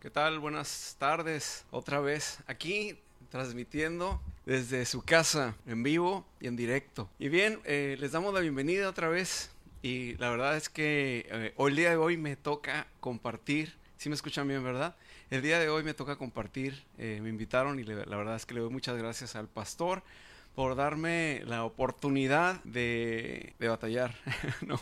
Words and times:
¿Qué 0.00 0.08
tal? 0.08 0.38
Buenas 0.38 0.96
tardes. 0.98 1.66
Otra 1.70 2.00
vez 2.00 2.38
aquí 2.46 2.96
transmitiendo 3.28 4.18
desde 4.46 4.86
su 4.86 5.02
casa 5.02 5.54
en 5.66 5.82
vivo 5.82 6.24
y 6.40 6.46
en 6.46 6.56
directo. 6.56 7.10
Y 7.18 7.28
bien, 7.28 7.60
eh, 7.64 7.96
les 8.00 8.12
damos 8.12 8.32
la 8.32 8.40
bienvenida 8.40 8.88
otra 8.88 9.08
vez. 9.08 9.50
Y 9.82 10.14
la 10.16 10.30
verdad 10.30 10.56
es 10.56 10.70
que 10.70 11.26
eh, 11.30 11.52
hoy 11.56 11.72
el 11.72 11.76
día 11.76 11.90
de 11.90 11.96
hoy 11.96 12.16
me 12.16 12.34
toca 12.36 12.86
compartir. 13.00 13.74
Si 13.98 14.08
me 14.08 14.14
escuchan 14.14 14.48
bien, 14.48 14.64
¿verdad? 14.64 14.96
El 15.28 15.42
día 15.42 15.58
de 15.58 15.68
hoy 15.68 15.82
me 15.82 15.92
toca 15.92 16.16
compartir. 16.16 16.82
eh, 16.96 17.20
me 17.22 17.28
invitaron 17.28 17.78
y 17.78 17.84
la 17.84 18.16
verdad 18.16 18.36
es 18.36 18.46
que 18.46 18.54
le 18.54 18.60
doy 18.60 18.70
muchas 18.70 18.96
gracias 18.96 19.36
al 19.36 19.48
pastor 19.48 20.02
por 20.54 20.76
darme 20.76 21.42
la 21.44 21.64
oportunidad 21.64 22.62
de, 22.64 23.52
de 23.58 23.68
batallar, 23.68 24.14
¿no? 24.66 24.80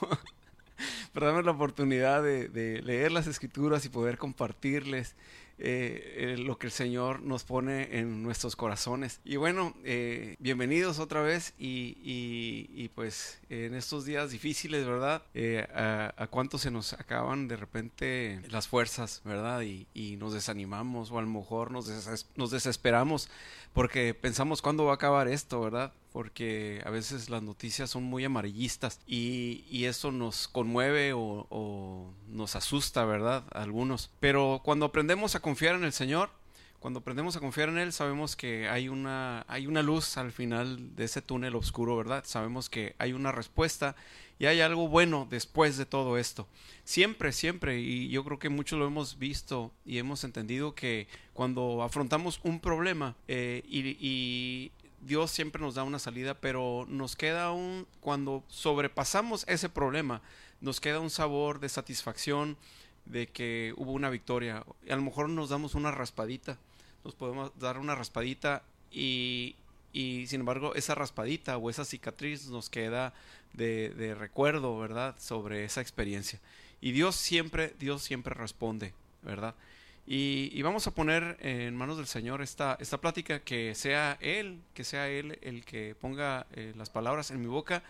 por 1.12 1.44
la 1.44 1.50
oportunidad 1.50 2.22
de, 2.22 2.80
leer 2.82 3.12
las 3.12 3.26
escrituras 3.26 3.84
y 3.84 3.88
poder 3.88 4.18
compartirles 4.18 5.14
eh, 5.60 6.14
eh, 6.18 6.36
lo 6.38 6.56
que 6.56 6.68
el 6.68 6.72
Señor 6.72 7.20
nos 7.22 7.42
pone 7.42 7.98
en 7.98 8.22
nuestros 8.22 8.54
corazones. 8.54 9.20
Y 9.24 9.36
bueno, 9.36 9.74
eh, 9.82 10.36
bienvenidos 10.38 11.00
otra 11.00 11.20
vez 11.20 11.52
y, 11.58 11.96
y- 12.00 12.70
y, 12.76 12.88
pues 12.90 13.40
en 13.50 13.74
estos 13.74 14.04
días 14.04 14.30
difíciles, 14.30 14.86
¿verdad? 14.86 15.22
Eh, 15.34 15.66
a, 15.74 16.14
a 16.16 16.58
se 16.58 16.70
nos 16.70 16.92
acaban 16.92 17.48
de 17.48 17.56
repente 17.56 18.40
las 18.50 18.68
fuerzas, 18.68 19.20
¿verdad? 19.24 19.62
Y, 19.62 19.86
nos 20.18 20.32
desanimamos 20.32 21.10
o 21.10 21.18
a 21.18 21.22
lo 21.22 21.28
mejor 21.28 21.70
nos, 21.70 21.88
nos 22.36 22.50
desesperamos 22.50 23.28
porque 23.72 24.14
pensamos 24.14 24.62
cuándo 24.62 24.84
va 24.84 24.92
a 24.92 24.94
acabar 24.94 25.28
esto, 25.28 25.60
¿verdad? 25.60 25.92
Porque 26.12 26.82
a 26.86 26.90
veces 26.90 27.28
las 27.28 27.42
noticias 27.42 27.90
son 27.90 28.04
muy 28.04 28.24
amarillistas 28.24 29.00
y, 29.06 29.64
y 29.70 29.84
eso 29.84 30.10
nos 30.10 30.48
conmueve 30.48 31.12
o, 31.12 31.46
o 31.50 32.12
nos 32.28 32.56
asusta, 32.56 33.04
¿verdad? 33.04 33.44
Algunos. 33.52 34.10
Pero 34.18 34.60
cuando 34.64 34.86
aprendemos 34.86 35.34
a 35.34 35.40
confiar 35.40 35.74
en 35.74 35.84
el 35.84 35.92
Señor, 35.92 36.30
cuando 36.78 37.00
aprendemos 37.00 37.34
a 37.34 37.40
confiar 37.40 37.70
en 37.70 37.78
Él, 37.78 37.92
sabemos 37.92 38.36
que 38.36 38.68
hay 38.68 38.88
una, 38.88 39.44
hay 39.48 39.66
una 39.66 39.82
luz 39.82 40.16
al 40.16 40.30
final 40.30 40.94
de 40.94 41.04
ese 41.04 41.20
túnel 41.20 41.56
oscuro, 41.56 41.96
¿verdad? 41.96 42.22
Sabemos 42.24 42.70
que 42.70 42.94
hay 42.98 43.12
una 43.12 43.32
respuesta 43.32 43.96
y 44.38 44.46
hay 44.46 44.60
algo 44.60 44.86
bueno 44.86 45.26
después 45.28 45.76
de 45.76 45.86
todo 45.86 46.18
esto. 46.18 46.46
Siempre, 46.84 47.32
siempre, 47.32 47.80
y 47.80 48.08
yo 48.10 48.24
creo 48.24 48.38
que 48.38 48.48
muchos 48.48 48.78
lo 48.78 48.86
hemos 48.86 49.18
visto 49.18 49.72
y 49.84 49.98
hemos 49.98 50.22
entendido 50.22 50.76
que 50.76 51.08
cuando 51.32 51.82
afrontamos 51.82 52.38
un 52.44 52.60
problema 52.60 53.16
eh, 53.26 53.64
y, 53.66 53.96
y 54.00 54.70
Dios 55.00 55.30
siempre 55.30 55.62
nos 55.62 55.74
da 55.74 55.84
una 55.84 55.98
salida, 55.98 56.34
pero 56.34 56.86
nos 56.88 57.16
queda 57.16 57.52
un, 57.52 57.86
cuando 58.00 58.42
sobrepasamos 58.48 59.44
ese 59.48 59.68
problema, 59.68 60.22
nos 60.60 60.80
queda 60.80 61.00
un 61.00 61.10
sabor 61.10 61.60
de 61.60 61.68
satisfacción 61.68 62.56
de 63.04 63.28
que 63.28 63.74
hubo 63.76 63.92
una 63.92 64.10
victoria. 64.10 64.64
A 64.90 64.96
lo 64.96 65.02
mejor 65.02 65.28
nos 65.28 65.48
damos 65.48 65.74
una 65.74 65.90
raspadita, 65.90 66.58
nos 67.04 67.14
podemos 67.14 67.52
dar 67.58 67.78
una 67.78 67.94
raspadita 67.94 68.62
y, 68.90 69.54
y 69.92 70.26
sin 70.26 70.40
embargo 70.40 70.74
esa 70.74 70.94
raspadita 70.94 71.56
o 71.56 71.70
esa 71.70 71.84
cicatriz 71.84 72.48
nos 72.48 72.68
queda 72.68 73.14
de, 73.52 73.90
de 73.90 74.14
recuerdo, 74.14 74.78
¿verdad? 74.78 75.14
Sobre 75.18 75.64
esa 75.64 75.80
experiencia. 75.80 76.40
Y 76.80 76.92
Dios 76.92 77.16
siempre, 77.16 77.74
Dios 77.78 78.02
siempre 78.02 78.34
responde, 78.34 78.92
¿verdad? 79.22 79.54
Y, 80.10 80.62
vamos 80.62 80.86
a 80.86 80.90
poner 80.92 81.36
en 81.40 81.76
manos 81.76 81.98
del 81.98 82.06
Señor 82.06 82.40
esta, 82.40 82.78
esta 82.80 82.98
plática, 82.98 83.40
que 83.40 83.74
sea 83.74 84.16
Él, 84.22 84.58
que 84.72 84.82
sea 84.82 85.06
Él 85.06 85.38
el 85.42 85.66
que 85.66 85.94
ponga 86.00 86.46
eh, 86.54 86.72
las 86.78 86.88
palabras 86.88 87.30
en 87.30 87.38
mi 87.42 87.46
boca 87.46 87.82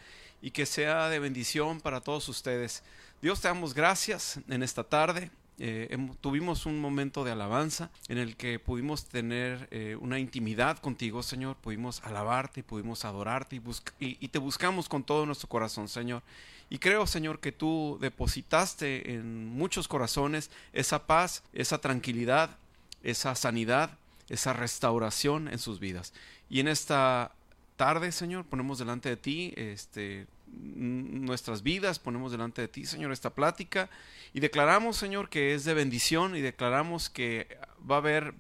y 0.43 0.51
que 0.51 0.67
sea 0.67 1.09
de 1.11 1.21
bendición 1.21 1.81
para 1.81 2.01
todos 2.01 2.29
ustedes. 2.29 2.83
Dios, 3.23 3.41
te 3.41 3.47
damos 3.47 3.73
gracias 3.73 4.41
en 4.49 4.65
esta 4.65 4.83
tarde. 4.83 5.31
Eh, 5.61 5.97
tuvimos 6.21 6.67
un 6.67 6.81
momento 6.81 7.23
de 7.23 7.31
alabanza 7.31 7.89
en 8.09 8.19
el 8.19 8.35
que 8.35 8.59
pudimos 8.59 9.05
tener 9.05 9.69
eh, 9.71 9.97
una 10.01 10.19
intimidad 10.19 10.79
contigo, 10.79 11.23
Señor. 11.23 11.55
Pudimos 11.59 12.03
alabarte, 12.03 12.65
pudimos 12.65 13.05
adorarte 13.05 13.63
y 14.01 14.27
te 14.27 14.39
buscamos 14.41 14.89
con 14.89 15.05
todo 15.05 15.25
nuestro 15.25 15.49
corazón, 15.49 15.87
Señor. 15.87 16.25
Y 16.71 16.79
creo, 16.79 17.07
Señor, 17.07 17.41
que 17.41 17.53
tú 17.53 17.99
depositaste 18.01 19.15
en 19.15 19.47
muchos 19.47 19.89
corazones 19.89 20.51
esa 20.73 21.07
paz, 21.07 21.43
esa 21.53 21.79
tranquilidad, 21.79 22.57
esa 23.03 23.35
sanidad, 23.35 23.97
esa 24.29 24.53
restauración 24.53 25.49
en 25.49 25.59
sus 25.59 25.81
vidas. 25.81 26.13
Y 26.51 26.61
en 26.61 26.69
esta 26.69 27.33
tarde, 27.77 28.13
Señor, 28.13 28.45
ponemos 28.45 28.79
delante 28.79 29.09
de 29.09 29.17
ti 29.17 29.55
este, 29.57 30.27
nuestras 30.47 31.63
vidas, 31.63 31.99
ponemos 31.99 32.33
delante 32.33 32.63
de 32.63 32.69
ti, 32.69 32.85
Señor, 32.85 33.13
esta 33.13 33.31
plática 33.31 33.89
y 34.35 34.41
declaramos, 34.41 34.97
Señor, 34.97 35.31
que 35.31 35.55
es 35.55 35.65
de 35.65 35.75
bendición 35.75 36.37
y 36.37 36.41
declaramos 36.41 37.09
que 37.09 37.59
va 37.91 37.97
a 37.97 37.99
haber 37.99 38.35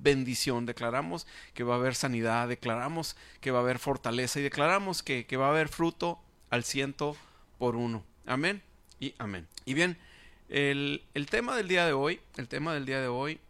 bendición, 0.00 0.66
declaramos 0.66 1.26
que 1.54 1.64
va 1.64 1.74
a 1.74 1.78
haber 1.78 1.94
sanidad, 1.94 2.48
declaramos 2.48 3.16
que 3.40 3.50
va 3.50 3.58
a 3.58 3.62
haber 3.62 3.78
fortaleza 3.78 4.40
y 4.40 4.42
declaramos 4.42 5.02
que, 5.02 5.26
que 5.26 5.36
va 5.36 5.46
a 5.46 5.50
haber 5.50 5.68
fruto 5.68 6.20
al 6.50 6.64
ciento 6.64 7.16
por 7.64 7.76
uno. 7.76 8.04
Amén 8.26 8.60
y 9.00 9.14
amén. 9.16 9.48
Y 9.64 9.72
bien, 9.72 9.96
el, 10.50 11.02
el 11.14 11.24
tema 11.24 11.56
del 11.56 11.66
día 11.66 11.86
de 11.86 11.94
hoy, 11.94 12.20
el 12.36 12.46
tema 12.46 12.74
del 12.74 12.84
día 12.84 13.00
de 13.00 13.08
hoy 13.08 13.40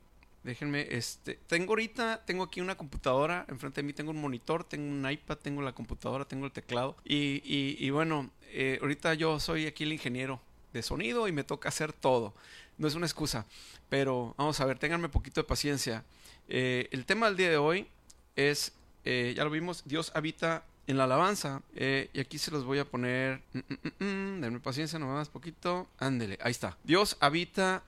Déjenme, 0.45 0.87
este, 0.91 1.41
tengo 1.49 1.73
ahorita, 1.73 2.23
tengo 2.25 2.45
aquí 2.45 2.61
una 2.61 2.77
computadora, 2.77 3.45
enfrente 3.49 3.81
de 3.81 3.87
mí 3.87 3.93
tengo 3.93 4.11
un 4.11 4.21
monitor, 4.21 4.63
tengo 4.63 4.85
un 4.85 5.11
iPad, 5.11 5.39
tengo 5.39 5.63
la 5.63 5.73
computadora, 5.73 6.27
tengo 6.27 6.45
el 6.47 6.53
teclado. 6.53 6.97
Y, 7.03 7.43
y, 7.45 7.91
bueno, 7.91 8.31
eh, 8.53 8.79
ahorita 8.81 9.15
yo 9.15 9.41
soy 9.41 9.67
aquí 9.67 9.83
el 9.83 9.93
ingeniero 9.95 10.41
de 10.73 10.83
sonido 10.83 11.27
y 11.27 11.33
me 11.33 11.43
toca 11.43 11.71
hacer 11.71 11.93
todo. 11.93 12.35
No 12.77 12.87
es 12.87 12.95
una 12.95 13.07
excusa, 13.07 13.47
pero 13.89 14.35
vamos 14.37 14.61
a 14.61 14.67
ver, 14.67 14.79
ténganme 14.79 15.07
un 15.07 15.11
poquito 15.11 15.41
de 15.41 15.45
paciencia. 15.49 16.05
Eh, 16.47 16.89
el 16.93 17.05
tema 17.07 17.27
del 17.27 17.37
día 17.37 17.49
de 17.49 17.57
hoy 17.57 17.89
es, 18.37 18.75
eh, 19.07 19.33
ya 19.35 19.43
lo 19.45 19.51
vimos, 19.51 19.83
Dios 19.87 20.13
habita 20.15 20.63
en 20.87 20.97
la 20.99 21.05
alabanza. 21.05 21.63
eh, 21.75 22.11
y 22.13 22.21
aquí 22.21 22.39
se 22.39 22.51
los 22.51 22.65
voy 22.65 22.79
a 22.79 22.85
poner, 22.85 23.41
mm, 23.53 23.59
mm, 23.59 23.75
mm, 23.83 24.05
mm, 24.05 24.41
denme 24.41 24.61
paciencia, 24.61 24.99
nomás 24.99 25.29
poquito. 25.29 25.89
Ándele, 25.99 26.39
ahí 26.43 26.51
está. 26.51 26.77
Dios 26.85 27.17
habita 27.21 27.83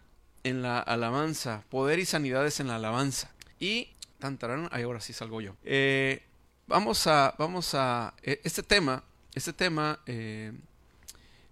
en 0.45 0.63
la 0.63 0.79
alabanza, 0.81 1.63
poder 1.71 1.99
y 1.99 2.07
sanidades 2.07 2.61
en 2.61 2.69
la 2.69 2.77
alabanza. 2.77 3.31
Y 3.59 3.89
tantarán, 4.19 4.69
ahí 4.73 4.83
ahora 4.85 5.01
sí 5.01 5.13
salgo 5.13 5.41
yo. 5.41 5.55
Eh, 5.65 6.23
vamos 6.67 7.07
a, 7.07 7.35
vamos 7.39 7.75
a, 7.75 8.15
eh, 8.23 8.41
este 8.45 8.63
tema, 8.63 9.03
este 9.35 9.53
tema 9.53 9.99
eh, 10.07 10.53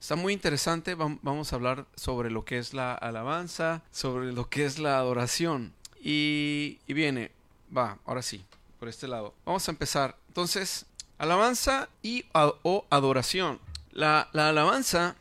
está 0.00 0.16
muy 0.16 0.33
interesante. 0.33 0.97
Vam- 0.97 1.19
Vamos 1.22 1.53
a 1.53 1.56
hablar 1.56 1.87
sobre 1.97 2.31
lo 2.31 2.44
que 2.44 2.59
es 2.59 2.72
la 2.72 2.94
alabanza, 2.94 3.83
sobre 3.91 4.33
lo 4.33 4.49
que 4.49 4.65
es 4.65 4.78
la 4.78 4.97
adoración. 4.99 5.72
Y, 6.03 6.78
y 6.87 6.93
viene, 6.93 7.31
va, 7.77 7.99
ahora 8.04 8.22
sí, 8.22 8.44
por 8.78 8.88
este 8.88 9.09
lado. 9.09 9.34
Vamos 9.44 9.66
a 9.69 9.72
empezar. 9.72 10.16
Entonces, 10.28 10.87
alabanza 11.19 11.89
y 12.03 12.25
o 12.33 12.87
adoración. 12.91 13.61
La, 13.93 14.29
la 14.33 14.49
alabanza 14.49 15.17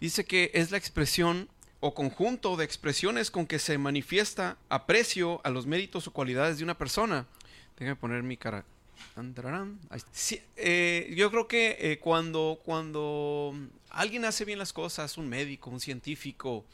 dice 0.00 0.24
que 0.24 0.50
es 0.54 0.70
la 0.70 0.78
expresión 0.78 1.48
o 1.80 1.94
conjunto 1.94 2.56
de 2.56 2.64
expresiones 2.64 3.30
con 3.30 3.46
que 3.46 3.58
se 3.58 3.78
manifiesta 3.78 4.58
aprecio 4.68 5.40
a 5.44 5.50
los 5.50 5.66
méritos 5.66 6.06
o 6.06 6.12
cualidades 6.12 6.58
de 6.58 6.64
una 6.64 6.76
persona. 6.76 7.26
Déjame 7.78 7.96
poner 7.96 8.22
mi 8.22 8.36
cara. 8.36 8.64
Eh, 10.56 11.12
yo 11.16 11.30
creo 11.30 11.48
que 11.48 11.76
eh, 11.80 11.98
cuando, 11.98 12.60
cuando 12.64 13.54
alguien 13.88 14.24
hace 14.24 14.44
bien 14.44 14.58
las 14.58 14.72
cosas, 14.72 15.16
un 15.18 15.28
médico, 15.28 15.70
un 15.70 15.80
científico, 15.80 16.64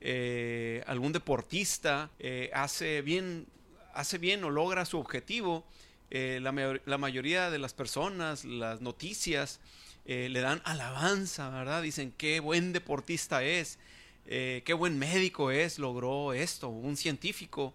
eh, 0.00 0.82
algún 0.86 1.12
deportista, 1.12 2.10
hace 2.52 3.02
bien, 3.02 3.46
hace 3.94 4.18
bien 4.18 4.44
o 4.44 4.50
logra 4.50 4.84
su 4.84 4.98
objetivo, 4.98 5.64
eh, 6.10 6.38
la, 6.42 6.52
mayor- 6.52 6.82
la 6.86 6.98
mayoría 6.98 7.50
de 7.50 7.58
las 7.58 7.74
personas, 7.74 8.44
las 8.44 8.80
noticias, 8.80 9.60
eh, 10.04 10.28
le 10.30 10.40
dan 10.40 10.62
alabanza, 10.64 11.48
¿verdad? 11.50 11.82
Dicen 11.82 12.12
qué 12.16 12.40
buen 12.40 12.72
deportista 12.72 13.42
es, 13.42 13.78
eh, 14.26 14.62
qué 14.64 14.72
buen 14.72 14.98
médico 14.98 15.50
es, 15.50 15.78
logró 15.78 16.32
esto, 16.32 16.68
un 16.68 16.96
científico. 16.96 17.74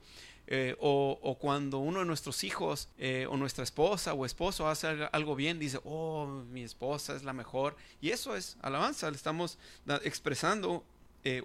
O, 0.82 1.18
o 1.22 1.36
cuando 1.36 1.78
uno 1.78 2.00
de 2.00 2.06
nuestros 2.06 2.44
hijos 2.44 2.90
o 3.30 3.38
nuestra 3.38 3.64
esposa 3.64 4.14
o 4.14 4.26
esposo 4.26 4.68
hace 4.68 4.86
algo- 5.14 5.34
bien, 5.38 5.60
dice, 5.60 5.80
oh, 5.86 6.44
mi 6.52 6.62
esposa 6.62 7.16
es 7.16 7.24
la 7.24 7.32
mejor. 7.32 7.78
Y 8.02 8.10
eso 8.10 8.36
es 8.36 8.58
alabanza, 8.62 9.10
le 9.10 9.16
estamos 9.16 9.58
expresando, 10.04 10.84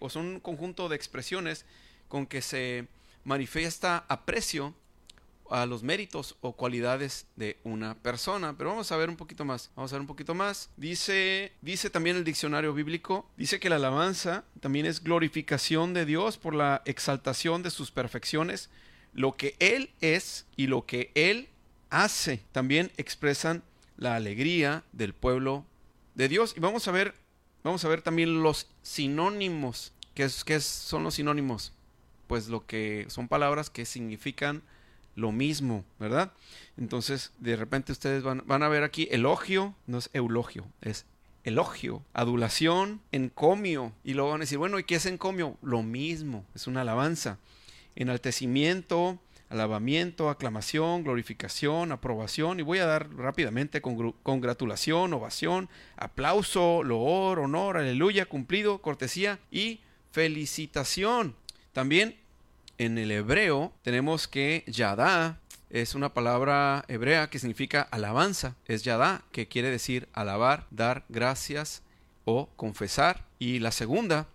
o 0.00 0.10
son 0.10 0.26
un 0.26 0.40
conjunto 0.40 0.88
de 0.88 0.96
expresiones 0.96 1.66
con 2.08 2.26
que 2.26 2.42
se 2.42 2.88
manifiesta 3.22 4.04
aprecio 4.08 4.74
a 5.50 5.66
los 5.66 5.82
méritos 5.82 6.36
o 6.40 6.52
cualidades 6.52 7.26
de 7.36 7.58
una 7.64 7.94
persona. 7.94 8.56
Pero 8.56 8.70
vamos 8.70 8.90
a 8.92 8.96
ver 8.96 9.08
un 9.08 9.16
poquito 9.16 9.44
más. 9.44 9.70
Vamos 9.76 9.92
a 9.92 9.96
ver 9.96 10.00
un 10.00 10.06
poquito 10.06 10.34
más. 10.34 10.70
Dice, 10.76 11.52
dice 11.62 11.90
también 11.90 12.16
el 12.16 12.24
diccionario 12.24 12.74
bíblico, 12.74 13.28
dice 13.36 13.60
que 13.60 13.68
la 13.68 13.76
alabanza 13.76 14.44
también 14.60 14.86
es 14.86 15.02
glorificación 15.02 15.94
de 15.94 16.04
Dios 16.04 16.38
por 16.38 16.54
la 16.54 16.82
exaltación 16.84 17.62
de 17.62 17.70
sus 17.70 17.90
perfecciones, 17.90 18.70
lo 19.12 19.36
que 19.36 19.56
Él 19.58 19.90
es 20.00 20.46
y 20.56 20.66
lo 20.66 20.86
que 20.86 21.10
Él 21.14 21.48
hace. 21.90 22.42
También 22.52 22.90
expresan 22.96 23.62
la 23.96 24.16
alegría 24.16 24.84
del 24.92 25.14
pueblo 25.14 25.64
de 26.14 26.28
Dios. 26.28 26.54
Y 26.56 26.60
vamos 26.60 26.86
a 26.88 26.92
ver, 26.92 27.14
vamos 27.62 27.84
a 27.84 27.88
ver 27.88 28.02
también 28.02 28.42
los 28.42 28.68
sinónimos. 28.82 29.92
¿Qué, 30.14 30.24
es, 30.24 30.44
qué 30.44 30.60
son 30.60 31.04
los 31.04 31.14
sinónimos? 31.14 31.72
pues 32.26 32.48
lo 32.48 32.66
que 32.66 33.06
son 33.08 33.28
palabras 33.28 33.70
que 33.70 33.84
significan 33.84 34.62
lo 35.16 35.32
mismo, 35.32 35.84
¿verdad? 35.98 36.32
Entonces, 36.76 37.32
de 37.38 37.56
repente 37.56 37.90
ustedes 37.90 38.22
van, 38.22 38.44
van 38.46 38.62
a 38.62 38.68
ver 38.68 38.84
aquí 38.84 39.08
elogio, 39.10 39.74
no 39.86 39.98
es 39.98 40.10
eulogio, 40.12 40.66
es 40.82 41.06
elogio, 41.42 42.02
adulación, 42.12 43.00
encomio. 43.12 43.92
Y 44.04 44.14
luego 44.14 44.30
van 44.30 44.40
a 44.40 44.44
decir, 44.44 44.58
bueno, 44.58 44.78
¿y 44.78 44.84
qué 44.84 44.96
es 44.96 45.06
encomio? 45.06 45.56
Lo 45.62 45.82
mismo, 45.82 46.44
es 46.54 46.66
una 46.66 46.82
alabanza. 46.82 47.38
Enaltecimiento, 47.94 49.18
alabamiento, 49.48 50.28
aclamación, 50.28 51.04
glorificación, 51.04 51.92
aprobación. 51.92 52.60
Y 52.60 52.62
voy 52.62 52.78
a 52.78 52.86
dar 52.86 53.14
rápidamente 53.14 53.80
congratulación, 53.80 55.14
ovación, 55.14 55.68
aplauso, 55.96 56.82
loor, 56.82 57.38
honor, 57.38 57.78
aleluya, 57.78 58.26
cumplido, 58.26 58.82
cortesía 58.82 59.38
y 59.50 59.80
felicitación. 60.10 61.36
También 61.72 62.16
en 62.78 62.98
el 62.98 63.10
hebreo 63.10 63.72
tenemos 63.82 64.28
que 64.28 64.64
yadá 64.66 65.38
es 65.70 65.94
una 65.94 66.14
palabra 66.14 66.84
hebrea 66.88 67.28
que 67.28 67.38
significa 67.38 67.82
alabanza. 67.82 68.54
Es 68.66 68.84
yadá, 68.84 69.22
que 69.32 69.48
quiere 69.48 69.70
decir 69.70 70.08
alabar, 70.12 70.66
dar 70.70 71.04
gracias 71.08 71.82
o 72.24 72.48
confesar. 72.56 73.24
Y 73.38 73.58
la 73.58 73.72
segunda, 73.72 74.28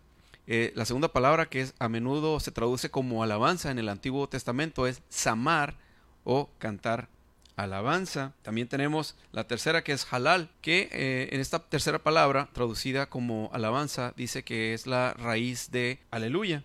eh, 0.46 0.74
la 0.76 0.86
segunda 0.86 1.14
palabra 1.14 1.48
que 1.48 1.68
a 1.80 1.90
menudo 1.90 2.40
se 2.40 2.52
traduce 2.52 2.92
como 2.92 3.24
alabanza 3.24 3.72
en 3.72 3.80
el 3.80 3.90
Antiguo 3.90 4.28
Testamento 4.28 4.88
es 4.88 5.02
samar 5.10 5.78
o 6.24 6.50
cantar 6.60 7.08
alabanza. 7.56 8.34
También 8.42 8.68
tenemos 8.68 9.16
la 9.32 9.48
tercera 9.48 9.84
que 9.84 9.94
es 9.94 10.06
halal, 10.12 10.50
que 10.62 10.90
eh, 10.92 11.30
en 11.32 11.40
esta 11.40 11.60
tercera 11.60 12.00
palabra 12.00 12.50
traducida 12.54 13.10
como 13.10 13.50
alabanza 13.54 14.14
dice 14.18 14.44
que 14.44 14.74
es 14.74 14.86
la 14.86 15.14
raíz 15.14 15.72
de 15.72 16.00
aleluya, 16.12 16.64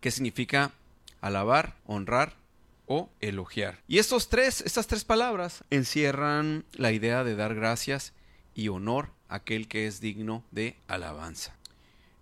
que 0.00 0.10
significa 0.10 0.72
alabar, 1.20 1.76
honrar 1.86 2.34
o 2.86 3.10
elogiar. 3.20 3.78
Y 3.86 3.98
estos 3.98 4.28
tres, 4.28 4.62
estas 4.62 4.86
tres 4.86 5.04
palabras 5.04 5.64
encierran 5.70 6.64
la 6.72 6.92
idea 6.92 7.24
de 7.24 7.36
dar 7.36 7.54
gracias 7.54 8.12
y 8.54 8.68
honor 8.68 9.10
a 9.28 9.36
aquel 9.36 9.68
que 9.68 9.86
es 9.86 10.00
digno 10.00 10.42
de 10.50 10.76
alabanza. 10.88 11.54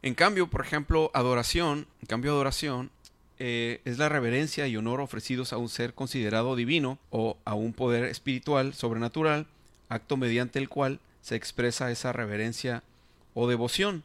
En 0.02 0.14
cambio, 0.14 0.48
por 0.48 0.60
ejemplo, 0.60 1.10
adoración, 1.14 1.86
en 2.00 2.06
cambio 2.06 2.32
adoración 2.32 2.90
eh, 3.38 3.80
es 3.84 3.98
la 3.98 4.08
reverencia 4.08 4.66
y 4.66 4.76
honor 4.76 5.00
ofrecidos 5.00 5.52
a 5.52 5.58
un 5.58 5.68
ser 5.68 5.94
considerado 5.94 6.56
divino 6.56 6.98
o 7.10 7.36
a 7.44 7.54
un 7.54 7.72
poder 7.72 8.04
espiritual 8.04 8.72
sobrenatural, 8.74 9.46
acto 9.88 10.16
mediante 10.16 10.58
el 10.58 10.68
cual 10.68 11.00
se 11.22 11.36
expresa 11.36 11.90
esa 11.90 12.12
reverencia 12.12 12.82
o 13.34 13.48
devoción. 13.48 14.04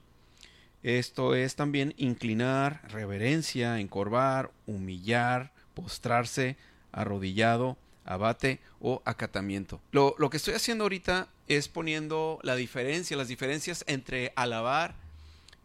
Esto 0.84 1.36
es 1.36 1.56
también 1.56 1.94
inclinar, 1.98 2.82
reverencia, 2.90 3.80
encorvar, 3.80 4.52
humillar, 4.66 5.52
postrarse, 5.74 6.58
arrodillado, 6.92 7.78
abate 8.06 8.60
o 8.80 9.02
acatamiento. 9.06 9.80
Lo, 9.92 10.16
que 10.30 10.38
estoy 10.38 10.56
haciendo 10.56 10.86
ahorita 10.86 11.28
es 11.48 11.68
poniendo 11.68 12.40
la 12.42 12.56
diferencia, 12.56 13.16
las 13.16 13.28
diferencias 13.28 13.84
entre 13.88 14.34
alabar 14.36 14.96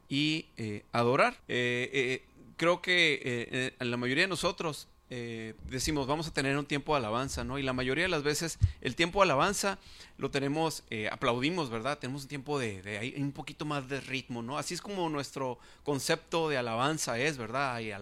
y 0.09 0.47
eh, 0.57 0.85
adorar. 0.93 1.35
Eh, 1.49 1.91
eh, 1.93 2.23
creo 2.57 2.83
que 2.83 3.75
la 3.79 3.97
mayoría 3.97 4.25
de 4.25 4.29
nosotros 4.29 4.89
eh, 5.09 5.55
decimos 5.71 6.09
vamos 6.09 6.27
a 6.27 6.33
tener 6.33 6.57
un 6.59 6.67
tiempo 6.67 6.93
de 6.93 6.99
alabanza, 6.99 7.45
¿no? 7.45 7.59
Y 7.59 7.63
la 7.63 7.73
mayoría 7.73 8.05
de 8.05 8.09
las 8.09 8.25
veces 8.25 8.59
el 8.81 8.97
tiempo 8.97 9.21
de 9.21 9.25
alabanza 9.25 9.79
lo 10.19 10.31
tenemos, 10.31 10.83
eh, 10.91 11.09
aplaudimos, 11.13 11.71
¿verdad? 11.71 11.99
Tenemos 11.99 12.23
un 12.23 12.29
tiempo 12.29 12.59
de, 12.59 12.83
de, 12.83 13.15
un 13.19 13.33
poquito 13.33 13.65
más 13.65 13.89
de 13.89 14.01
ritmo, 14.01 14.43
¿no? 14.43 14.59
Así 14.59 14.75
es 14.75 14.81
como 14.81 15.09
nuestro 15.09 15.59
concepto 15.85 16.49
de 16.49 16.59
alabanza 16.59 17.19
es, 17.19 17.39
¿verdad? 17.39 17.77
Hay, 17.77 17.93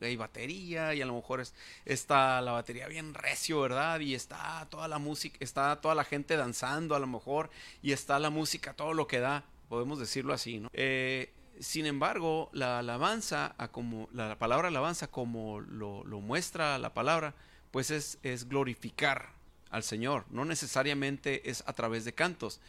hay, 0.00 0.16
batería 0.16 0.94
y 0.94 1.00
a 1.00 1.06
lo 1.06 1.14
mejor 1.14 1.42
está 1.84 2.40
la 2.42 2.52
batería 2.52 2.88
bien 2.88 3.14
recio, 3.14 3.60
¿verdad? 3.60 4.00
Y 4.00 4.14
está 4.14 4.66
toda 4.70 4.86
la 4.86 4.98
música, 4.98 5.36
está 5.40 5.80
toda 5.80 5.94
la 5.94 6.04
gente 6.04 6.36
danzando 6.36 6.94
a 6.94 6.98
lo 6.98 7.06
mejor 7.06 7.50
y 7.82 7.92
está 7.92 8.18
la 8.18 8.30
música, 8.30 8.74
todo 8.74 8.92
lo 8.92 9.06
que 9.06 9.20
da, 9.20 9.44
podemos 9.68 9.98
decirlo 9.98 10.34
así, 10.34 10.60
¿no? 10.60 10.68
Eh, 10.72 11.32
sin 11.60 11.86
embargo, 11.86 12.50
la 12.52 12.78
alabanza, 12.78 13.54
como, 13.72 14.08
la 14.12 14.38
palabra 14.38 14.68
alabanza, 14.68 15.08
como 15.08 15.60
lo, 15.60 16.04
muestra 16.20 16.78
la 16.78 16.94
palabra, 16.94 17.34
pues 17.70 17.90
es, 17.90 18.18
es, 18.22 18.48
glorificar 18.48 19.30
al 19.70 19.82
Señor, 19.82 20.24
no 20.30 20.44
necesariamente 20.44 21.50
es 21.50 21.64
a 21.66 21.72
través 21.72 22.04
de 22.04 22.12
cantos. 22.12 22.60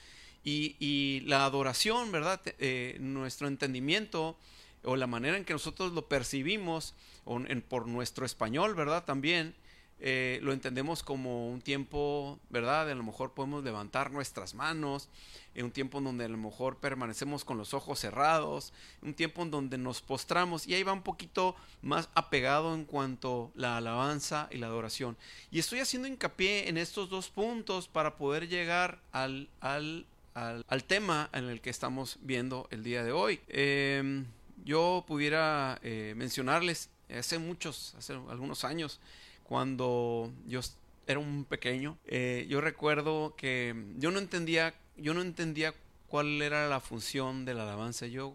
Y, 0.44 1.22
la 1.26 1.46
adoración, 1.46 2.12
¿verdad? 2.12 2.40
Eh, 2.60 2.98
nuestro 3.00 3.48
entendimiento 3.48 4.38
o 4.84 4.96
la 4.96 5.08
manera 5.08 5.38
en 5.38 5.46
que 5.46 5.54
nosotros 5.54 5.94
lo 5.94 6.08
percibimos, 6.08 6.94
o 7.24 7.42
por 7.68 7.88
nuestro 7.88 8.26
español, 8.26 8.76
¿verdad? 8.76 9.04
También 9.04 9.56
eh, 10.00 10.39
lo 10.42 10.51
entendemos 10.51 11.03
como 11.03 11.50
un 11.50 11.62
tiempo, 11.62 12.38
¿verdad? 12.50 12.89
A 12.89 12.95
lo 12.95 13.03
mejor 13.03 13.33
podemos 13.33 13.63
levantar 13.63 14.12
nuestras 14.12 14.53
manos, 14.53 15.09
en 15.56 15.65
un 15.65 15.71
tiempo 15.71 16.00
en 16.00 16.03
donde 16.03 16.25
a 16.25 16.27
lo 16.27 16.38
mejor 16.38 16.77
permanecemos 16.77 17.45
con 17.45 17.57
los 17.57 17.74
ojos 17.74 18.00
cerrados, 18.00 18.74
un 19.01 19.13
tiempo 19.13 19.42
en 19.42 19.51
donde 19.51 19.77
nos 19.77 20.01
postramos 20.01 20.68
y 20.68 20.74
ahí 20.74 20.83
va 20.83 20.92
un 20.92 21.01
poquito 21.01 21.56
más 21.81 22.09
apegado 22.13 22.74
en 22.75 22.83
cuanto 22.83 23.51
a 23.56 23.59
la 23.59 23.77
alabanza 23.77 24.50
y 24.51 24.57
la 24.57 24.68
adoración. 24.68 25.18
Y 25.50 25.59
estoy 25.59 25.80
haciendo 25.80 26.09
hincapié 26.09 26.68
en 26.68 26.77
estos 26.77 27.09
dos 27.09 27.30
puntos 27.30 27.88
para 27.88 28.18
poder 28.18 28.50
llegar 28.50 29.00
al, 29.13 29.50
al, 29.62 30.06
al, 30.33 30.83
tema 30.83 31.30
en 31.31 31.45
el 31.45 31.62
que 31.62 31.69
estamos 31.69 32.19
viendo 32.21 32.68
el 32.69 32.83
día 32.83 33.03
de 33.03 33.13
hoy. 33.13 33.39
Em, 33.47 34.25
yo 34.65 35.06
pudiera 35.07 35.80
eh, 35.83 36.13
mencionarles 36.18 36.89
hace 37.09 37.39
muchos, 37.39 37.95
hace 37.97 38.13
algunos 38.13 38.65
años, 38.65 39.00
cuando 39.47 40.33
yo 40.47 40.59
era 41.07 41.19
un 41.19 41.45
pequeño, 41.45 41.97
eh, 42.06 42.45
yo 42.50 42.62
recuerdo 42.62 43.36
que 43.36 43.75
yo 43.97 44.12
no 44.12 44.19
entendía, 44.19 44.74
yo 44.97 45.13
no 45.13 45.21
entendía 45.21 45.74
cuál 46.07 46.42
era 46.42 46.68
la 46.68 46.80
función 46.80 47.45
de 47.45 47.53
la 47.53 47.63
alabanza. 47.63 48.07
Yo 48.07 48.33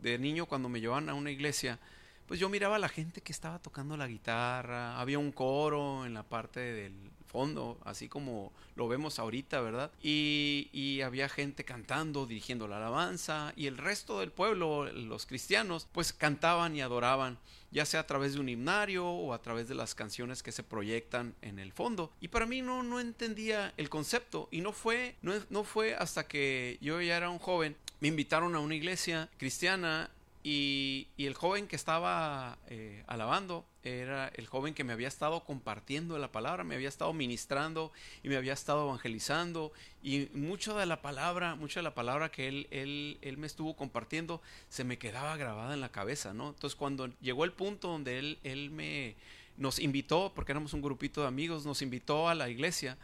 de 0.00 0.18
niño 0.18 0.46
cuando 0.46 0.68
me 0.68 0.80
llevaban 0.80 1.08
a 1.08 1.14
una 1.14 1.30
iglesia, 1.30 1.78
pues 2.26 2.38
yo 2.38 2.48
miraba 2.48 2.76
a 2.76 2.78
la 2.78 2.88
gente 2.88 3.20
que 3.20 3.32
estaba 3.32 3.58
tocando 3.58 3.96
la 3.96 4.06
guitarra, 4.06 5.00
había 5.00 5.18
un 5.18 5.32
coro 5.32 6.06
en 6.06 6.14
la 6.14 6.22
parte 6.22 6.60
del 6.60 6.94
fondo, 7.32 7.78
así 7.84 8.08
como 8.08 8.52
lo 8.76 8.88
vemos 8.88 9.18
ahorita, 9.18 9.60
¿verdad? 9.60 9.90
Y, 10.02 11.00
había 11.02 11.28
gente 11.28 11.64
cantando, 11.64 12.26
dirigiendo 12.26 12.68
la 12.68 12.76
alabanza, 12.76 13.52
y 13.56 13.66
el 13.66 13.76
resto 13.76 14.20
del 14.20 14.30
pueblo, 14.30 14.84
los 14.92 15.26
cristianos, 15.26 15.88
pues 15.90 16.12
cantaban 16.12 16.76
y 16.76 16.80
adoraban 16.80 17.38
ya 17.72 17.86
sea 17.86 18.00
a 18.00 18.06
través 18.06 18.34
de 18.34 18.40
un 18.40 18.50
himnario 18.50 19.08
o 19.08 19.32
a 19.32 19.40
través 19.40 19.66
de 19.66 19.74
las 19.74 19.94
canciones 19.94 20.42
que 20.42 20.52
se 20.52 20.62
proyectan 20.62 21.34
en 21.40 21.58
el 21.58 21.72
fondo. 21.72 22.12
Y 22.20 22.28
para 22.28 22.44
mí 22.44 22.60
no, 22.60 22.82
no 22.82 23.00
entendía 23.00 23.72
el 23.78 23.88
concepto 23.88 24.48
y 24.50 24.60
no 24.60 24.72
fue, 24.72 25.16
no, 25.22 25.32
no 25.48 25.64
fue 25.64 25.94
hasta 25.94 26.28
que 26.28 26.78
yo 26.82 27.00
ya 27.00 27.16
era 27.16 27.30
un 27.30 27.38
joven, 27.38 27.76
me 28.00 28.08
invitaron 28.08 28.54
a 28.54 28.60
una 28.60 28.74
iglesia 28.74 29.30
cristiana 29.38 30.10
y, 30.44 31.08
el 31.18 31.34
joven 31.34 31.68
que 31.68 31.76
estaba 31.76 32.58
eh, 32.68 33.04
alabando 33.06 33.64
era 33.84 34.28
el 34.34 34.46
joven 34.46 34.74
que 34.74 34.84
me 34.84 34.92
había 34.92 35.08
estado 35.08 35.44
compartiendo 35.44 36.18
la 36.18 36.32
palabra, 36.32 36.64
me 36.64 36.74
había 36.74 36.88
estado 36.88 37.12
ministrando 37.12 37.92
y 38.22 38.28
me 38.28 38.36
había 38.36 38.52
estado 38.52 38.84
evangelizando. 38.84 39.72
Y 40.02 40.28
mucho 40.34 40.76
de 40.76 40.86
la 40.86 41.00
palabra, 41.00 41.54
mucha 41.54 41.80
de 41.80 41.84
la 41.84 41.94
palabra 41.94 42.30
que 42.30 42.48
él, 42.48 42.66
él, 42.70 43.18
él 43.22 43.36
me 43.38 43.46
estuvo 43.46 43.76
compartiendo 43.76 44.42
se 44.68 44.84
me 44.84 44.98
quedaba 44.98 45.36
grabada 45.36 45.74
en 45.74 45.80
la 45.80 45.90
cabeza, 45.90 46.34
¿no? 46.34 46.50
Entonces 46.50 46.76
cuando 46.76 47.08
llegó 47.20 47.44
el 47.44 47.52
punto 47.52 47.88
donde 47.88 48.18
él, 48.18 48.38
él 48.42 48.70
me 48.70 49.16
nos 49.56 49.78
invitó, 49.78 50.32
porque 50.34 50.52
éramos 50.52 50.72
un 50.72 50.82
grupito 50.82 51.20
de 51.20 51.28
amigos, 51.28 51.66
nos 51.66 51.82
invitó 51.82 52.28
a 52.28 52.34
la 52.34 52.48
iglesia. 52.48 52.98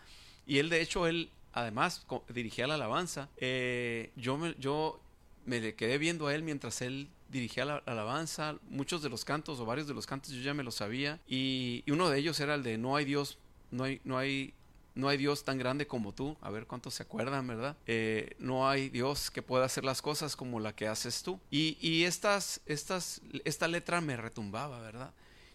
Y 0.47 0.59
él 0.59 0.71
de 0.71 0.81
hecho, 0.81 1.07
él 1.07 1.31
además 1.53 2.07
dirigía 2.29 2.67
la 2.67 2.75
alabanza, 2.75 3.29
eh, 3.37 4.13
yo, 4.17 4.37
me, 4.39 4.55
yo 4.59 5.01
me 5.45 5.75
quedé 5.75 5.99
viendo 5.99 6.27
a 6.27 6.35
él 6.35 6.43
mientras 6.43 6.83
él 6.83 7.09
dirigía 7.29 7.65
la, 7.65 7.77
alabanza, 7.87 8.57
muchos 8.69 9.03
de 9.03 9.09
los 9.09 9.25
cantos 9.25 9.61
o 9.61 9.67
varios 9.67 9.87
de 9.87 9.95
los 9.95 10.07
cantos 10.07 10.33
yo 10.33 10.41
ya 10.41 10.55
me 10.55 10.63
los 10.63 10.77
sabía 10.77 11.21
y, 11.29 11.85
uno 11.89 12.09
de 12.11 12.19
ellos 12.19 12.41
era 12.41 12.55
el 12.55 12.63
de 12.63 12.79
no 12.79 12.97
hay 12.97 13.05
Dios, 13.05 13.39
no 13.71 13.85
hay, 13.85 14.01
no 14.05 14.19
hay, 14.19 14.55
no 14.95 15.09
hay 15.09 15.17
Dios 15.17 15.45
tan 15.45 15.59
grande 15.59 15.87
como 15.87 16.13
tú, 16.13 16.37
a 16.41 16.51
ver 16.51 16.67
cuántos 16.67 16.95
se 16.95 17.03
acuerdan, 17.03 17.47
¿verdad? 17.47 17.77
Eh, 17.87 18.35
no 18.39 18.69
hay 18.69 18.89
Dios 18.89 19.31
que 19.31 19.43
pueda 19.43 19.65
hacer 19.65 19.85
las 19.85 20.03
cosas 20.03 20.37
como 20.37 20.61
la 20.61 20.75
que 20.75 20.89
haces 20.89 21.23
tú. 21.23 21.39
Y, 21.51 21.77
y 21.81 22.05
estas, 22.05 22.61
estas, 22.67 23.21
esta 23.45 23.69
letra 23.69 24.01
me 24.01 24.17
retumbaba, 24.17 24.81
¿verdad? 24.81 25.13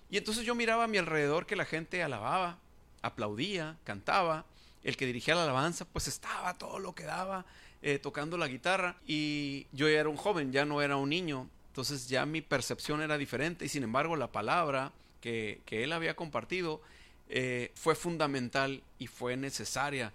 Y 0.09 0.17
entonces 0.17 0.45
yo 0.45 0.55
miraba 0.55 0.83
a 0.83 0.87
mi 0.87 0.97
alrededor 0.97 1.45
que 1.45 1.55
la 1.55 1.65
gente 1.65 2.03
alababa, 2.03 2.59
aplaudía, 3.01 3.77
cantaba, 3.83 4.45
el 4.83 4.97
que 4.97 5.05
dirigía 5.05 5.35
la 5.35 5.43
alabanza 5.43 5.85
pues 5.85 6.07
estaba 6.07 6.53
todo 6.57 6.79
lo 6.79 6.93
que 6.93 7.03
daba, 7.03 7.45
eh, 7.81 7.99
tocando 7.99 8.37
la 8.37 8.47
guitarra 8.47 8.95
y 9.05 9.67
yo 9.71 9.89
ya 9.89 9.99
era 9.99 10.09
un 10.09 10.17
joven, 10.17 10.51
ya 10.51 10.65
no 10.65 10.81
era 10.81 10.95
un 10.97 11.09
niño 11.09 11.49
entonces 11.73 12.07
ya 12.07 12.23
mi 12.27 12.41
percepción 12.41 13.01
era 13.01 13.17
diferente 13.17 13.65
y 13.65 13.67
sin 13.67 13.81
embargo 13.81 14.15
la 14.15 14.31
palabra 14.31 14.91
que, 15.21 15.59
él 15.71 15.91
había 15.91 16.15
compartido 16.15 16.83
eh, 17.29 17.71
fue 17.73 17.95
fundamental 17.95 18.83
y 18.99 19.07
fue 19.07 19.37
necesaria. 19.37 20.13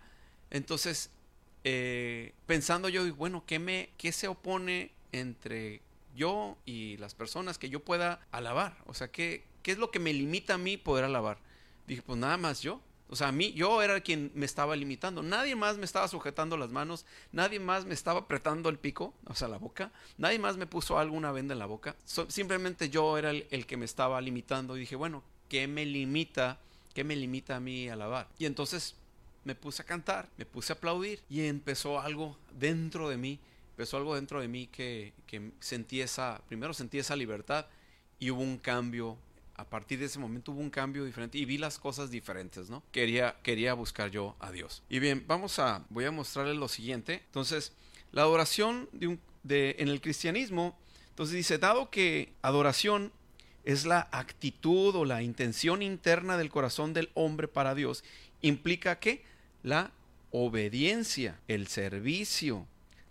Entonces, 0.52 1.10
eh, 1.64 2.32
pensando 2.46 2.88
yo, 2.88 3.12
bueno, 3.16 3.42
¿qué, 3.44 3.58
me, 3.58 3.90
¿qué 3.98 4.12
se 4.12 4.28
opone 4.28 4.92
entre 5.10 5.80
yo 6.14 6.56
y 6.64 6.96
las 6.98 7.16
personas 7.16 7.58
que 7.58 7.70
yo 7.70 7.80
pueda 7.80 8.20
alabar? 8.30 8.76
O 8.86 8.94
sea, 8.94 9.08
¿qué, 9.08 9.42
¿Qué 9.64 9.72
es 9.72 9.78
lo 9.78 9.90
que 9.90 9.98
me 9.98 10.12
limita 10.12 10.54
a 10.54 10.58
mí 10.58 10.76
poder 10.76 11.04
alabar? 11.04 11.38
Dije, 11.88 12.02
pues 12.02 12.20
nada 12.20 12.36
más 12.36 12.60
yo. 12.60 12.80
O 13.10 13.16
sea, 13.16 13.28
a 13.28 13.32
mí, 13.32 13.52
yo 13.54 13.82
era 13.82 14.00
quien 14.00 14.30
me 14.34 14.44
estaba 14.44 14.76
limitando. 14.76 15.22
Nadie 15.22 15.56
más 15.56 15.78
me 15.78 15.84
estaba 15.84 16.08
sujetando 16.08 16.56
las 16.56 16.70
manos. 16.70 17.06
Nadie 17.32 17.58
más 17.58 17.86
me 17.86 17.94
estaba 17.94 18.20
apretando 18.20 18.68
el 18.68 18.78
pico, 18.78 19.14
o 19.26 19.34
sea, 19.34 19.48
la 19.48 19.56
boca. 19.56 19.90
Nadie 20.18 20.38
más 20.38 20.56
me 20.56 20.66
puso 20.66 20.98
alguna 20.98 21.32
venda 21.32 21.54
en 21.54 21.58
la 21.58 21.66
boca. 21.66 21.96
simplemente 22.04 22.90
yo 22.90 23.16
era 23.16 23.30
el, 23.30 23.66
que 23.66 23.76
me 23.76 23.86
estaba 23.86 24.20
limitando. 24.20 24.76
Y 24.76 24.80
dije, 24.80 24.96
bueno, 24.96 25.22
¿qué 25.48 25.66
me 25.66 25.86
limita? 25.86 26.58
¿Qué 26.94 27.02
me 27.02 27.16
limita 27.16 27.56
a 27.56 27.60
mí 27.60 27.88
a 27.88 27.94
alabar? 27.94 28.28
Y 28.38 28.44
entonces 28.44 28.94
me 29.44 29.54
puse 29.54 29.82
a 29.82 29.86
cantar, 29.86 30.28
me 30.36 30.44
puse 30.44 30.72
a 30.72 30.76
aplaudir 30.76 31.22
y 31.30 31.46
empezó 31.46 32.00
algo 32.00 32.36
dentro 32.58 33.08
de 33.08 33.16
mí. 33.16 33.38
Empezó 33.70 33.96
algo 33.96 34.16
dentro 34.16 34.40
de 34.40 34.48
mí 34.48 34.66
que, 34.66 35.14
que 35.26 35.52
sentí 35.60 36.02
esa, 36.02 36.42
primero 36.48 36.74
sentí 36.74 36.98
esa 36.98 37.16
libertad 37.16 37.66
y 38.18 38.30
hubo 38.30 38.42
un 38.42 38.58
cambio 38.58 39.16
a 39.58 39.64
partir 39.64 39.98
de 39.98 40.06
ese 40.06 40.20
momento 40.20 40.52
hubo 40.52 40.60
un 40.60 40.70
cambio 40.70 41.04
diferente 41.04 41.36
y 41.36 41.44
vi 41.44 41.58
las 41.58 41.78
cosas 41.78 42.10
diferentes, 42.10 42.70
¿no? 42.70 42.82
Quería, 42.92 43.36
quería 43.42 43.74
buscar 43.74 44.08
yo 44.10 44.36
a 44.38 44.52
Dios. 44.52 44.84
Y 44.88 45.00
bien, 45.00 45.24
vamos 45.26 45.58
a, 45.58 45.84
voy 45.90 46.04
a 46.04 46.12
mostrarles 46.12 46.56
lo 46.56 46.68
siguiente. 46.68 47.22
Entonces, 47.26 47.72
la 48.12 48.22
adoración 48.22 48.88
de 49.42 49.76
en 49.80 49.88
el 49.88 50.00
cristianismo, 50.00 50.78
entonces 51.10 51.34
dice, 51.34 51.58
dado 51.58 51.90
que 51.90 52.32
adoración 52.40 53.12
es 53.64 53.84
la 53.84 54.08
actitud 54.12 54.94
o 54.94 55.04
la 55.04 55.22
intención 55.22 55.82
interna 55.82 56.38
del 56.38 56.50
corazón 56.50 56.94
del 56.94 57.10
hombre 57.14 57.48
para 57.48 57.74
Dios, 57.74 58.04
implica 58.40 59.00
que 59.00 59.24
la 59.64 59.90
obediencia, 60.30 61.40
el 61.48 61.66
servicio, 61.66 62.64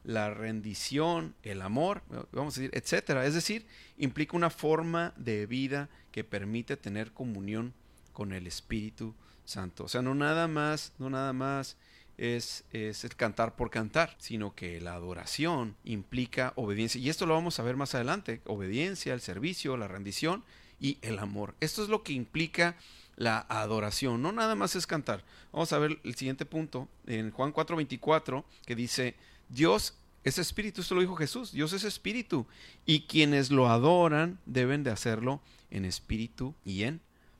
la 0.05 0.33
rendición, 0.33 1.35
el 1.43 1.61
amor, 1.61 2.03
vamos 2.31 2.57
a 2.57 2.61
decir, 2.61 2.71
etcétera. 2.73 3.25
Es 3.25 3.33
decir, 3.33 3.65
implica 3.97 4.37
una 4.37 4.49
forma 4.49 5.13
de 5.17 5.45
vida 5.45 5.89
que 6.17 6.23
permite 6.23 6.77
tener 6.77 7.11
comunión 7.11 7.75
con 8.11 8.33
el 8.33 8.47
Espíritu 8.47 9.13
Santo. 9.45 9.83
O 9.83 9.87
sea, 9.87 10.01
no 10.01 10.15
nada 10.15 10.47
más, 10.47 10.91
no 10.97 11.11
nada 11.11 11.31
más 11.31 11.77
es, 12.17 12.63
es, 12.71 13.03
el 13.03 13.15
cantar 13.15 13.55
por 13.55 13.69
cantar, 13.69 14.15
sino 14.17 14.55
que 14.55 14.81
la 14.81 14.95
adoración 14.95 15.75
implica 15.83 16.53
obediencia. 16.55 16.99
Y 16.99 17.09
esto 17.11 17.27
lo 17.27 17.35
vamos 17.35 17.59
a 17.59 17.63
ver 17.63 17.75
más 17.75 17.93
adelante. 17.93 18.41
Obediencia, 18.45 19.13
el 19.13 19.21
servicio, 19.21 19.77
la 19.77 19.87
rendición 19.87 20.43
y 20.79 20.97
el 21.03 21.19
amor. 21.19 21.53
Esto 21.59 21.83
es 21.83 21.89
lo 21.89 22.01
que 22.01 22.13
implica 22.13 22.77
la 23.15 23.45
adoración. 23.47 24.19
No 24.19 24.31
nada 24.31 24.55
más 24.55 24.75
es 24.75 24.87
cantar. 24.87 25.23
Vamos 25.51 25.71
a 25.71 25.77
ver 25.77 25.99
el 26.03 26.15
siguiente 26.15 26.47
punto 26.47 26.87
en 27.05 27.29
Juan 27.29 27.53
4:24 27.53 28.43
que 28.65 28.75
dice, 28.75 29.13
Dios 29.49 29.93
es 30.27 30.37
espíritu, 30.37 30.81
esto 30.81 30.95
lo 30.95 31.01
dijo 31.01 31.15
Jesús, 31.15 31.53
Dios 31.53 31.71
es 31.71 31.85
espíritu 31.85 32.45
y 32.85 33.01
quienes 33.01 33.49
lo 33.49 33.69
adoran 33.69 34.39
deben 34.45 34.83
de 34.83 34.91
hacerlo 34.91 35.41
en 35.71 35.85
espíritu 35.85 36.53
y 36.65 36.83
en 36.83 36.99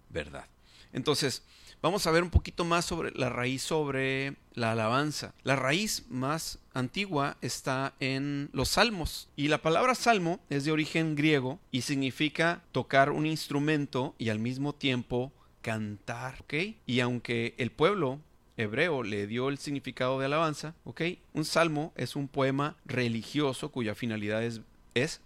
verdad. 0.09 0.45
Entonces, 0.93 1.43
vamos 1.81 2.07
a 2.07 2.11
ver 2.11 2.23
un 2.23 2.29
poquito 2.29 2.63
más 2.63 2.85
sobre 2.85 3.11
la 3.11 3.27
raíz 3.27 3.61
sobre 3.61 4.35
la 4.53 4.71
alabanza. 4.71 5.33
La 5.43 5.57
raíz 5.57 6.05
más 6.09 6.59
antigua 6.73 7.35
está 7.41 7.93
en 7.99 8.49
los 8.53 8.69
salmos 8.69 9.27
y 9.35 9.49
la 9.49 9.61
palabra 9.61 9.93
salmo 9.93 10.39
es 10.49 10.63
de 10.63 10.71
origen 10.71 11.15
griego 11.15 11.59
y 11.71 11.81
significa 11.81 12.63
tocar 12.71 13.09
un 13.09 13.25
instrumento 13.25 14.15
y 14.17 14.29
al 14.29 14.39
mismo 14.39 14.73
tiempo 14.73 15.33
cantar, 15.61 16.39
¿ok? 16.43 16.53
Y 16.85 17.01
aunque 17.01 17.53
el 17.57 17.71
pueblo 17.71 18.21
hebreo 18.57 19.03
le 19.03 19.27
dio 19.27 19.49
el 19.49 19.57
significado 19.57 20.19
de 20.19 20.25
alabanza, 20.25 20.73
¿ok? 20.83 21.01
Un 21.33 21.45
salmo 21.45 21.93
es 21.95 22.15
un 22.15 22.27
poema 22.27 22.75
religioso 22.85 23.69
cuya 23.69 23.95
finalidad 23.95 24.43
es, 24.43 24.61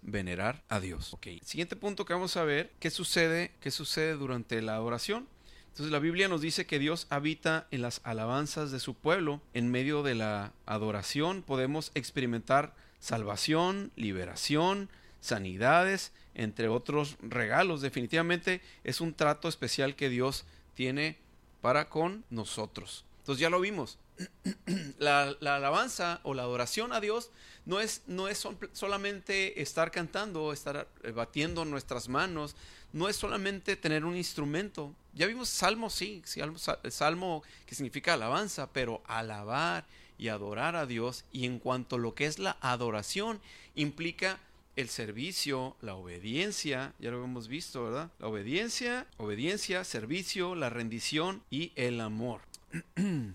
venerar 0.02 0.62
a 0.68 0.80
Dios. 0.80 1.14
¿ok? 1.14 1.28
Siguiente 1.42 1.76
punto 1.76 2.04
que 2.04 2.12
vamos 2.12 2.36
a 2.36 2.44
ver, 2.44 2.70
¿qué 2.78 2.90
sucede, 2.90 3.52
qué 3.60 3.70
sucede 3.70 4.14
durante 4.14 4.60
la 4.60 4.74
adoración? 4.74 5.26
Entonces 5.68 5.90
la 5.90 5.98
Biblia 5.98 6.28
nos 6.28 6.42
dice 6.42 6.66
que 6.66 6.78
Dios 6.78 7.06
habita 7.08 7.66
en 7.70 7.80
las 7.80 8.02
alabanzas 8.04 8.70
de 8.70 8.80
su 8.80 8.92
pueblo. 8.92 9.40
En 9.54 9.70
medio 9.70 10.02
de 10.02 10.14
la 10.14 10.52
adoración 10.66 11.40
podemos 11.40 11.90
experimentar 11.94 12.74
salvación, 13.00 13.92
liberación, 13.96 14.90
sanidades, 15.22 16.12
entre 16.34 16.68
otros 16.68 17.16
regalos. 17.22 17.80
Definitivamente 17.80 18.60
es 18.84 19.00
un 19.00 19.14
trato 19.14 19.48
especial 19.48 19.96
que 19.96 20.10
Dios 20.10 20.44
tiene 20.74 21.16
para 21.62 21.88
con 21.88 22.24
nosotros. 22.28 23.06
Entonces 23.22 23.40
ya 23.40 23.50
lo 23.50 23.60
vimos. 23.60 23.98
La, 24.98 25.36
alabanza 25.40 26.20
o 26.22 26.34
la 26.34 26.42
adoración 26.42 26.92
a 26.92 27.00
Dios 27.00 27.30
no 27.64 27.80
es, 27.80 28.02
no 28.06 28.28
es 28.28 28.46
solamente 28.72 29.62
estar 29.62 29.90
cantando, 29.90 30.52
estar 30.52 30.88
batiendo 31.14 31.64
nuestras 31.64 32.08
manos, 32.08 32.56
no 32.92 33.08
es 33.08 33.16
solamente 33.16 33.76
tener 33.76 34.04
un 34.04 34.16
instrumento. 34.16 34.94
Ya 35.14 35.26
vimos 35.26 35.48
salmo, 35.48 35.88
sí, 35.88 36.22
salmo, 36.24 36.58
salmo 36.58 37.42
que 37.66 37.74
significa 37.74 38.14
alabanza, 38.14 38.72
pero 38.72 39.02
alabar 39.06 39.86
y 40.18 40.28
adorar 40.28 40.76
a 40.76 40.86
Dios 40.86 41.24
y 41.32 41.46
en 41.46 41.58
cuanto 41.58 41.96
a 41.96 41.98
lo 42.00 42.14
que 42.14 42.26
es 42.26 42.38
la 42.38 42.56
adoración 42.60 43.40
implica 43.74 44.38
el 44.76 44.88
servicio, 44.88 45.76
la 45.80 45.94
obediencia, 45.94 46.94
ya 46.98 47.10
lo 47.10 47.22
hemos 47.22 47.48
visto, 47.48 47.84
¿verdad? 47.84 48.10
La 48.18 48.28
obediencia, 48.28 49.06
obediencia, 49.18 49.84
servicio, 49.84 50.54
la 50.54 50.70
rendición 50.70 51.42
y 51.50 51.72
el 51.76 52.00
amor. 52.00 52.40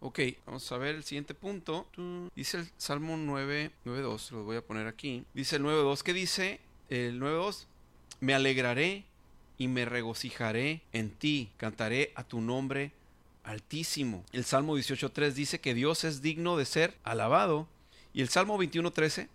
ok, 0.00 0.20
vamos 0.44 0.70
a 0.72 0.78
ver 0.78 0.96
el 0.96 1.04
siguiente 1.04 1.34
punto. 1.34 1.86
Dice 2.34 2.58
el 2.58 2.68
Salmo 2.76 3.16
9, 3.16 3.70
9.2, 3.84 4.30
lo 4.32 4.44
voy 4.44 4.56
a 4.56 4.62
poner 4.62 4.86
aquí. 4.86 5.24
Dice 5.34 5.56
el 5.56 5.62
9.2, 5.62 6.02
¿qué 6.02 6.12
dice? 6.12 6.60
El 6.88 7.20
9.2, 7.20 7.66
me 8.20 8.34
alegraré 8.34 9.04
y 9.58 9.68
me 9.68 9.84
regocijaré 9.84 10.82
en 10.92 11.10
ti, 11.10 11.50
cantaré 11.56 12.12
a 12.14 12.24
tu 12.24 12.40
nombre 12.40 12.92
altísimo. 13.44 14.24
El 14.32 14.44
Salmo 14.44 14.76
18.3 14.76 15.32
dice 15.32 15.60
que 15.60 15.74
Dios 15.74 16.04
es 16.04 16.20
digno 16.20 16.56
de 16.56 16.64
ser 16.66 16.94
alabado. 17.02 17.66
Y 18.12 18.22
el 18.22 18.28
Salmo 18.28 18.58
21.13, 18.58 19.28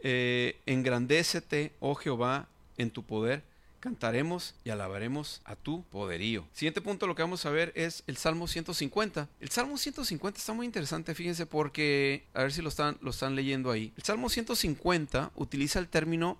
eh, 0.00 0.56
engrandécete, 0.66 1.72
oh 1.80 1.94
Jehová, 1.94 2.48
en 2.76 2.90
tu 2.90 3.02
poder 3.02 3.42
cantaremos 3.80 4.54
y 4.64 4.70
alabaremos 4.70 5.40
a 5.44 5.56
tu 5.56 5.82
poderío. 5.84 6.46
Siguiente 6.52 6.80
punto 6.80 7.06
lo 7.06 7.14
que 7.14 7.22
vamos 7.22 7.46
a 7.46 7.50
ver 7.50 7.72
es 7.74 8.02
el 8.06 8.16
Salmo 8.16 8.48
150. 8.48 9.28
El 9.40 9.50
Salmo 9.50 9.78
150 9.78 10.38
está 10.38 10.52
muy 10.52 10.66
interesante, 10.66 11.14
fíjense, 11.14 11.46
porque 11.46 12.24
a 12.34 12.42
ver 12.42 12.52
si 12.52 12.62
lo 12.62 12.68
están, 12.68 12.98
lo 13.00 13.10
están 13.10 13.34
leyendo 13.34 13.70
ahí. 13.70 13.92
El 13.96 14.02
Salmo 14.02 14.28
150 14.28 15.32
utiliza 15.36 15.78
el 15.78 15.88
término 15.88 16.38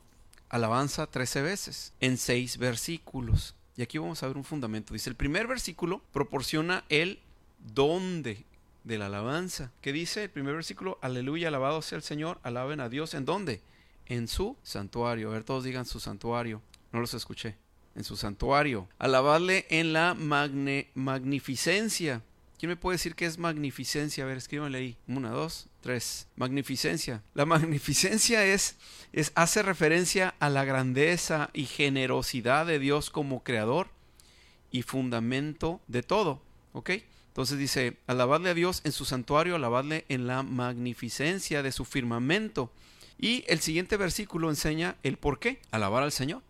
alabanza 0.48 1.06
13 1.06 1.42
veces 1.42 1.92
en 2.00 2.16
6 2.16 2.58
versículos. 2.58 3.54
Y 3.76 3.82
aquí 3.82 3.98
vamos 3.98 4.22
a 4.22 4.26
ver 4.26 4.36
un 4.36 4.44
fundamento. 4.44 4.92
Dice, 4.92 5.10
el 5.10 5.16
primer 5.16 5.46
versículo 5.46 6.02
proporciona 6.12 6.84
el 6.88 7.20
dónde 7.74 8.44
de 8.84 8.98
la 8.98 9.06
alabanza. 9.06 9.70
¿Qué 9.82 9.92
dice 9.92 10.24
el 10.24 10.30
primer 10.30 10.54
versículo? 10.54 10.98
Aleluya, 11.00 11.48
alabado 11.48 11.82
sea 11.82 11.96
el 11.96 12.02
Señor, 12.02 12.40
alaben 12.42 12.80
a 12.80 12.88
Dios. 12.88 13.14
¿En 13.14 13.24
dónde? 13.24 13.60
En 14.06 14.26
su 14.26 14.56
santuario. 14.62 15.28
A 15.28 15.34
ver, 15.34 15.44
todos 15.44 15.62
digan 15.62 15.86
su 15.86 16.00
santuario. 16.00 16.62
No 16.92 17.00
los 17.00 17.14
escuché. 17.14 17.56
En 17.94 18.04
su 18.04 18.16
santuario. 18.16 18.88
Alabadle 18.98 19.66
en 19.70 19.92
la 19.92 20.14
magnificencia. 20.14 22.22
¿Quién 22.58 22.70
me 22.70 22.76
puede 22.76 22.96
decir 22.96 23.14
qué 23.14 23.26
es 23.26 23.38
magnificencia? 23.38 24.24
A 24.24 24.26
ver, 24.26 24.36
escríbanle 24.36 24.78
ahí. 24.78 24.96
Una, 25.06 25.30
dos, 25.30 25.68
tres. 25.80 26.26
Magnificencia. 26.36 27.22
La 27.34 27.46
magnificencia 27.46 28.44
es, 28.44 28.76
es, 29.12 29.32
hace 29.34 29.62
referencia 29.62 30.34
a 30.40 30.50
la 30.50 30.64
grandeza 30.64 31.50
y 31.52 31.66
generosidad 31.66 32.66
de 32.66 32.78
Dios 32.78 33.10
como 33.10 33.44
creador 33.44 33.88
y 34.70 34.82
fundamento 34.82 35.80
de 35.86 36.02
todo. 36.02 36.42
¿Ok? 36.72 36.90
Entonces 37.28 37.58
dice, 37.58 37.96
alabadle 38.08 38.50
a 38.50 38.54
Dios 38.54 38.80
en 38.82 38.90
su 38.90 39.04
santuario, 39.04 39.54
alabadle 39.54 40.04
en 40.08 40.26
la 40.26 40.42
magnificencia 40.42 41.62
de 41.62 41.70
su 41.70 41.84
firmamento. 41.84 42.72
Y 43.16 43.44
el 43.46 43.60
siguiente 43.60 43.96
versículo 43.96 44.50
enseña 44.50 44.96
el 45.04 45.18
por 45.18 45.38
qué. 45.38 45.60
Alabar 45.70 46.02
al 46.02 46.10
Señor. 46.10 46.42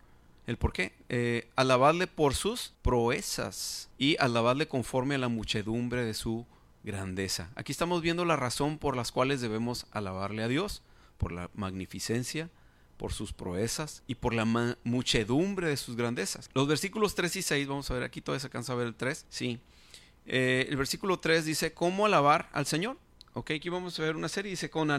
¿El 0.49 0.57
por 0.57 0.73
qué? 0.73 0.93
Eh, 1.09 1.47
alabarle 1.55 2.07
por 2.07 2.33
sus 2.33 2.73
proezas 2.81 3.91
y 3.99 4.17
alabarle 4.19 4.67
conforme 4.67 5.13
a 5.13 5.19
la 5.19 5.27
muchedumbre 5.27 6.03
de 6.03 6.15
su 6.15 6.47
grandeza. 6.83 7.51
Aquí 7.53 7.71
estamos 7.71 8.01
viendo 8.01 8.25
la 8.25 8.35
razón 8.35 8.79
por 8.79 8.97
las 8.97 9.11
cuales 9.11 9.41
debemos 9.41 9.85
alabarle 9.91 10.41
a 10.41 10.47
Dios, 10.47 10.81
por 11.19 11.33
la 11.33 11.51
magnificencia, 11.53 12.49
por 12.97 13.13
sus 13.13 13.31
proezas 13.31 14.01
y 14.07 14.15
por 14.15 14.33
la 14.33 14.75
muchedumbre 14.83 15.67
de 15.67 15.77
sus 15.77 15.95
grandezas. 15.95 16.49
Los 16.55 16.67
versículos 16.67 17.13
3 17.13 17.35
y 17.35 17.41
6, 17.43 17.67
vamos 17.67 17.91
a 17.91 17.93
ver 17.93 18.01
aquí, 18.01 18.19
todavía 18.19 18.39
se 18.39 18.47
alcanza 18.47 18.73
a 18.73 18.77
ver 18.77 18.87
el 18.87 18.95
3, 18.95 19.27
sí. 19.29 19.59
Eh, 20.25 20.65
el 20.67 20.77
versículo 20.77 21.19
3 21.19 21.45
dice, 21.45 21.73
¿cómo 21.73 22.07
alabar 22.07 22.49
al 22.53 22.65
Señor? 22.65 22.97
Ok, 23.33 23.51
aquí 23.51 23.69
vamos 23.69 23.99
a 23.99 24.01
ver 24.01 24.15
una 24.15 24.29
serie, 24.29 24.49
dice, 24.49 24.71
con 24.71 24.89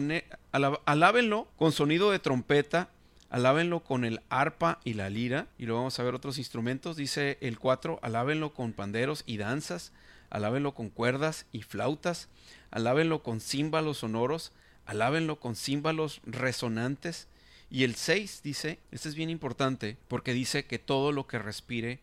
alábenlo 0.85 1.49
con 1.57 1.73
sonido 1.73 2.09
de 2.09 2.19
trompeta 2.19 2.89
alábenlo 3.31 3.79
con 3.79 4.03
el 4.03 4.21
arpa 4.29 4.79
y 4.83 4.93
la 4.93 5.09
lira, 5.09 5.47
y 5.57 5.65
luego 5.65 5.79
vamos 5.79 5.97
a 5.97 6.03
ver 6.03 6.13
otros 6.13 6.37
instrumentos, 6.37 6.97
dice 6.97 7.37
el 7.39 7.57
4, 7.57 7.99
alábenlo 8.03 8.53
con 8.53 8.73
panderos 8.73 9.23
y 9.25 9.37
danzas, 9.37 9.93
alábenlo 10.29 10.73
con 10.75 10.89
cuerdas 10.89 11.45
y 11.53 11.61
flautas, 11.61 12.27
alábenlo 12.71 13.23
con 13.23 13.39
címbalos 13.39 13.99
sonoros, 13.99 14.51
alábenlo 14.85 15.39
con 15.39 15.55
címbalos 15.55 16.21
resonantes, 16.25 17.27
Y 17.73 17.85
el 17.85 17.95
6 17.95 18.41
dice, 18.43 18.79
este 18.91 19.07
es 19.07 19.15
bien 19.15 19.29
importante, 19.29 19.95
porque 20.09 20.33
dice 20.33 20.65
que 20.65 20.77
todo 20.77 21.13
lo 21.13 21.25
que 21.25 21.39
respire, 21.39 21.99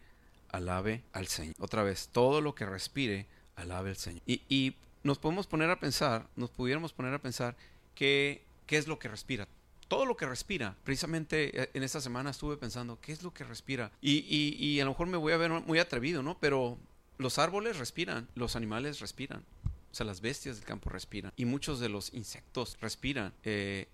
alabe 0.48 1.02
al 1.12 1.26
Señor. 1.26 1.56
Otra 1.58 1.82
vez, 1.82 2.08
todo 2.10 2.40
lo 2.40 2.54
que 2.54 2.64
respire, 2.64 3.26
alabe 3.54 3.90
al 3.90 3.96
Señor. 3.96 4.22
Y, 4.26 4.40
y 4.48 4.76
nos 5.02 5.18
podemos 5.18 5.46
poner 5.46 5.68
a 5.68 5.78
pensar, 5.78 6.26
nos 6.36 6.48
pudiéramos 6.48 6.94
poner 6.94 7.12
a 7.12 7.18
pensar 7.18 7.54
que, 7.94 8.40
qué 8.66 8.78
es 8.78 8.88
lo 8.88 8.98
que 8.98 9.08
respira. 9.08 9.46
Todo 9.88 10.06
lo 10.06 10.16
que 10.16 10.26
respira. 10.26 10.76
Precisamente 10.84 11.62
eh, 11.62 11.70
en 11.74 11.82
esta 11.82 12.00
semana 12.00 12.30
estuve 12.30 12.56
pensando, 12.56 12.98
¿qué 13.00 13.12
es 13.12 13.22
lo 13.22 13.32
que 13.32 13.44
respira? 13.44 13.90
Y, 14.00 14.18
y, 14.28 14.54
y 14.64 14.80
a 14.80 14.84
lo 14.84 14.92
mejor 14.92 15.06
me 15.06 15.16
voy 15.16 15.32
a 15.32 15.38
ver 15.38 15.50
muy 15.50 15.78
atrevido, 15.78 16.22
¿no? 16.22 16.38
Pero 16.38 16.78
los 17.18 17.38
árboles 17.38 17.78
respiran, 17.78 18.28
los 18.34 18.56
animales 18.56 19.00
respiran. 19.00 19.44
O 19.90 19.94
sea, 19.94 20.06
las 20.06 20.20
bestias 20.20 20.56
del 20.56 20.64
campo 20.64 20.90
respiran. 20.90 21.32
Y 21.36 21.44
muchos 21.44 21.80
de 21.80 21.88
los 21.88 22.12
insectos 22.14 22.76
respiran. 22.80 23.32
Eh, 23.42 23.88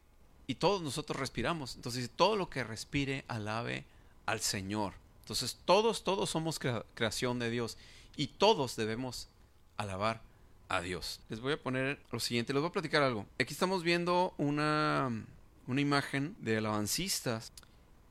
y 0.46 0.56
todos 0.56 0.82
nosotros 0.82 1.18
respiramos. 1.18 1.76
Entonces, 1.76 2.10
todo 2.14 2.36
lo 2.36 2.50
que 2.50 2.64
respire, 2.64 3.24
alabe 3.28 3.84
al 4.26 4.40
Señor. 4.40 4.94
Entonces, 5.20 5.58
todos, 5.64 6.04
todos 6.04 6.28
somos 6.28 6.58
creación 6.94 7.38
de 7.38 7.50
Dios. 7.50 7.78
Y 8.16 8.26
todos 8.26 8.76
debemos 8.76 9.28
alabar 9.76 10.20
a 10.68 10.80
Dios. 10.80 11.20
Les 11.28 11.40
voy 11.40 11.54
a 11.54 11.62
poner 11.62 12.00
lo 12.10 12.20
siguiente, 12.20 12.52
les 12.52 12.60
voy 12.60 12.68
a 12.68 12.72
platicar 12.72 13.02
algo. 13.02 13.26
Aquí 13.38 13.52
estamos 13.52 13.82
viendo 13.82 14.34
una, 14.36 15.24
una 15.66 15.80
imagen 15.80 16.36
de 16.40 16.58
alabancistas. 16.58 17.52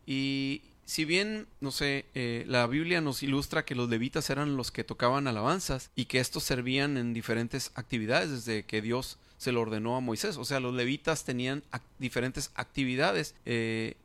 Y 0.06 0.62
si 0.86 1.06
bien, 1.06 1.48
no 1.62 1.72
sé, 1.72 2.06
eh, 2.14 2.44
la 2.48 2.68
Biblia 2.68 3.02
nos 3.02 3.24
ilustra 3.24 3.66
que 3.66 3.76
los 3.76 3.90
levitas 3.90 4.30
eran 4.30 4.58
los 4.58 4.72
que 4.72 4.84
tocaban 4.84 5.28
alabanzas 5.28 5.92
y 5.96 6.06
que 6.06 6.20
estos 6.20 6.44
servían 6.44 6.98
en 6.98 7.14
diferentes 7.14 7.72
actividades 7.76 8.32
desde 8.32 8.64
que 8.64 8.82
Dios 8.82 9.18
se 9.38 9.52
lo 9.52 9.62
ordenó 9.62 9.96
a 9.96 10.02
Moisés. 10.02 10.38
O 10.38 10.46
sea, 10.46 10.60
los 10.60 10.74
levitas 10.74 11.24
tenían 11.24 11.64
diferentes 12.00 12.52
actividades 12.56 13.36
eh, 13.46 13.96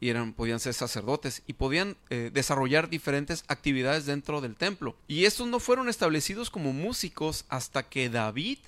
y 0.00 0.10
eran, 0.10 0.32
podían 0.32 0.60
ser 0.60 0.74
sacerdotes 0.74 1.42
y 1.46 1.54
podían 1.54 1.96
eh, 2.10 2.30
desarrollar 2.32 2.88
diferentes 2.88 3.44
actividades 3.48 4.06
dentro 4.06 4.40
del 4.40 4.54
templo. 4.54 4.96
Y 5.08 5.24
estos 5.24 5.48
no 5.48 5.58
fueron 5.58 5.88
establecidos 5.88 6.50
como 6.50 6.72
músicos 6.72 7.44
hasta 7.48 7.82
que 7.82 8.08
David 8.08 8.58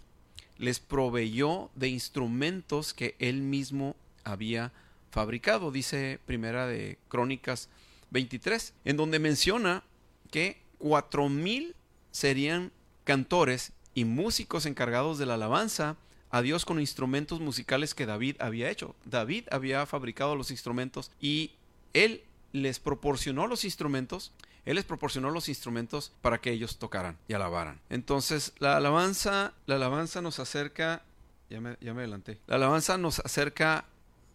les 0.58 0.80
proveyó 0.80 1.70
de 1.74 1.88
instrumentos 1.88 2.92
que 2.92 3.14
él 3.18 3.42
mismo 3.42 3.96
había 4.24 4.72
fabricado, 5.10 5.70
dice 5.70 6.20
Primera 6.26 6.66
de 6.66 6.98
Crónicas 7.08 7.68
23, 8.10 8.74
en 8.84 8.96
donde 8.96 9.18
menciona 9.18 9.82
que 10.30 10.60
cuatro 10.78 11.28
mil 11.28 11.74
serían 12.10 12.72
cantores 13.04 13.72
y 13.94 14.04
músicos 14.04 14.66
encargados 14.66 15.18
de 15.18 15.26
la 15.26 15.34
alabanza 15.34 15.96
a 16.30 16.42
Dios 16.42 16.64
con 16.64 16.80
instrumentos 16.80 17.40
musicales 17.40 17.94
que 17.94 18.06
David 18.06 18.36
había 18.40 18.70
hecho. 18.70 18.94
David 19.04 19.48
había 19.50 19.84
fabricado 19.86 20.36
los 20.36 20.50
instrumentos 20.50 21.10
y 21.20 21.52
él 21.92 22.22
les 22.52 22.78
proporcionó 22.78 23.46
los 23.46 23.64
instrumentos. 23.64 24.32
Él 24.64 24.76
les 24.76 24.84
proporcionó 24.84 25.30
los 25.30 25.48
instrumentos 25.48 26.12
para 26.22 26.40
que 26.40 26.52
ellos 26.52 26.78
tocaran 26.78 27.18
y 27.26 27.34
alabaran. 27.34 27.80
Entonces, 27.88 28.52
la 28.58 28.76
alabanza, 28.76 29.54
la 29.66 29.76
alabanza 29.76 30.20
nos 30.20 30.38
acerca, 30.38 31.02
ya 31.48 31.60
me, 31.60 31.76
ya 31.80 31.94
me 31.94 32.02
adelanté. 32.02 32.38
La 32.46 32.56
alabanza 32.56 32.96
nos 32.96 33.20
acerca 33.20 33.86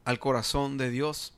al 0.06 0.20
corazón 0.20 0.78
de 0.78 0.90
Dios. 0.90 1.34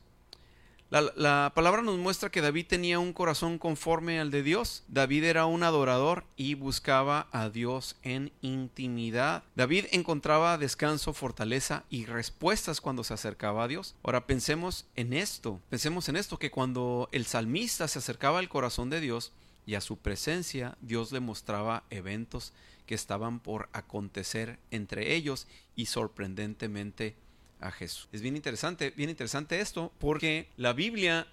La, 0.90 1.52
palabra 1.54 1.82
nos 1.82 1.98
muestra 1.98 2.30
que 2.30 2.40
David 2.40 2.66
tenía 2.66 2.98
un 2.98 3.12
corazón 3.12 3.58
conforme 3.58 4.20
al 4.20 4.30
de 4.30 4.42
Dios. 4.42 4.84
David 4.88 5.24
era 5.24 5.44
un 5.44 5.62
adorador 5.62 6.24
y 6.34 6.54
buscaba 6.54 7.28
a 7.30 7.50
Dios 7.50 7.96
en 8.02 8.32
intimidad. 8.40 9.42
David 9.54 9.84
encontraba 9.90 10.56
descanso, 10.56 11.12
fortaleza 11.12 11.84
y 11.90 12.06
respuestas 12.06 12.80
cuando 12.80 13.04
se 13.04 13.12
acercaba 13.12 13.64
a 13.64 13.68
Dios. 13.68 13.96
Ahora 14.02 14.26
pensemos 14.26 14.86
en 14.96 15.12
esto, 15.12 15.60
pensemos 15.68 16.08
en 16.08 16.16
esto, 16.16 16.38
que 16.38 16.50
cuando 16.50 17.10
el 17.12 17.26
salmista 17.26 17.86
se 17.86 17.98
acercaba 17.98 18.38
al 18.38 18.48
corazón 18.48 18.88
de 18.88 19.00
Dios 19.00 19.32
y 19.66 19.74
a 19.74 19.82
su 19.82 19.98
presencia, 19.98 20.78
Dios 20.80 21.12
le 21.12 21.20
mostraba 21.20 21.84
eventos 21.90 22.54
que 22.86 22.94
estaban 22.94 23.40
por 23.40 23.68
acontecer 23.74 24.58
entre 24.70 25.14
ellos 25.14 25.46
y 25.76 25.84
sorprendentemente 25.84 27.14
a 27.60 27.70
Jesús. 27.70 28.08
Es 28.12 28.20
bien 28.20 28.36
interesante, 28.36 28.90
bien 28.90 29.10
interesante 29.10 29.60
esto, 29.60 29.92
porque 29.98 30.48
la 30.56 30.72
Biblia, 30.72 31.26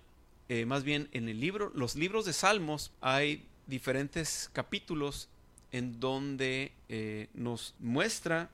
eh, 0.49 0.65
más 0.65 0.83
bien 0.83 1.09
en 1.11 1.29
el 1.29 1.39
libro, 1.39 1.71
los 1.75 1.95
libros 1.95 2.25
de 2.25 2.33
Salmos, 2.33 2.91
hay 3.01 3.45
diferentes 3.67 4.49
capítulos 4.53 5.29
en 5.71 5.99
donde 5.99 6.71
eh, 6.89 7.27
nos 7.33 7.75
muestra, 7.79 8.49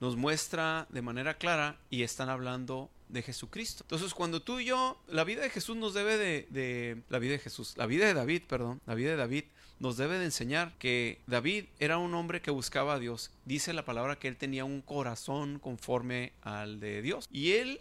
nos 0.00 0.16
muestra 0.16 0.86
de 0.90 1.02
manera 1.02 1.34
clara 1.34 1.78
y 1.90 2.02
están 2.02 2.28
hablando 2.28 2.90
de 3.12 3.22
Jesucristo. 3.22 3.84
Entonces, 3.84 4.14
cuando 4.14 4.42
tú 4.42 4.60
y 4.60 4.66
yo, 4.66 5.00
la 5.06 5.24
vida 5.24 5.42
de 5.42 5.50
Jesús 5.50 5.76
nos 5.76 5.94
debe 5.94 6.16
de, 6.18 6.46
de, 6.50 7.02
la 7.08 7.18
vida 7.18 7.32
de 7.32 7.38
Jesús, 7.38 7.74
la 7.76 7.86
vida 7.86 8.06
de 8.06 8.14
David, 8.14 8.42
perdón, 8.48 8.80
la 8.86 8.94
vida 8.94 9.10
de 9.10 9.16
David 9.16 9.44
nos 9.78 9.96
debe 9.96 10.18
de 10.18 10.24
enseñar 10.24 10.78
que 10.78 11.20
David 11.26 11.64
era 11.80 11.98
un 11.98 12.14
hombre 12.14 12.40
que 12.40 12.52
buscaba 12.52 12.94
a 12.94 12.98
Dios. 12.98 13.32
Dice 13.44 13.72
la 13.72 13.84
palabra 13.84 14.16
que 14.16 14.28
él 14.28 14.36
tenía 14.36 14.64
un 14.64 14.80
corazón 14.80 15.58
conforme 15.58 16.32
al 16.42 16.78
de 16.78 17.02
Dios. 17.02 17.28
Y 17.32 17.52
él 17.52 17.80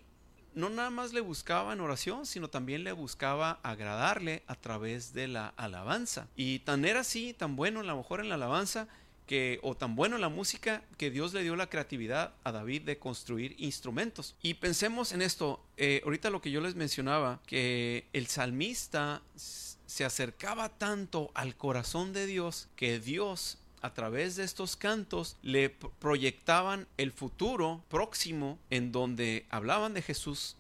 no 0.54 0.70
nada 0.70 0.90
más 0.90 1.14
le 1.14 1.22
buscaba 1.22 1.74
en 1.74 1.80
oración, 1.80 2.26
sino 2.26 2.50
también 2.50 2.84
le 2.84 2.92
buscaba 2.92 3.60
agradarle 3.64 4.44
a 4.48 4.56
través 4.56 5.14
de 5.14 5.28
la 5.28 5.50
alabanza. 5.50 6.28
Y 6.36 6.60
tan 6.60 6.86
era 6.86 7.02
así, 7.02 7.34
tan 7.34 7.56
bueno 7.56 7.82
a 7.82 7.84
lo 7.84 7.96
mejor 7.96 8.20
en 8.20 8.30
la 8.30 8.36
alabanza, 8.36 8.88
que, 9.28 9.60
o 9.64 9.76
tan 9.76 9.96
bueno 9.96 10.16
en 10.16 10.22
la 10.22 10.30
música, 10.30 10.84
que 10.98 11.10
Dios 11.10 11.34
le 11.34 11.44
dio 11.44 11.56
la 11.56 11.70
creatividad 11.70 12.34
a 12.44 12.52
David 12.52 12.84
de 12.84 13.00
construir 13.00 13.56
instrumentos. 13.58 14.36
Y 14.42 14.56
pensemos 14.56 15.12
en 15.12 15.22
esto, 15.22 15.64
eh, 15.78 16.02
ahorita 16.04 16.30
lo 16.30 16.42
que 16.42 16.52
yo 16.52 16.62
les 16.62 16.76
mencionaba, 16.76 17.42
que 17.46 18.08
el 18.14 18.28
salmista 18.28 19.22
se 19.36 20.06
acercaba 20.06 20.70
tanto 20.70 21.32
al 21.34 21.56
corazón 21.56 22.14
de 22.14 22.26
Dios 22.26 22.70
que 22.76 23.00
Dios 23.00 23.58
a 23.82 23.94
través 23.94 24.36
de 24.36 24.44
estos 24.44 24.76
cantos 24.76 25.38
le 25.42 25.70
proyectaban 25.70 26.88
el 26.98 27.12
futuro 27.12 27.84
próximo 27.90 28.60
en 28.70 28.92
donde 28.92 29.46
hablaban 29.50 29.94
de 29.94 30.02
Jesús 30.02 30.56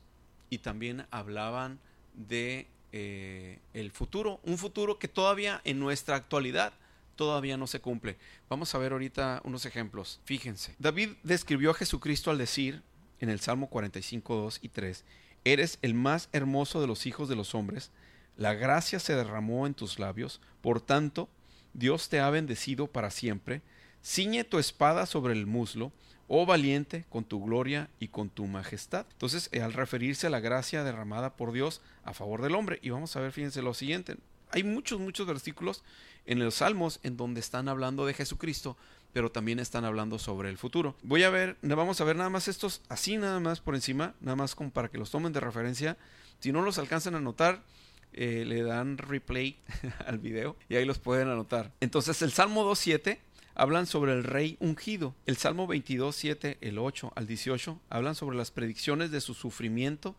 y 0.49 0.57
también 0.57 1.05
hablaban 1.11 1.79
de 2.13 2.67
eh, 2.91 3.59
el 3.73 3.91
futuro, 3.91 4.41
un 4.43 4.57
futuro 4.57 4.99
que 4.99 5.07
todavía 5.07 5.61
en 5.63 5.79
nuestra 5.79 6.15
actualidad 6.17 6.73
todavía 7.21 7.55
no 7.55 7.67
se 7.67 7.81
cumple. 7.81 8.17
Vamos 8.49 8.73
a 8.73 8.79
ver 8.79 8.93
ahorita 8.93 9.41
unos 9.43 9.67
ejemplos. 9.67 10.19
Fíjense, 10.25 10.73
David 10.79 11.09
describió 11.21 11.69
a 11.69 11.75
Jesucristo 11.75 12.31
al 12.31 12.39
decir 12.39 12.81
en 13.19 13.29
el 13.29 13.39
Salmo 13.39 13.69
45, 13.69 14.35
2 14.37 14.59
y 14.63 14.69
3, 14.69 15.05
Eres 15.43 15.77
el 15.83 15.93
más 15.93 16.29
hermoso 16.31 16.81
de 16.81 16.87
los 16.87 17.05
hijos 17.05 17.29
de 17.29 17.35
los 17.35 17.53
hombres, 17.53 17.91
la 18.37 18.55
gracia 18.55 18.97
se 18.97 19.15
derramó 19.15 19.67
en 19.67 19.75
tus 19.75 19.99
labios, 19.99 20.41
por 20.61 20.81
tanto, 20.81 21.29
Dios 21.75 22.09
te 22.09 22.19
ha 22.19 22.31
bendecido 22.31 22.87
para 22.87 23.11
siempre. 23.11 23.61
Ciñe 24.03 24.43
tu 24.43 24.57
espada 24.57 25.05
sobre 25.05 25.33
el 25.33 25.45
muslo, 25.45 25.91
oh 26.27 26.47
valiente, 26.47 27.05
con 27.09 27.23
tu 27.23 27.45
gloria 27.45 27.91
y 27.99 28.07
con 28.07 28.31
tu 28.31 28.47
majestad. 28.47 29.05
Entonces, 29.11 29.47
eh, 29.51 29.61
al 29.61 29.73
referirse 29.73 30.25
a 30.25 30.31
la 30.31 30.39
gracia 30.39 30.83
derramada 30.83 31.35
por 31.35 31.51
Dios 31.51 31.83
a 32.03 32.15
favor 32.15 32.41
del 32.41 32.55
hombre, 32.55 32.79
y 32.81 32.89
vamos 32.89 33.15
a 33.15 33.19
ver, 33.19 33.31
fíjense 33.31 33.61
lo 33.61 33.75
siguiente, 33.75 34.17
hay 34.51 34.63
muchos, 34.63 34.99
muchos 34.99 35.27
versículos 35.27 35.83
en 36.25 36.39
los 36.39 36.55
Salmos 36.55 36.99
en 37.03 37.17
donde 37.17 37.39
están 37.39 37.67
hablando 37.67 38.05
de 38.05 38.13
Jesucristo, 38.13 38.77
pero 39.13 39.31
también 39.31 39.59
están 39.59 39.85
hablando 39.85 40.19
sobre 40.19 40.49
el 40.49 40.57
futuro. 40.57 40.95
Voy 41.03 41.23
a 41.23 41.29
ver, 41.29 41.57
vamos 41.61 41.99
a 42.01 42.03
ver 42.03 42.15
nada 42.15 42.29
más 42.29 42.47
estos 42.47 42.81
así, 42.89 43.17
nada 43.17 43.39
más 43.39 43.59
por 43.59 43.75
encima, 43.75 44.15
nada 44.21 44.35
más 44.35 44.55
para 44.73 44.89
que 44.89 44.97
los 44.97 45.11
tomen 45.11 45.33
de 45.33 45.39
referencia. 45.39 45.97
Si 46.39 46.51
no 46.51 46.61
los 46.61 46.77
alcanzan 46.77 47.15
a 47.15 47.19
notar, 47.19 47.63
eh, 48.13 48.43
le 48.45 48.63
dan 48.63 48.97
replay 48.97 49.57
al 50.05 50.19
video 50.19 50.57
y 50.69 50.75
ahí 50.75 50.85
los 50.85 50.99
pueden 50.99 51.27
anotar. 51.27 51.71
Entonces 51.79 52.21
el 52.21 52.31
Salmo 52.31 52.69
2.7 52.69 53.19
hablan 53.55 53.85
sobre 53.85 54.13
el 54.13 54.23
rey 54.23 54.57
ungido. 54.59 55.15
El 55.25 55.37
Salmo 55.37 55.67
22.7, 55.67 56.57
el 56.61 56.79
8 56.79 57.13
al 57.15 57.27
18, 57.27 57.79
hablan 57.89 58.15
sobre 58.15 58.37
las 58.37 58.51
predicciones 58.51 59.11
de 59.11 59.21
su 59.21 59.33
sufrimiento. 59.33 60.15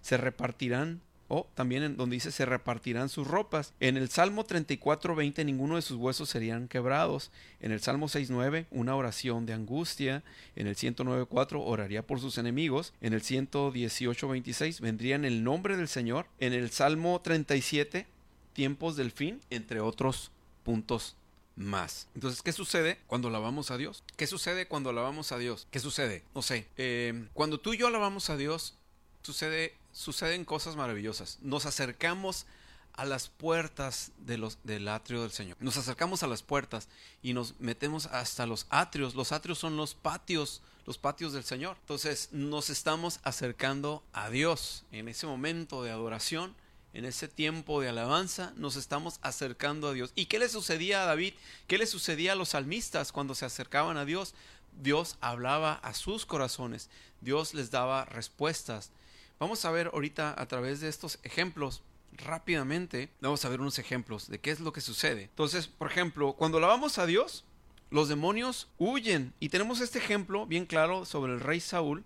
Se 0.00 0.16
repartirán 0.16 1.00
o 1.28 1.48
también 1.54 1.82
en 1.82 1.96
donde 1.96 2.14
dice 2.14 2.30
se 2.30 2.46
repartirán 2.46 3.08
sus 3.08 3.26
ropas. 3.26 3.72
En 3.80 3.96
el 3.96 4.08
Salmo 4.08 4.44
34:20 4.44 5.44
ninguno 5.44 5.76
de 5.76 5.82
sus 5.82 5.96
huesos 5.96 6.28
serían 6.28 6.68
quebrados. 6.68 7.30
En 7.60 7.72
el 7.72 7.80
Salmo 7.80 8.08
6:9 8.08 8.66
una 8.70 8.94
oración 8.96 9.46
de 9.46 9.52
angustia. 9.52 10.22
En 10.54 10.66
el 10.66 10.76
109:4 10.76 11.62
oraría 11.64 12.06
por 12.06 12.20
sus 12.20 12.38
enemigos. 12.38 12.92
En 13.00 13.12
el 13.12 13.22
118:26 13.22 14.80
vendría 14.80 15.16
en 15.16 15.24
el 15.24 15.44
nombre 15.44 15.76
del 15.76 15.88
Señor. 15.88 16.26
En 16.38 16.52
el 16.52 16.70
Salmo 16.70 17.20
37 17.22 18.06
tiempos 18.52 18.96
del 18.96 19.10
fin, 19.10 19.40
entre 19.50 19.80
otros 19.80 20.30
puntos 20.64 21.16
más. 21.56 22.08
Entonces, 22.14 22.42
¿qué 22.42 22.52
sucede 22.52 22.98
cuando 23.06 23.28
alabamos 23.28 23.70
a 23.70 23.76
Dios? 23.76 24.04
¿Qué 24.16 24.26
sucede 24.26 24.66
cuando 24.66 24.90
alabamos 24.90 25.32
a 25.32 25.38
Dios? 25.38 25.66
¿Qué 25.70 25.80
sucede? 25.80 26.22
No 26.34 26.42
sé. 26.42 26.66
Eh, 26.76 27.28
cuando 27.32 27.58
tú 27.58 27.72
y 27.72 27.78
yo 27.78 27.86
alabamos 27.86 28.30
a 28.30 28.36
Dios, 28.36 28.74
sucede 29.22 29.74
suceden 29.96 30.44
cosas 30.44 30.76
maravillosas. 30.76 31.38
Nos 31.40 31.64
acercamos 31.64 32.44
a 32.92 33.06
las 33.06 33.28
puertas 33.28 34.12
de 34.18 34.36
los, 34.36 34.58
del 34.62 34.88
atrio 34.88 35.22
del 35.22 35.30
Señor. 35.30 35.56
Nos 35.58 35.78
acercamos 35.78 36.22
a 36.22 36.26
las 36.26 36.42
puertas 36.42 36.88
y 37.22 37.32
nos 37.32 37.58
metemos 37.60 38.06
hasta 38.06 38.46
los 38.46 38.66
atrios. 38.68 39.14
Los 39.14 39.32
atrios 39.32 39.58
son 39.58 39.76
los 39.78 39.94
patios, 39.94 40.60
los 40.84 40.98
patios 40.98 41.32
del 41.32 41.44
Señor. 41.44 41.78
Entonces 41.80 42.28
nos 42.30 42.68
estamos 42.68 43.20
acercando 43.22 44.02
a 44.12 44.28
Dios 44.28 44.84
en 44.92 45.08
ese 45.08 45.26
momento 45.26 45.82
de 45.82 45.90
adoración. 45.90 46.54
En 46.92 47.06
ese 47.06 47.28
tiempo 47.28 47.80
de 47.80 47.88
alabanza 47.88 48.52
nos 48.56 48.76
estamos 48.76 49.18
acercando 49.22 49.88
a 49.88 49.92
Dios. 49.92 50.12
¿Y 50.14 50.26
qué 50.26 50.38
le 50.38 50.48
sucedía 50.48 51.02
a 51.02 51.06
David? 51.06 51.34
¿Qué 51.66 51.78
le 51.78 51.86
sucedía 51.86 52.32
a 52.32 52.36
los 52.36 52.50
salmistas 52.50 53.12
cuando 53.12 53.34
se 53.34 53.46
acercaban 53.46 53.96
a 53.96 54.04
Dios? 54.04 54.34
Dios 54.82 55.16
hablaba 55.22 55.74
a 55.74 55.94
sus 55.94 56.26
corazones. 56.26 56.90
Dios 57.22 57.54
les 57.54 57.70
daba 57.70 58.04
respuestas. 58.04 58.90
Vamos 59.38 59.64
a 59.66 59.70
ver 59.70 59.90
ahorita 59.92 60.34
a 60.40 60.46
través 60.46 60.80
de 60.80 60.88
estos 60.88 61.18
ejemplos 61.22 61.82
rápidamente. 62.12 63.10
Vamos 63.20 63.44
a 63.44 63.50
ver 63.50 63.60
unos 63.60 63.78
ejemplos 63.78 64.28
de 64.28 64.40
qué 64.40 64.50
es 64.50 64.60
lo 64.60 64.72
que 64.72 64.80
sucede. 64.80 65.24
Entonces, 65.24 65.66
por 65.66 65.90
ejemplo, 65.90 66.32
cuando 66.32 66.56
alabamos 66.56 66.98
a 66.98 67.04
Dios, 67.04 67.44
los 67.90 68.08
demonios 68.08 68.68
huyen. 68.78 69.34
Y 69.38 69.50
tenemos 69.50 69.80
este 69.80 69.98
ejemplo 69.98 70.46
bien 70.46 70.64
claro 70.64 71.04
sobre 71.04 71.34
el 71.34 71.40
rey 71.40 71.60
Saúl, 71.60 72.02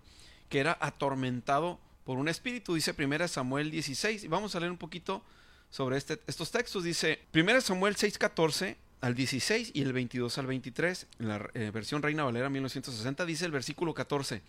que 0.49 0.59
era 0.59 0.77
atormentado 0.81 1.79
por 2.03 2.17
un 2.17 2.27
espíritu. 2.27 2.75
Dice 2.75 2.93
1 2.97 3.27
Samuel 3.29 3.71
16. 3.71 4.25
Y 4.25 4.27
vamos 4.27 4.53
a 4.55 4.59
leer 4.59 4.71
un 4.71 4.77
poquito 4.77 5.23
sobre 5.69 5.97
este, 5.97 6.19
estos 6.27 6.51
textos. 6.51 6.83
Dice 6.83 7.21
1 7.33 7.61
Samuel 7.61 7.95
6:14 7.95 8.75
al 8.99 9.15
16 9.15 9.71
y 9.73 9.81
el 9.81 9.93
22 9.93 10.37
al 10.37 10.47
23. 10.47 11.07
En 11.19 11.27
la 11.29 11.49
eh, 11.53 11.71
versión 11.73 12.01
Reina 12.01 12.25
Valera 12.25 12.49
1960 12.49 13.25
dice 13.25 13.45
el 13.45 13.51
versículo 13.51 13.93
14. 13.93 14.41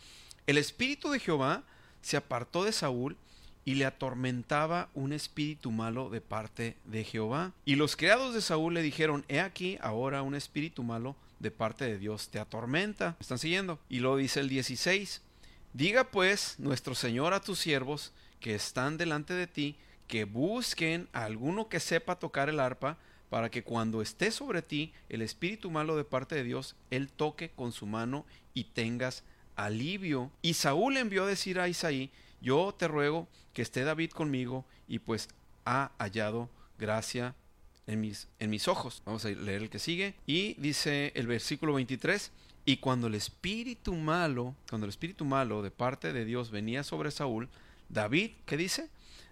El 0.48 0.58
espíritu 0.58 1.10
de 1.10 1.20
Jehová 1.20 1.62
se 2.02 2.16
apartó 2.16 2.64
de 2.64 2.72
Saúl 2.72 3.16
y 3.64 3.76
le 3.76 3.86
atormentaba 3.86 4.88
un 4.94 5.12
espíritu 5.12 5.70
malo 5.70 6.10
de 6.10 6.20
parte 6.20 6.76
de 6.84 7.04
Jehová. 7.04 7.52
Y 7.64 7.76
los 7.76 7.96
criados 7.96 8.34
de 8.34 8.42
Saúl 8.42 8.74
le 8.74 8.82
dijeron, 8.82 9.24
he 9.28 9.40
aquí 9.40 9.78
ahora 9.80 10.22
un 10.22 10.34
espíritu 10.34 10.82
malo 10.82 11.16
de 11.38 11.50
parte 11.50 11.84
de 11.84 11.98
Dios 11.98 12.28
te 12.28 12.38
atormenta. 12.38 13.10
¿Me 13.18 13.22
están 13.22 13.38
siguiendo? 13.38 13.78
Y 13.88 14.00
lo 14.00 14.16
dice 14.16 14.40
el 14.40 14.48
16, 14.48 15.22
diga 15.72 16.04
pues 16.04 16.56
nuestro 16.58 16.94
Señor 16.94 17.34
a 17.34 17.40
tus 17.40 17.58
siervos 17.58 18.12
que 18.40 18.54
están 18.54 18.98
delante 18.98 19.34
de 19.34 19.46
ti, 19.46 19.76
que 20.08 20.24
busquen 20.24 21.08
a 21.12 21.24
alguno 21.24 21.68
que 21.68 21.80
sepa 21.80 22.18
tocar 22.18 22.48
el 22.48 22.60
arpa, 22.60 22.98
para 23.30 23.50
que 23.50 23.64
cuando 23.64 24.02
esté 24.02 24.30
sobre 24.30 24.60
ti 24.60 24.92
el 25.08 25.22
espíritu 25.22 25.70
malo 25.70 25.96
de 25.96 26.04
parte 26.04 26.34
de 26.34 26.44
Dios, 26.44 26.76
él 26.90 27.08
toque 27.08 27.48
con 27.48 27.72
su 27.72 27.86
mano 27.86 28.26
y 28.52 28.64
tengas 28.64 29.24
alivio. 29.56 30.30
Y 30.42 30.54
Saúl 30.54 30.96
envió 30.96 31.24
a 31.24 31.28
decir 31.28 31.58
a 31.60 31.68
Isaí, 31.68 32.10
yo 32.40 32.74
te 32.76 32.88
ruego 32.88 33.28
que 33.52 33.62
esté 33.62 33.84
David 33.84 34.10
conmigo 34.10 34.64
y 34.88 34.98
pues 34.98 35.28
ha 35.64 35.92
hallado 35.98 36.48
gracia 36.78 37.34
en 37.86 38.00
mis, 38.00 38.28
en 38.38 38.50
mis 38.50 38.68
ojos. 38.68 39.02
Vamos 39.04 39.24
a 39.24 39.30
leer 39.30 39.62
el 39.62 39.70
que 39.70 39.78
sigue. 39.78 40.14
Y 40.26 40.54
dice 40.54 41.12
el 41.14 41.26
versículo 41.26 41.74
23, 41.74 42.30
y 42.64 42.76
cuando 42.76 43.08
el 43.08 43.14
espíritu 43.14 43.94
malo, 43.94 44.54
cuando 44.68 44.86
el 44.86 44.90
espíritu 44.90 45.24
malo 45.24 45.62
de 45.62 45.70
parte 45.70 46.12
de 46.12 46.24
Dios 46.24 46.50
venía 46.50 46.84
sobre 46.84 47.10
Saúl, 47.10 47.48
David, 47.88 48.32
¿qué 48.46 48.56
dice? 48.56 48.88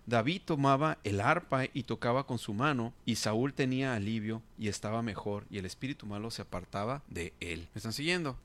David 0.06 0.42
tomaba 0.44 0.98
el 1.04 1.20
arpa 1.20 1.66
y 1.72 1.84
tocaba 1.84 2.26
con 2.26 2.38
su 2.38 2.52
mano, 2.52 2.92
y 3.04 3.16
Saúl 3.16 3.54
tenía 3.54 3.94
alivio 3.94 4.42
y 4.58 4.68
estaba 4.68 5.02
mejor, 5.02 5.46
y 5.50 5.58
el 5.58 5.66
espíritu 5.66 6.06
malo 6.06 6.30
se 6.30 6.42
apartaba 6.42 7.02
de 7.08 7.32
él. 7.38 7.68
¿Me 7.74 7.78
están 7.78 7.92
siguiendo? 7.92 8.36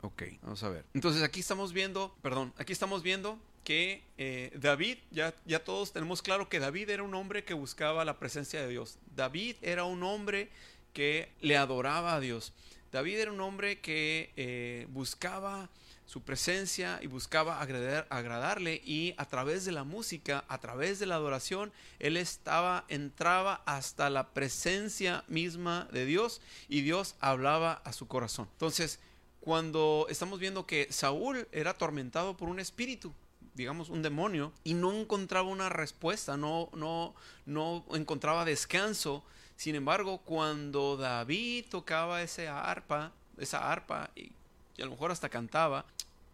Ok, 0.00 0.22
vamos 0.42 0.62
a 0.62 0.68
ver. 0.68 0.84
Entonces 0.94 1.22
aquí 1.22 1.40
estamos 1.40 1.72
viendo, 1.72 2.14
perdón, 2.22 2.52
aquí 2.56 2.72
estamos 2.72 3.02
viendo 3.02 3.38
que 3.64 4.02
eh, 4.16 4.50
David, 4.58 4.98
ya, 5.10 5.34
ya 5.44 5.62
todos 5.62 5.92
tenemos 5.92 6.22
claro 6.22 6.48
que 6.48 6.60
David 6.60 6.90
era 6.90 7.02
un 7.02 7.14
hombre 7.14 7.44
que 7.44 7.54
buscaba 7.54 8.04
la 8.04 8.18
presencia 8.18 8.60
de 8.62 8.68
Dios. 8.68 8.98
David 9.14 9.56
era 9.60 9.84
un 9.84 10.02
hombre 10.02 10.48
que 10.92 11.30
le 11.40 11.56
adoraba 11.56 12.14
a 12.14 12.20
Dios. 12.20 12.52
David 12.92 13.18
era 13.18 13.32
un 13.32 13.40
hombre 13.40 13.80
que 13.80 14.32
eh, 14.36 14.86
buscaba 14.90 15.68
su 16.06 16.22
presencia 16.22 16.98
y 17.02 17.06
buscaba 17.06 17.60
agradar, 17.60 18.06
agradarle 18.08 18.80
y 18.82 19.14
a 19.18 19.26
través 19.26 19.66
de 19.66 19.72
la 19.72 19.84
música, 19.84 20.46
a 20.48 20.58
través 20.58 20.98
de 20.98 21.04
la 21.04 21.16
adoración, 21.16 21.70
él 21.98 22.16
estaba 22.16 22.86
entraba 22.88 23.62
hasta 23.66 24.08
la 24.08 24.30
presencia 24.30 25.24
misma 25.28 25.86
de 25.92 26.06
Dios 26.06 26.40
y 26.70 26.80
Dios 26.80 27.14
hablaba 27.20 27.82
a 27.84 27.92
su 27.92 28.08
corazón. 28.08 28.48
Entonces, 28.52 29.00
cuando 29.40 30.06
estamos 30.08 30.38
viendo 30.38 30.66
que 30.66 30.88
Saúl 30.90 31.48
era 31.52 31.70
atormentado 31.70 32.36
por 32.36 32.48
un 32.48 32.60
espíritu, 32.60 33.12
digamos 33.54 33.88
un 33.88 34.02
demonio, 34.02 34.52
y 34.64 34.74
no 34.74 34.92
encontraba 34.92 35.48
una 35.48 35.68
respuesta, 35.68 36.36
no, 36.36 36.70
no, 36.74 37.14
no 37.46 37.84
encontraba 37.92 38.44
descanso. 38.44 39.24
Sin 39.56 39.74
embargo, 39.74 40.18
cuando 40.18 40.96
David 40.96 41.66
tocaba 41.70 42.22
esa 42.22 42.60
arpa, 42.70 43.12
esa 43.38 43.70
arpa, 43.70 44.10
y, 44.14 44.32
y 44.76 44.82
a 44.82 44.84
lo 44.84 44.92
mejor 44.92 45.10
hasta 45.10 45.28
cantaba, 45.28 45.84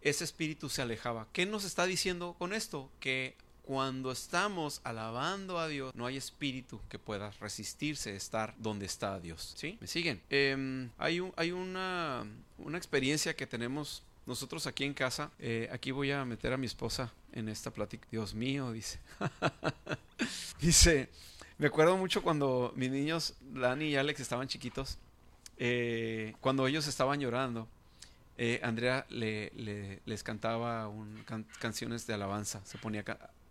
ese 0.01 0.23
espíritu 0.23 0.69
se 0.69 0.83
alejaba. 0.83 1.27
¿Qué 1.33 1.45
nos 1.45 1.63
está 1.63 1.85
diciendo 1.85 2.35
con 2.37 2.53
esto? 2.53 2.91
Que 2.99 3.35
cuando 3.65 4.11
estamos 4.11 4.79
alabando 4.83 5.57
a 5.57 5.67
Dios, 5.67 5.93
no 5.95 6.05
hay 6.05 6.17
espíritu 6.17 6.79
que 6.87 6.99
pueda 6.99 7.31
resistirse 7.39 8.11
a 8.11 8.15
estar 8.15 8.53
donde 8.59 8.85
está 8.85 9.19
Dios. 9.19 9.53
¿Sí? 9.57 9.77
¿Me 9.81 9.87
siguen? 9.87 10.21
Em, 10.29 10.89
hay 10.97 11.19
un, 11.19 11.33
hay 11.35 11.51
una, 11.51 12.25
una 12.59 12.77
experiencia 12.77 13.35
que 13.35 13.47
tenemos 13.47 14.03
nosotros 14.25 14.67
aquí 14.67 14.83
en 14.83 14.93
casa. 14.93 15.31
Eh, 15.39 15.67
aquí 15.71 15.91
voy 15.91 16.11
a 16.11 16.23
meter 16.25 16.53
a 16.53 16.57
mi 16.57 16.67
esposa 16.67 17.11
en 17.31 17.49
esta 17.49 17.71
plática. 17.71 18.07
Dios 18.11 18.35
mío, 18.35 18.71
dice. 18.71 18.99
dice, 20.59 21.09
me 21.57 21.67
acuerdo 21.67 21.97
mucho 21.97 22.21
cuando 22.21 22.71
mis 22.75 22.91
niños, 22.91 23.33
Dani 23.41 23.85
y 23.85 23.95
Alex, 23.95 24.19
estaban 24.19 24.47
chiquitos. 24.47 24.99
Eh, 25.57 26.35
cuando 26.39 26.67
ellos 26.67 26.87
estaban 26.87 27.19
llorando, 27.19 27.67
eh, 28.37 28.59
Andrea 28.63 29.05
le, 29.09 29.51
les 30.05 30.23
cantaba 30.23 30.91
canciones 31.59 32.05
de 32.05 32.13
alabanza. 32.13 32.61
Se 32.65 32.77
ponía 32.77 33.03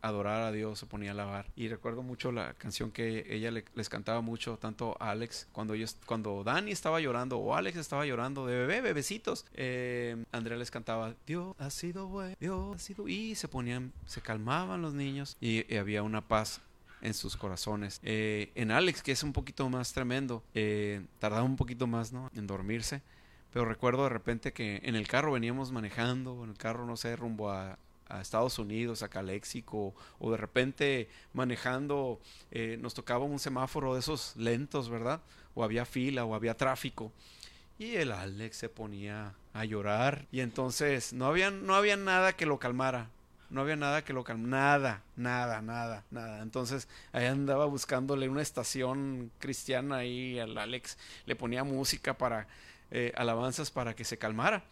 adorar 0.04 0.42
a 0.42 0.52
Dios, 0.52 0.78
se 0.78 0.86
ponía 0.86 1.10
a 1.10 1.12
alabar. 1.12 1.46
Y 1.56 1.68
recuerdo 1.68 2.02
mucho 2.02 2.30
la 2.30 2.54
canción 2.54 2.90
que 2.90 3.26
ella 3.28 3.50
les 3.50 3.88
cantaba 3.88 4.20
mucho, 4.20 4.58
tanto 4.58 4.96
a 5.00 5.10
Alex, 5.10 5.48
cuando 5.52 5.74
ellos, 5.74 5.96
cuando 6.06 6.44
Dani 6.44 6.70
estaba 6.70 7.00
llorando 7.00 7.38
o 7.38 7.54
Alex 7.54 7.78
estaba 7.78 8.04
llorando 8.04 8.46
de 8.46 8.58
bebé, 8.58 8.80
bebecitos, 8.80 9.46
eh, 9.54 10.22
Andrea 10.32 10.58
les 10.58 10.70
cantaba, 10.70 11.14
Dios 11.26 11.56
ha 11.58 11.70
sido 11.70 12.06
bueno, 12.06 12.36
Dios 12.38 12.76
ha 12.76 12.78
sido... 12.78 13.08
Y 13.08 13.34
se 13.34 13.48
ponían, 13.48 13.92
se 14.06 14.20
calmaban 14.20 14.82
los 14.82 14.94
niños 14.94 15.36
y, 15.40 15.74
había 15.74 16.02
una 16.02 16.20
paz 16.20 16.60
en 17.00 17.14
sus 17.14 17.36
corazones. 17.36 18.00
Eh, 18.02 18.50
en 18.54 18.70
Alex, 18.70 19.02
que 19.02 19.12
es 19.12 19.22
un 19.22 19.32
poquito 19.32 19.68
más 19.68 19.92
tremendo, 19.92 20.42
eh, 20.54 21.04
tardaba 21.18 21.42
un 21.42 21.56
poquito 21.56 21.86
más, 21.86 22.12
¿no? 22.12 22.30
En 22.34 22.46
dormirse. 22.46 23.02
Pero 23.52 23.66
recuerdo 23.66 24.02
de 24.04 24.08
repente 24.08 24.52
que 24.52 24.80
en 24.82 24.96
el 24.96 25.06
carro 25.06 25.32
veníamos 25.32 25.70
manejando, 25.70 26.42
en 26.42 26.50
el 26.50 26.56
carro, 26.56 26.86
no 26.86 26.96
sé, 26.96 27.14
rumbo 27.14 27.50
a, 27.50 27.78
a 28.08 28.20
Estados 28.20 28.58
Unidos, 28.58 29.02
a 29.02 29.08
Calexico, 29.08 29.94
o 30.18 30.30
de 30.30 30.36
repente 30.36 31.08
manejando, 31.32 32.20
eh, 32.50 32.76
nos 32.80 32.94
tocaba 32.94 33.24
un 33.24 33.38
semáforo 33.38 33.94
de 33.94 34.00
esos 34.00 34.36
lentos, 34.36 34.88
¿verdad? 34.88 35.20
O 35.54 35.64
había 35.64 35.84
fila, 35.84 36.24
o 36.24 36.34
había 36.34 36.56
tráfico. 36.56 37.12
Y 37.78 37.96
el 37.96 38.12
Alex 38.12 38.56
se 38.56 38.68
ponía 38.68 39.34
a 39.52 39.64
llorar. 39.64 40.26
Y 40.30 40.40
entonces 40.40 41.12
no 41.12 41.26
había, 41.26 41.50
no 41.50 41.74
había 41.74 41.96
nada 41.96 42.34
que 42.34 42.46
lo 42.46 42.58
calmara. 42.58 43.10
No 43.50 43.60
había 43.60 43.76
nada 43.76 44.04
que 44.04 44.12
lo 44.12 44.24
calmara. 44.24 44.46
Nada, 44.46 45.02
nada, 45.16 45.62
nada, 45.62 46.04
nada. 46.10 46.42
Entonces 46.42 46.88
ahí 47.12 47.26
andaba 47.26 47.66
buscándole 47.66 48.28
una 48.28 48.42
estación 48.42 49.30
cristiana 49.38 49.96
ahí 49.96 50.38
al 50.38 50.56
Alex. 50.56 50.98
Le 51.26 51.36
ponía 51.36 51.64
música 51.64 52.16
para 52.16 52.46
eh, 52.90 53.12
alabanzas 53.16 53.70
para 53.70 53.94
que 53.94 54.04
se 54.04 54.18
calmara. 54.18 54.64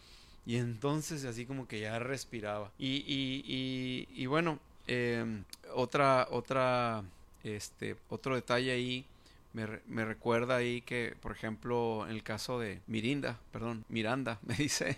Y 0.45 0.57
entonces 0.57 1.25
así 1.25 1.45
como 1.45 1.67
que 1.67 1.79
ya 1.79 1.99
respiraba. 1.99 2.71
Y, 2.77 3.03
y, 3.07 3.43
y, 3.45 4.07
y 4.23 4.25
bueno, 4.25 4.59
em, 4.87 5.43
otra, 5.73 6.27
otra, 6.31 7.03
este, 7.43 7.95
otro 8.09 8.35
detalle 8.35 8.71
ahí 8.71 9.05
me, 9.53 9.67
me, 9.87 10.03
recuerda 10.03 10.57
ahí 10.57 10.81
que, 10.81 11.15
por 11.21 11.31
ejemplo, 11.31 12.05
en 12.05 12.11
el 12.11 12.23
caso 12.23 12.59
de 12.59 12.81
Mirinda, 12.87 13.39
perdón, 13.51 13.85
Miranda, 13.87 14.39
me 14.45 14.55
dice, 14.55 14.97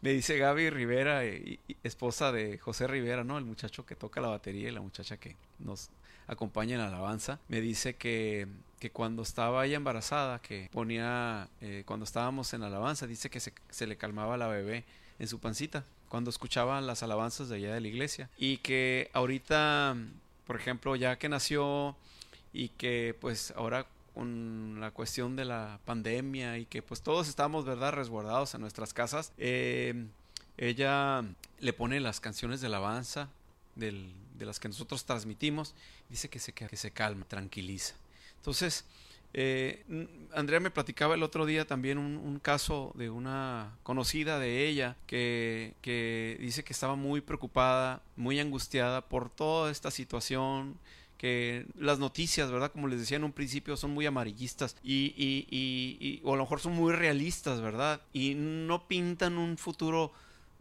me 0.00 0.10
dice 0.10 0.38
Gaby 0.38 0.70
Rivera, 0.70 1.22
esposa 1.82 2.32
de 2.32 2.58
José 2.58 2.86
Rivera, 2.86 3.24
¿no? 3.24 3.38
El 3.38 3.44
muchacho 3.44 3.84
que 3.84 3.96
toca 3.96 4.20
la 4.20 4.28
batería 4.28 4.68
y 4.68 4.72
la 4.72 4.80
muchacha 4.80 5.16
que 5.16 5.36
nos 5.58 5.90
acompaña 6.26 6.74
en 6.74 6.80
la 6.80 6.88
alabanza, 6.88 7.38
me 7.48 7.60
dice 7.60 7.94
que 7.96 8.48
que 8.82 8.90
cuando 8.90 9.22
estaba 9.22 9.64
ella 9.64 9.76
embarazada, 9.76 10.40
que 10.40 10.68
ponía, 10.72 11.48
eh, 11.60 11.84
cuando 11.86 12.02
estábamos 12.02 12.52
en 12.52 12.64
alabanza, 12.64 13.06
dice 13.06 13.30
que 13.30 13.38
se, 13.38 13.52
se, 13.70 13.86
le 13.86 13.96
calmaba 13.96 14.36
la 14.36 14.48
bebé 14.48 14.84
en 15.20 15.28
su 15.28 15.38
pancita 15.38 15.84
cuando 16.08 16.30
escuchaba 16.30 16.80
las 16.80 17.04
alabanzas 17.04 17.48
de 17.48 17.58
allá 17.58 17.74
de 17.74 17.80
la 17.80 17.86
iglesia. 17.86 18.28
Y 18.36 18.56
que 18.56 19.08
ahorita, 19.12 19.96
por 20.48 20.56
ejemplo, 20.56 20.96
ya 20.96 21.16
que 21.16 21.28
nació 21.28 21.94
y 22.52 22.70
que 22.70 23.16
pues 23.20 23.54
ahora 23.56 23.86
con 24.14 24.80
la 24.80 24.90
cuestión 24.90 25.36
de 25.36 25.44
la 25.44 25.78
pandemia 25.84 26.58
y 26.58 26.66
que 26.66 26.82
pues 26.82 27.02
todos 27.02 27.28
estamos, 27.28 27.64
¿verdad?, 27.64 27.92
resguardados 27.92 28.54
en 28.54 28.62
nuestras 28.62 28.92
casas, 28.92 29.32
eh, 29.38 30.06
ella 30.58 31.24
le 31.60 31.72
pone 31.72 32.00
las 32.00 32.18
canciones 32.18 32.60
de 32.60 32.66
alabanza 32.66 33.28
del, 33.76 34.12
de 34.36 34.46
las 34.46 34.58
que 34.60 34.68
nosotros 34.68 35.04
transmitimos, 35.04 35.74
dice 36.08 36.28
que 36.28 36.38
se, 36.38 36.52
que 36.52 36.76
se 36.76 36.90
calma, 36.90 37.24
tranquiliza. 37.26 37.94
Entonces, 38.36 38.84
eh, 39.34 39.84
Andrea 40.34 40.60
me 40.60 40.70
platicaba 40.70 41.14
el 41.14 41.22
otro 41.22 41.46
día 41.46 41.66
también 41.66 41.96
un, 41.96 42.38
caso 42.38 42.92
de 42.96 43.08
una 43.08 43.76
conocida 43.82 44.38
de 44.38 44.68
ella 44.68 44.96
que, 45.06 45.74
que, 45.80 46.36
dice 46.40 46.64
que 46.64 46.72
estaba 46.72 46.96
muy 46.96 47.20
preocupada, 47.20 48.02
muy 48.16 48.40
angustiada 48.40 49.08
por 49.08 49.30
toda 49.30 49.70
esta 49.70 49.90
situación, 49.90 50.76
que 51.16 51.66
las 51.78 52.00
noticias, 52.00 52.50
¿verdad? 52.50 52.72
Como 52.72 52.88
les 52.88 52.98
decía 52.98 53.16
en 53.16 53.24
un 53.24 53.32
principio, 53.32 53.76
son 53.76 53.92
muy 53.92 54.06
amarillistas 54.06 54.76
y, 54.82 55.14
y, 55.16 55.46
y, 55.50 56.20
o 56.24 56.34
a 56.34 56.36
lo 56.36 56.42
mejor 56.42 56.60
son 56.60 56.72
muy 56.72 56.92
realistas, 56.92 57.60
¿verdad? 57.60 58.00
Y 58.12 58.34
no 58.34 58.88
pintan 58.88 59.38
un 59.38 59.56
futuro 59.56 60.12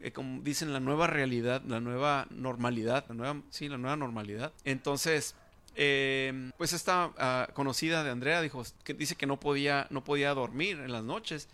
eh, 0.02 0.12
como 0.12 0.42
dicen, 0.42 0.74
la 0.74 0.80
nueva 0.80 1.08
realidad, 1.08 1.62
la 1.68 1.80
nueva 1.80 2.28
normalidad, 2.32 3.06
la 3.08 3.16
nueva, 3.16 3.42
sí, 3.50 3.70
la 3.70 3.78
nueva 3.78 3.96
normalidad. 3.96 4.52
Entonces, 4.64 5.36
eh, 5.76 6.52
pues 6.58 6.74
esta 6.74 7.12
ah, 7.18 7.48
conocida 7.54 8.04
de 8.04 8.10
Andrea 8.10 8.42
dijo 8.42 8.64
que 8.84 8.94
dice 8.94 9.16
que 9.16 9.28
no 9.28 9.40
podía, 9.40 9.88
no 9.90 10.04
podía 10.04 10.34
dormir 10.34 10.80
en 10.80 10.92
las 10.92 11.04
noches. 11.04 11.50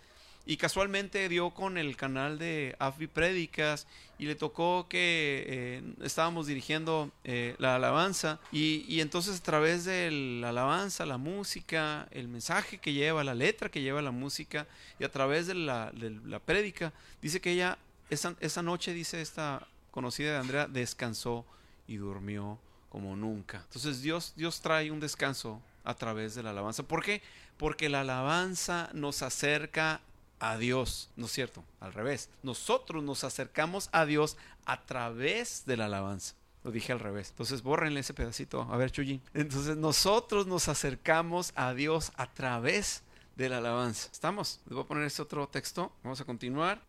Y 0.49 0.55
casualmente 0.55 1.27
dio 1.27 1.49
con 1.49 1.77
el 1.77 1.97
canal 1.97 2.39
de 2.39 2.77
Afi 2.79 3.07
Prédicas 3.07 3.86
y 4.17 4.27
le 4.27 4.36
tocó 4.36 4.88
que 4.88 5.43
eh, 5.45 5.83
estábamos 6.01 6.47
dirigiendo 6.47 7.12
la 7.57 7.75
alabanza. 7.75 8.39
Y, 8.53 8.86
y, 8.88 9.01
entonces 9.01 9.41
a 9.41 9.43
través 9.43 9.83
de 9.83 10.10
la 10.10 10.49
alabanza, 10.49 11.05
la 11.05 11.17
música, 11.17 12.07
el 12.12 12.29
mensaje 12.29 12.77
que 12.77 12.93
lleva, 12.93 13.25
la 13.25 13.36
letra 13.36 13.69
que 13.69 13.81
lleva 13.81 14.01
la 14.01 14.12
música 14.12 14.67
y 15.01 15.03
a 15.03 15.12
través 15.12 15.47
de 15.47 15.55
la, 15.55 15.91
de 15.91 16.12
la 16.12 16.39
prédica, 16.39 16.93
dice 17.21 17.41
que 17.41 17.51
ella 17.51 17.77
esa, 18.10 18.62
noche, 18.62 18.93
dice 18.93 19.22
esta 19.22 19.67
conocida 19.91 20.34
de 20.34 20.38
Andrea, 20.38 20.67
descansó 20.67 21.46
y 21.88 21.98
durmió 21.98 22.60
como 22.89 23.15
nunca. 23.15 23.62
Entonces 23.63 24.02
Dios, 24.02 24.34
Dios 24.36 24.62
trae 24.62 24.91
un 24.91 25.00
descanso 25.00 25.62
a 25.84 25.93
través 25.96 26.36
de 26.36 26.43
la 26.43 26.52
alabanza. 26.52 26.84
¿Por 26.84 27.04
qué? 27.04 27.22
Porque 27.58 27.89
la 27.89 28.02
alabanza 28.02 28.89
nos 28.93 29.22
acerca 29.22 30.02
a 30.39 30.58
Dios, 30.58 31.10
¿no 31.15 31.26
es 31.26 31.32
cierto? 31.32 31.63
Al 31.80 31.93
revés. 31.93 32.30
Nosotros 32.43 33.04
nos 33.04 33.24
acercamos 33.24 33.89
a 33.91 34.06
Dios 34.06 34.38
a 34.65 34.86
través 34.86 35.63
de 35.65 35.78
la 35.78 35.86
alabanza. 35.86 36.36
Lo 36.63 36.72
dije 36.72 36.91
al 36.91 37.00
revés. 37.00 37.30
Entonces 37.30 37.63
bórrenle 37.63 38.02
ese 38.02 38.13
pedacito. 38.13 38.62
A 38.70 38.78
ver, 38.78 38.91
Chuyin. 38.91 39.22
Entonces 39.34 39.78
nosotros 39.78 40.48
nos 40.48 40.67
acercamos 40.67 41.54
a 41.56 41.74
Dios 41.74 42.12
a 42.15 42.32
través 42.34 43.04
de 43.36 43.50
la 43.50 43.60
alabanza. 43.60 44.10
¿Estamos? 44.12 44.60
Les 44.65 44.74
voy 44.74 44.84
a 44.84 44.88
poner 44.88 45.04
este 45.06 45.22
otro 45.22 45.48
texto. 45.48 45.91
Vamos 46.04 46.20
a 46.20 46.26
continuar. 46.26 46.82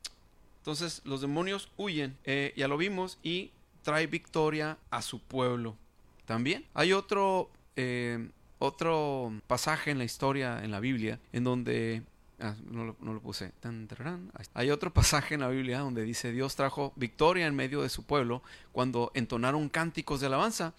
Entonces 0.69 1.01
los 1.07 1.23
demonios 1.23 1.71
huyen, 1.79 2.19
eh, 2.25 2.53
ya 2.55 2.69
lo 2.69 2.77
vimos, 2.77 3.17
y 3.23 3.53
trae 3.81 4.07
victoria 4.07 4.77
a 4.91 5.01
su 5.01 5.19
pueblo. 5.19 5.79
También 6.27 6.67
hay 6.75 6.93
otro, 6.93 7.49
eh, 7.77 8.29
otro 8.59 9.33
pasaje 9.47 9.91
en 9.91 9.97
la 9.97 10.05
historia, 10.05 10.63
en 10.63 10.71
la 10.71 10.81
Biblia, 10.81 11.21
en 11.33 11.45
donde... 11.45 12.03
Ah, 12.39 12.55
no, 12.71 12.85
lo, 12.85 13.21
puse. 13.21 13.51
Hay 14.53 14.71
otro 14.71 14.93
pasaje 14.93 15.35
en 15.37 15.41
la 15.41 15.49
Biblia 15.49 15.79
donde 15.79 16.03
dice 16.03 16.33
Dios 16.33 16.55
trajo 16.55 16.93
victoria 16.97 17.47
en 17.47 17.57
medio 17.57 17.81
de 17.81 17.89
su 17.89 18.05
pueblo 18.05 18.43
cuando 18.71 19.11
entonaron 19.15 19.71
cánticos 19.71 20.21
de 20.21 20.27
alabanza. 20.27 20.75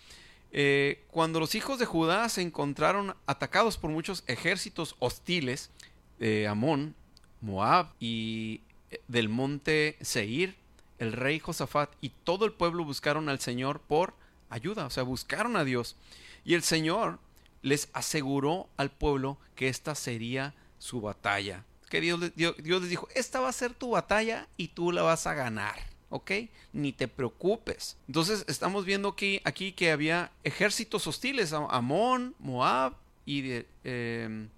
Eh, 0.51 1.03
cuando 1.09 1.39
los 1.39 1.55
hijos 1.55 1.79
de 1.79 1.87
Judá 1.87 2.29
se 2.29 2.43
encontraron 2.43 3.15
atacados 3.25 3.79
por 3.79 3.89
muchos 3.89 4.23
ejércitos 4.27 4.95
hostiles, 4.99 5.71
de 6.19 6.47
Amón, 6.47 6.93
Moab 7.41 7.87
y 7.99 8.61
del 9.07 9.29
monte 9.29 9.97
Seir, 10.01 10.55
el 10.97 11.13
rey 11.13 11.39
Josafat 11.39 11.91
y 12.01 12.09
todo 12.09 12.45
el 12.45 12.53
pueblo 12.53 12.83
buscaron 12.83 13.29
al 13.29 13.39
Señor 13.39 13.79
por 13.79 14.13
ayuda, 14.49 14.85
o 14.85 14.89
sea, 14.89 15.03
buscaron 15.03 15.55
a 15.55 15.63
Dios. 15.63 15.95
Y 16.43 16.53
el 16.53 16.63
Señor 16.63 17.19
les 17.61 17.89
aseguró 17.93 18.69
al 18.77 18.91
pueblo 18.91 19.37
que 19.55 19.67
esta 19.67 19.95
sería 19.95 20.53
su 20.77 21.01
batalla. 21.01 21.65
Que 21.89 22.01
Dios, 22.01 22.19
les 22.19 22.89
dijo, 22.89 23.07
esta 23.15 23.39
va 23.39 23.49
a 23.49 23.53
ser 23.53 23.73
tu 23.73 23.91
batalla 23.91 24.47
y 24.57 24.69
tú 24.69 24.91
la 24.91 25.01
vas 25.01 25.25
a 25.27 25.33
ganar. 25.33 25.89
¿ok? 26.09 26.31
Ni 26.73 26.91
te 26.91 27.07
preocupes. 27.07 27.97
Entonces 28.07 28.45
estamos 28.47 28.85
viendo 28.85 29.09
aquí, 29.09 29.41
aquí 29.43 29.71
que 29.71 29.91
había 29.91 30.31
ejércitos 30.43 31.05
hostiles, 31.07 31.53
Amón, 31.53 32.35
Moab 32.39 32.95
y, 33.25 33.63
em, 33.83 34.49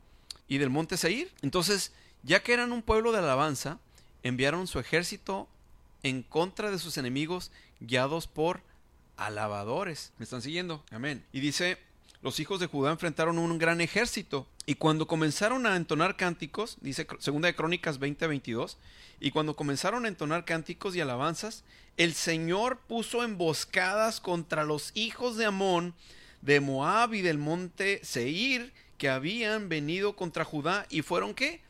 y 0.47 0.57
del 0.57 0.69
monte 0.69 0.97
Seir. 0.97 1.31
Entonces, 1.41 1.93
ya 2.23 2.41
que 2.41 2.53
eran 2.53 2.71
un 2.71 2.81
pueblo 2.81 3.11
de 3.11 3.19
alabanza, 3.19 3.79
enviaron 4.23 4.67
su 4.67 4.79
ejército 4.79 5.47
en 6.03 6.23
contra 6.23 6.71
de 6.71 6.79
sus 6.79 6.97
enemigos 6.97 7.51
guiados 7.79 8.27
por 8.27 8.61
alabadores. 9.17 10.13
¿Me 10.17 10.23
están 10.23 10.41
siguiendo? 10.41 10.83
Amén. 10.91 11.23
Y 11.31 11.39
dice, 11.39 11.77
los 12.21 12.39
hijos 12.39 12.59
de 12.59 12.67
Judá 12.67 12.91
enfrentaron 12.91 13.37
un 13.37 13.57
gran 13.57 13.81
ejército 13.81 14.47
y 14.65 14.75
cuando 14.75 15.07
comenzaron 15.07 15.65
a 15.65 15.75
entonar 15.75 16.17
cánticos, 16.17 16.77
dice 16.81 17.07
segunda 17.19 17.47
de 17.47 17.55
Crónicas 17.55 17.99
20:22, 17.99 18.77
y 19.19 19.31
cuando 19.31 19.55
comenzaron 19.55 20.05
a 20.05 20.07
entonar 20.07 20.45
cánticos 20.45 20.95
y 20.95 21.01
alabanzas, 21.01 21.63
el 21.97 22.13
Señor 22.13 22.79
puso 22.87 23.23
emboscadas 23.23 24.19
contra 24.19 24.63
los 24.63 24.91
hijos 24.95 25.35
de 25.37 25.45
Amón, 25.45 25.93
de 26.41 26.59
Moab 26.59 27.13
y 27.13 27.21
del 27.21 27.37
monte 27.37 27.99
Seir, 28.03 28.71
que 28.97 29.09
habían 29.09 29.67
venido 29.67 30.15
contra 30.15 30.45
Judá 30.45 30.85
y 30.89 31.01
fueron 31.01 31.33
qué? 31.33 31.61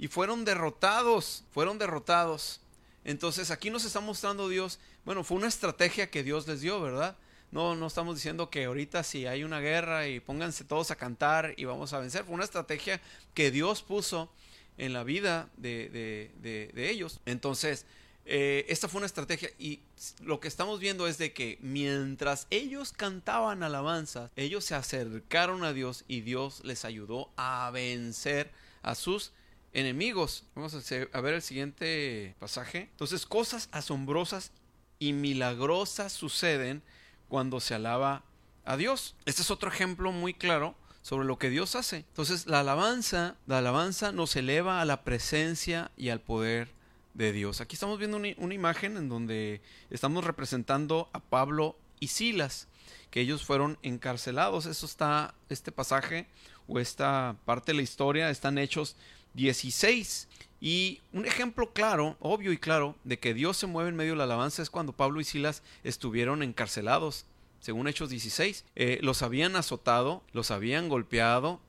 Y 0.00 0.08
fueron 0.08 0.46
derrotados, 0.46 1.44
fueron 1.52 1.78
derrotados. 1.78 2.60
Entonces 3.04 3.50
aquí 3.50 3.68
nos 3.68 3.84
está 3.84 4.00
mostrando 4.00 4.48
Dios, 4.48 4.80
bueno, 5.04 5.22
fue 5.24 5.36
una 5.36 5.46
estrategia 5.46 6.10
que 6.10 6.22
Dios 6.22 6.48
les 6.48 6.62
dio, 6.62 6.80
¿verdad? 6.80 7.16
No, 7.52 7.74
no 7.74 7.86
estamos 7.86 8.14
diciendo 8.14 8.48
que 8.48 8.64
ahorita 8.64 9.02
si 9.02 9.26
hay 9.26 9.44
una 9.44 9.60
guerra 9.60 10.08
y 10.08 10.18
pónganse 10.18 10.64
todos 10.64 10.90
a 10.90 10.96
cantar 10.96 11.52
y 11.58 11.66
vamos 11.66 11.92
a 11.92 11.98
vencer. 11.98 12.24
Fue 12.24 12.34
una 12.34 12.44
estrategia 12.44 12.98
que 13.34 13.50
Dios 13.50 13.82
puso 13.82 14.32
en 14.78 14.94
la 14.94 15.04
vida 15.04 15.50
de, 15.58 16.30
ellos. 16.74 17.20
Entonces, 17.26 17.84
eh, 18.24 18.64
esta 18.68 18.88
fue 18.88 19.00
una 19.00 19.06
estrategia 19.06 19.50
y 19.58 19.80
lo 20.22 20.40
que 20.40 20.48
estamos 20.48 20.80
viendo 20.80 21.08
es 21.08 21.18
de 21.18 21.34
que 21.34 21.58
mientras 21.60 22.46
ellos 22.48 22.92
cantaban 22.92 23.62
alabanza, 23.62 24.30
ellos 24.36 24.64
se 24.64 24.74
acercaron 24.74 25.62
a 25.62 25.74
Dios 25.74 26.04
y 26.08 26.22
Dios 26.22 26.62
les 26.64 26.86
ayudó 26.86 27.30
a 27.36 27.70
vencer 27.70 28.50
a 28.82 28.94
sus 28.94 29.32
enemigos. 29.72 30.44
Vamos 30.54 30.74
a, 30.74 31.20
ver 31.20 31.34
el 31.34 31.42
siguiente 31.42 32.34
pasaje. 32.38 32.88
Entonces, 32.90 33.26
cosas 33.26 33.68
asombrosas 33.72 34.52
y 34.98 35.12
milagrosas 35.12 36.12
suceden 36.12 36.82
cuando 37.28 37.60
se 37.60 37.74
alaba 37.74 38.24
a 38.64 38.76
Dios. 38.76 39.14
Este 39.24 39.42
es 39.42 39.50
otro 39.50 39.70
ejemplo 39.70 40.12
muy 40.12 40.34
claro 40.34 40.74
sobre 41.02 41.26
lo 41.26 41.38
que 41.38 41.50
Dios 41.50 41.76
hace. 41.76 41.98
Entonces, 41.98 42.46
la 42.46 42.60
alabanza, 42.60 43.36
la 43.46 43.58
alabanza 43.58 44.12
nos 44.12 44.36
eleva 44.36 44.80
a 44.80 44.84
la 44.84 45.02
presencia 45.04 45.90
y 45.96 46.10
al 46.10 46.20
poder 46.20 46.68
de 47.14 47.32
Dios. 47.32 47.60
Aquí 47.60 47.74
estamos 47.74 47.98
viendo 47.98 48.16
una, 48.16 48.54
imagen 48.54 48.96
en 48.96 49.08
donde 49.08 49.62
estamos 49.90 50.24
representando 50.24 51.08
a 51.12 51.20
Pablo 51.20 51.76
y 51.98 52.08
Silas, 52.08 52.68
que 53.10 53.20
ellos 53.20 53.44
fueron 53.44 53.78
encarcelados. 53.82 54.66
Eso 54.66 54.86
está, 54.86 55.34
este 55.48 55.72
pasaje 55.72 56.26
o 56.68 56.78
esta 56.78 57.36
parte 57.44 57.72
de 57.72 57.76
la 57.76 57.82
historia 57.82 58.30
están 58.30 58.58
hechos 58.58 58.96
16. 59.34 60.28
Y 60.60 61.00
un 61.12 61.24
ejemplo 61.24 61.72
claro, 61.72 62.16
obvio 62.20 62.52
y 62.52 62.58
claro, 62.58 62.96
de 63.04 63.18
que 63.18 63.32
Dios 63.32 63.56
se 63.56 63.66
mueve 63.66 63.88
en 63.88 63.96
medio 63.96 64.12
de 64.12 64.18
la 64.18 64.24
alabanza 64.24 64.62
es 64.62 64.70
cuando 64.70 64.92
Pablo 64.92 65.20
y 65.20 65.24
Silas 65.24 65.62
estuvieron 65.84 66.42
encarcelados, 66.42 67.24
según 67.60 67.88
Hechos 67.88 68.10
16. 68.10 68.66
Eh, 68.76 68.98
los 69.02 69.22
habían 69.22 69.56
azotado, 69.56 70.22
los 70.32 70.50
habían 70.50 70.88
golpeado, 70.88 71.60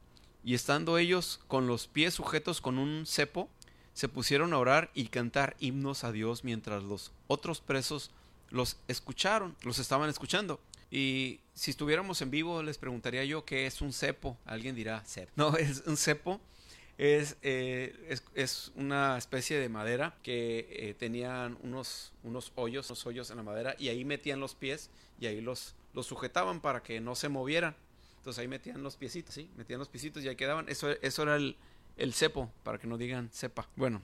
y 0.43 0.55
estando 0.55 0.97
ellos 0.97 1.39
con 1.47 1.67
los 1.67 1.87
pies 1.87 2.15
sujetos 2.15 2.61
con 2.61 2.77
un 2.77 3.05
cepo, 3.05 3.49
se 3.93 4.09
pusieron 4.09 4.53
a 4.53 4.57
orar 4.57 4.89
y 4.93 5.07
cantar 5.07 5.55
himnos 5.59 6.03
a 6.03 6.11
Dios 6.11 6.43
mientras 6.43 6.83
los 6.83 7.11
otros 7.27 7.61
presos 7.61 8.11
los 8.49 8.77
escucharon, 8.87 9.55
los 9.63 9.79
estaban 9.79 10.09
escuchando. 10.09 10.59
Y 10.89 11.39
si 11.53 11.71
estuviéramos 11.71 12.21
en 12.21 12.31
vivo, 12.31 12.61
les 12.63 12.77
preguntaría 12.77 13.23
yo 13.23 13.45
qué 13.45 13.65
es 13.65 13.81
un 13.81 13.93
cepo. 13.93 14.37
Alguien 14.45 14.75
dirá, 14.75 15.01
cepo. 15.05 15.31
No, 15.35 15.55
es 15.57 15.83
un 15.85 15.97
cepo 15.97 16.41
eh, 16.97 17.95
es, 18.09 18.23
es, 18.35 18.71
una 18.75 19.17
especie 19.17 19.57
de 19.59 19.69
madera 19.69 20.15
que 20.23 20.67
eh, 20.71 20.93
tenían 20.93 21.57
unos, 21.63 22.13
unos 22.23 22.51
hoyos, 22.55 22.89
unos 22.89 23.05
hoyos 23.05 23.31
en 23.31 23.37
la 23.37 23.43
madera 23.43 23.75
y 23.79 23.89
ahí 23.89 24.05
metían 24.05 24.39
los 24.39 24.55
pies 24.55 24.89
y 25.19 25.25
ahí 25.25 25.41
los, 25.41 25.75
los 25.93 26.05
sujetaban 26.05 26.61
para 26.61 26.83
que 26.83 26.99
no 26.99 27.15
se 27.15 27.29
movieran. 27.29 27.75
Entonces 28.17 28.39
ahí 28.39 28.47
metían 28.47 28.83
los 28.83 28.97
piecitos, 28.97 29.33
¿sí? 29.33 29.49
Metían 29.57 29.79
los 29.79 29.89
piecitos 29.89 30.23
y 30.23 30.27
ahí 30.27 30.35
quedaban. 30.35 30.69
Eso, 30.69 30.91
eso 30.91 31.23
era 31.23 31.35
el, 31.35 31.57
el 31.97 32.13
cepo, 32.13 32.51
para 32.63 32.77
que 32.77 32.85
no 32.87 32.97
digan 32.97 33.29
cepa. 33.31 33.67
Bueno, 33.75 34.01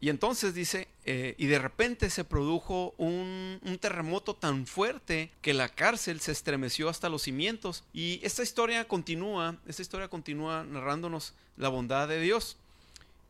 y 0.00 0.10
entonces 0.10 0.54
dice, 0.54 0.88
eh, 1.04 1.34
y 1.38 1.46
de 1.46 1.58
repente 1.58 2.10
se 2.10 2.24
produjo 2.24 2.94
un, 2.98 3.60
terremoto 3.80 4.34
tan 4.34 4.66
fuerte 4.66 5.30
que 5.40 5.54
la 5.54 5.68
cárcel 5.68 6.20
se 6.20 6.32
estremeció 6.32 6.88
hasta 6.88 7.08
los 7.08 7.22
cimientos. 7.22 7.84
Y 7.92 8.20
esta 8.22 8.42
historia 8.42 8.86
continúa, 8.86 9.56
esta 9.66 9.82
historia 9.82 10.08
continúa 10.08 10.64
narrándonos 10.64 11.34
la 11.56 11.68
bondad 11.68 12.08
de 12.08 12.20
Dios, 12.20 12.56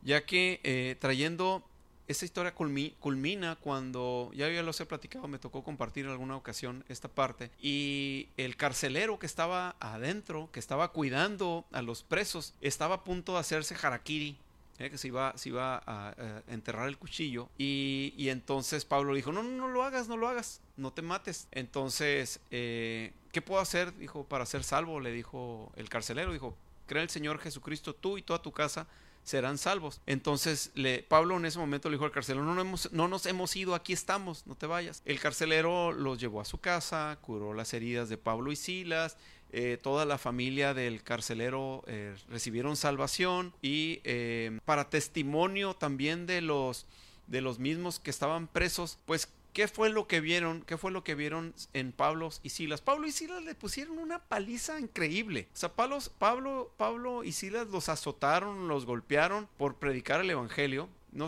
ya 0.01 0.25
que 0.25 0.59
eh, 0.63 0.95
trayendo 0.99 1.63
esta 2.07 2.25
historia 2.25 2.53
culmina 2.55 3.57
cuando, 3.57 4.31
ya, 4.33 4.49
ya 4.49 4.63
los 4.63 4.79
he 4.79 4.85
platicado, 4.85 5.27
me 5.27 5.39
tocó 5.39 5.63
compartir 5.63 6.05
en 6.05 6.11
alguna 6.11 6.37
ocasión 6.37 6.85
esta 6.87 7.09
parte, 7.09 7.51
y 7.61 8.29
el 8.37 8.55
carcelero 8.55 9.19
que 9.19 9.25
estaba 9.25 9.75
adentro, 9.79 10.49
que 10.53 10.59
estaba 10.59 10.91
cuidando 10.93 11.65
a 11.71 11.81
los 11.81 12.03
presos, 12.03 12.53
estaba 12.61 12.95
a 12.95 13.03
punto 13.03 13.33
de 13.33 13.39
hacerse 13.39 13.75
harakiri 13.81 14.37
¿eh? 14.79 14.89
que 14.89 14.97
se 14.97 15.07
iba, 15.07 15.33
se 15.37 15.49
iba 15.49 15.81
a, 15.85 16.41
enterrar 16.47 16.87
el 16.87 16.97
cuchillo. 16.97 17.49
Y, 17.57 18.13
y, 18.17 18.29
entonces 18.29 18.85
Pablo 18.85 19.13
dijo, 19.13 19.31
no, 19.31 19.43
no, 19.43 19.51
no 19.51 19.67
lo 19.67 19.83
hagas, 19.83 20.07
no 20.07 20.17
lo 20.17 20.27
hagas, 20.27 20.61
no 20.75 20.91
te 20.91 21.01
mates. 21.01 21.47
Entonces, 21.51 22.39
eh, 22.51 23.13
¿qué 23.31 23.41
puedo 23.41 23.61
hacer? 23.61 23.95
Dijo, 23.97 24.23
para 24.23 24.45
ser 24.45 24.63
salvo, 24.63 24.99
le 24.99 25.11
dijo 25.11 25.71
el 25.75 25.89
carcelero, 25.89 26.33
dijo, 26.33 26.55
cree 26.85 27.03
el 27.03 27.09
Señor 27.09 27.39
Jesucristo, 27.39 27.93
tú 27.93 28.17
y 28.17 28.21
toda 28.21 28.41
tu 28.41 28.51
casa 28.51 28.87
serán 29.27 29.57
salvos. 29.57 29.99
Entonces 30.05 30.71
le, 30.73 31.03
Pablo 31.03 31.35
en 31.35 31.45
ese 31.45 31.59
momento 31.59 31.89
le 31.89 31.95
dijo 31.95 32.05
al 32.05 32.11
carcelero, 32.11 32.45
no, 32.45 32.55
no, 32.55 32.61
hemos, 32.61 32.91
no 32.93 33.09
nos 33.09 33.25
hemos 33.25 33.53
ido, 33.57 33.75
aquí 33.75 33.91
estamos, 33.91 34.47
no 34.47 34.55
te 34.55 34.67
vayas. 34.67 35.01
El 35.03 35.19
carcelero 35.19 35.91
los 35.91 36.17
llevó 36.17 36.39
a 36.39 36.45
su 36.45 36.59
casa, 36.59 37.17
curó 37.21 37.53
las 37.53 37.73
heridas 37.73 38.07
de 38.07 38.17
Pablo 38.17 38.53
y 38.53 38.55
Silas, 38.55 39.17
eh, 39.53 39.77
toda 39.81 40.05
la 40.05 40.17
familia 40.17 40.73
del 40.73 41.03
carcelero 41.03 41.83
eh, 41.87 42.13
recibieron 42.29 42.75
salvación 42.75 43.53
y 43.61 44.01
eh, 44.03 44.59
para 44.65 44.89
testimonio 44.89 45.73
también 45.73 46.25
de 46.25 46.41
los 46.41 46.85
de 47.27 47.41
los 47.41 47.59
mismos 47.59 47.99
que 47.99 48.09
estaban 48.09 48.47
presos, 48.47 48.99
pues 49.05 49.29
¿qué 49.53 49.67
fue 49.67 49.89
lo 49.89 50.07
que 50.07 50.21
vieron? 50.21 50.61
¿Qué 50.61 50.77
fue 50.77 50.91
lo 50.91 51.03
que 51.03 51.13
vieron 51.15 51.53
en 51.73 51.91
Pablo 51.91 52.29
y 52.41 52.49
Silas? 52.49 52.81
Pablo 52.81 53.07
y 53.07 53.11
Silas 53.11 53.43
le 53.43 53.53
pusieron 53.53 53.97
una 53.99 54.19
paliza 54.19 54.79
increíble. 54.79 55.47
O 55.53 55.57
sea, 55.57 55.73
Pablo, 55.73 55.99
Pablo, 56.19 56.71
Pablo 56.77 57.25
y 57.25 57.33
Silas 57.33 57.67
los 57.67 57.89
azotaron, 57.89 58.69
los 58.69 58.85
golpearon 58.85 59.49
por 59.57 59.75
predicar 59.75 60.21
el 60.21 60.29
evangelio. 60.29 60.87
No, 61.11 61.27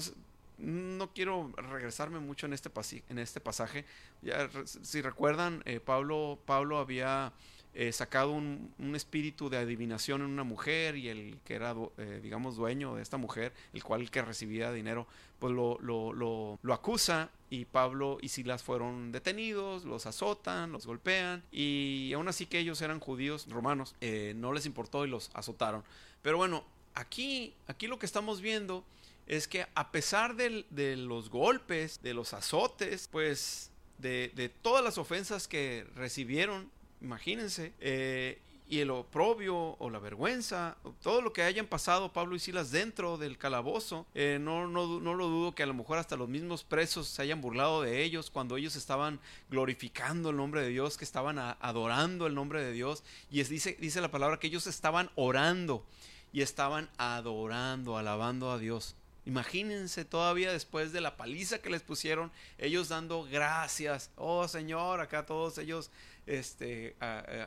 no 0.58 1.10
quiero 1.14 1.52
regresarme 1.58 2.20
mucho 2.20 2.46
en 2.46 2.54
este, 2.54 2.70
en 3.10 3.20
este 3.20 3.42
pasaje. 3.42 3.84
Ya, 4.22 4.50
si 4.84 5.02
recuerdan, 5.02 5.66
Pablo, 5.84 6.40
Pablo 6.46 6.78
había 6.78 7.34
eh, 7.76 7.92
sacado 7.92 8.32
un, 8.32 8.74
espíritu 8.96 9.50
de 9.50 9.58
adivinación 9.58 10.22
en 10.22 10.28
una 10.28 10.44
mujer 10.44 10.98
y 10.98 11.08
el 11.08 11.38
que 11.46 11.54
era, 11.54 11.76
eh, 11.98 12.20
digamos, 12.22 12.56
dueño 12.56 12.96
de 12.96 13.04
esta 13.04 13.18
mujer, 13.18 13.54
el 13.74 13.84
cual 13.84 14.10
que 14.10 14.22
recibía 14.22 14.72
dinero, 14.72 15.08
pues 15.38 15.54
lo, 15.54 15.78
lo, 15.80 16.12
lo, 16.14 16.74
acusa 16.74 17.30
y 17.50 17.66
Pablo 17.66 18.18
y 18.22 18.30
Silas 18.30 18.64
fueron 18.64 19.12
detenidos, 19.12 19.86
los 19.86 20.06
azotan, 20.08 20.72
los 20.72 20.88
golpean 20.88 21.44
y 21.52 22.12
aún 22.14 22.28
así 22.28 22.48
que 22.48 22.60
ellos 22.60 22.82
eran 22.82 23.00
judíos 23.00 23.48
romanos, 23.50 23.96
eh, 24.02 24.34
no 24.36 24.52
les 24.52 24.66
importó 24.66 25.06
y 25.06 25.10
los 25.10 25.30
azotaron. 25.34 25.84
Pero 26.22 26.38
bueno, 26.38 26.64
aquí, 26.96 27.54
aquí 27.68 27.88
lo 27.88 28.00
que 28.00 28.06
estamos 28.08 28.42
viendo 28.42 28.84
es 29.28 29.48
que 29.48 29.68
a 29.76 29.92
pesar 29.92 30.36
de, 30.36 30.66
de 30.72 30.98
los 30.98 31.30
golpes, 31.30 32.02
de 32.02 32.16
los 32.16 32.34
azotes, 32.34 33.08
pues 33.12 33.72
de, 34.00 34.32
de, 34.36 34.50
todas 34.50 34.84
las 34.84 34.98
ofensas 34.98 35.48
que 35.48 35.86
recibieron, 35.96 36.72
imagínense, 37.02 37.74
eh, 37.80 38.40
y 38.70 38.82
el 38.82 38.92
oprobio 38.92 39.76
o 39.80 39.90
la 39.90 39.98
vergüenza, 39.98 40.78
todo 41.02 41.22
lo 41.22 41.34
que 41.34 41.42
hayan 41.42 41.66
pasado 41.66 42.14
Pablo 42.14 42.36
y 42.36 42.40
Silas 42.40 42.70
dentro 42.70 43.18
del 43.18 43.40
calabozo, 43.40 44.06
eh, 44.14 44.38
no, 44.40 44.68
no, 44.68 45.00
no, 45.00 45.16
lo 45.16 45.28
dudo 45.28 45.56
que 45.56 45.64
a 45.64 45.66
lo 45.66 45.74
mejor 45.74 45.98
hasta 45.98 46.16
los 46.16 46.30
mismos 46.30 46.64
presos 46.64 47.08
se 47.08 47.24
hayan 47.24 47.42
burlado 47.42 47.82
de 47.82 48.04
ellos 48.04 48.30
cuando 48.30 48.58
ellos 48.58 48.76
estaban 48.76 49.20
glorificando 49.50 50.30
el 50.30 50.38
nombre 50.38 50.62
de 50.62 50.70
Dios, 50.70 50.98
que 50.98 51.04
estaban 51.04 51.40
adorando 51.40 52.28
el 52.28 52.36
nombre 52.36 52.64
de 52.64 52.72
Dios, 52.72 53.04
y 53.32 53.40
es, 53.40 53.50
dice, 53.50 53.76
dice 53.80 54.02
la 54.02 54.12
palabra 54.12 54.38
que 54.38 54.48
ellos 54.48 54.68
estaban 54.68 55.10
orando 55.16 55.84
y 56.32 56.44
estaban 56.44 56.92
adorando, 56.98 57.98
alabando 57.98 58.52
a 58.52 58.60
Dios. 58.60 58.96
Imagínense 59.26 60.06
todavía 60.06 60.52
después 60.52 60.92
de 60.92 61.02
la 61.02 61.18
paliza 61.18 61.60
que 61.60 61.70
les 61.70 61.82
pusieron, 61.82 62.32
ellos 62.58 62.90
dando 62.90 63.24
gracias. 63.24 64.12
Oh 64.16 64.48
Señor, 64.48 65.02
acá 65.02 65.26
todos 65.26 65.58
ellos 65.58 65.92
este, 66.30 66.96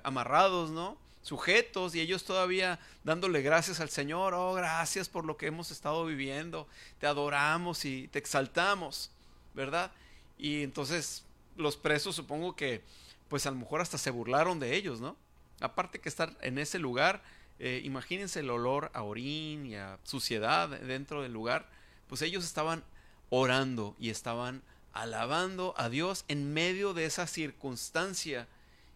amarrados, 0.02 0.70
¿no? 0.70 0.98
Sujetos 1.22 1.94
y 1.94 2.00
ellos 2.00 2.24
todavía 2.24 2.80
dándole 3.04 3.42
gracias 3.42 3.78
al 3.78 3.90
Señor. 3.90 4.34
Oh, 4.34 4.54
gracias 4.54 5.08
por 5.08 5.24
lo 5.24 5.36
que 5.36 5.46
hemos 5.46 5.70
estado 5.70 6.04
viviendo. 6.04 6.66
Te 6.98 7.06
adoramos 7.06 7.84
y 7.84 8.08
te 8.08 8.18
exaltamos, 8.18 9.12
¿verdad? 9.54 9.92
Y 10.36 10.62
entonces 10.62 11.24
los 11.56 11.76
presos 11.76 12.16
supongo 12.16 12.56
que 12.56 12.82
pues 13.28 13.46
a 13.46 13.50
lo 13.50 13.56
mejor 13.56 13.80
hasta 13.80 13.98
se 13.98 14.10
burlaron 14.10 14.58
de 14.58 14.74
ellos, 14.74 15.00
¿no? 15.00 15.16
Aparte 15.60 16.00
que 16.00 16.08
estar 16.08 16.36
en 16.40 16.58
ese 16.58 16.80
lugar, 16.80 17.22
eh, 17.60 17.80
imagínense 17.84 18.40
el 18.40 18.50
olor 18.50 18.90
a 18.92 19.04
orín 19.04 19.64
y 19.66 19.76
a 19.76 19.98
suciedad 20.02 20.68
dentro 20.68 21.22
del 21.22 21.32
lugar, 21.32 21.70
pues 22.08 22.20
ellos 22.22 22.44
estaban 22.44 22.82
orando 23.30 23.94
y 23.98 24.10
estaban 24.10 24.62
alabando 24.92 25.72
a 25.78 25.88
Dios 25.88 26.24
en 26.28 26.52
medio 26.52 26.94
de 26.94 27.06
esa 27.06 27.26
circunstancia 27.26 28.48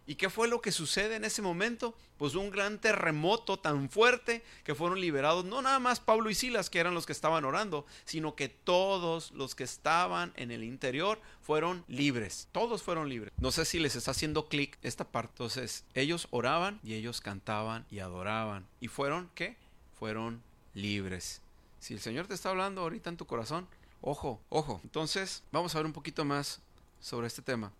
¿Y 0.07 0.15
qué 0.15 0.29
fue 0.29 0.47
lo 0.47 0.61
que 0.61 0.71
sucede 0.71 1.17
en 1.17 1.25
ese 1.25 1.41
momento? 1.41 1.93
Pues 2.17 2.33
un 2.33 2.49
gran 2.49 2.79
terremoto 2.79 3.59
tan 3.59 3.89
fuerte 3.89 4.41
que 4.63 4.73
fueron 4.73 5.01
liberados 5.01 5.43
no 5.43 5.61
nada 5.61 5.79
más 5.79 5.99
Pablo 5.99 6.29
y 6.29 6.35
Silas, 6.35 6.69
que 6.69 6.79
eran 6.79 6.93
los 6.93 7.05
que 7.05 7.11
estaban 7.11 7.43
orando, 7.43 7.85
sino 8.05 8.33
que 8.33 8.47
todos 8.47 9.31
los 9.31 9.53
que 9.53 9.65
estaban 9.65 10.31
en 10.37 10.51
el 10.51 10.63
interior 10.63 11.19
fueron 11.41 11.83
libres. 11.89 12.47
Todos 12.53 12.83
fueron 12.83 13.09
libres. 13.09 13.33
No 13.37 13.51
sé 13.51 13.65
si 13.65 13.79
les 13.79 13.97
está 13.97 14.11
haciendo 14.11 14.47
clic 14.47 14.79
esta 14.81 15.03
parte. 15.03 15.33
Entonces, 15.33 15.83
ellos 15.93 16.29
oraban 16.31 16.79
y 16.83 16.93
ellos 16.93 17.19
cantaban 17.19 17.85
y 17.91 17.99
adoraban. 17.99 18.65
¿Y 18.79 18.87
fueron 18.87 19.29
qué? 19.35 19.57
Fueron 19.99 20.41
libres. 20.73 21.41
Si 21.81 21.93
el 21.93 21.99
Señor 21.99 22.27
te 22.27 22.33
está 22.33 22.49
hablando 22.49 22.81
ahorita 22.81 23.09
en 23.09 23.17
tu 23.17 23.25
corazón, 23.25 23.67
ojo, 23.99 24.39
ojo. 24.47 24.79
Entonces, 24.85 25.43
vamos 25.51 25.75
a 25.75 25.79
ver 25.79 25.85
un 25.85 25.93
poquito 25.93 26.23
más 26.23 26.61
sobre 27.01 27.27
este 27.27 27.41
tema. 27.41 27.73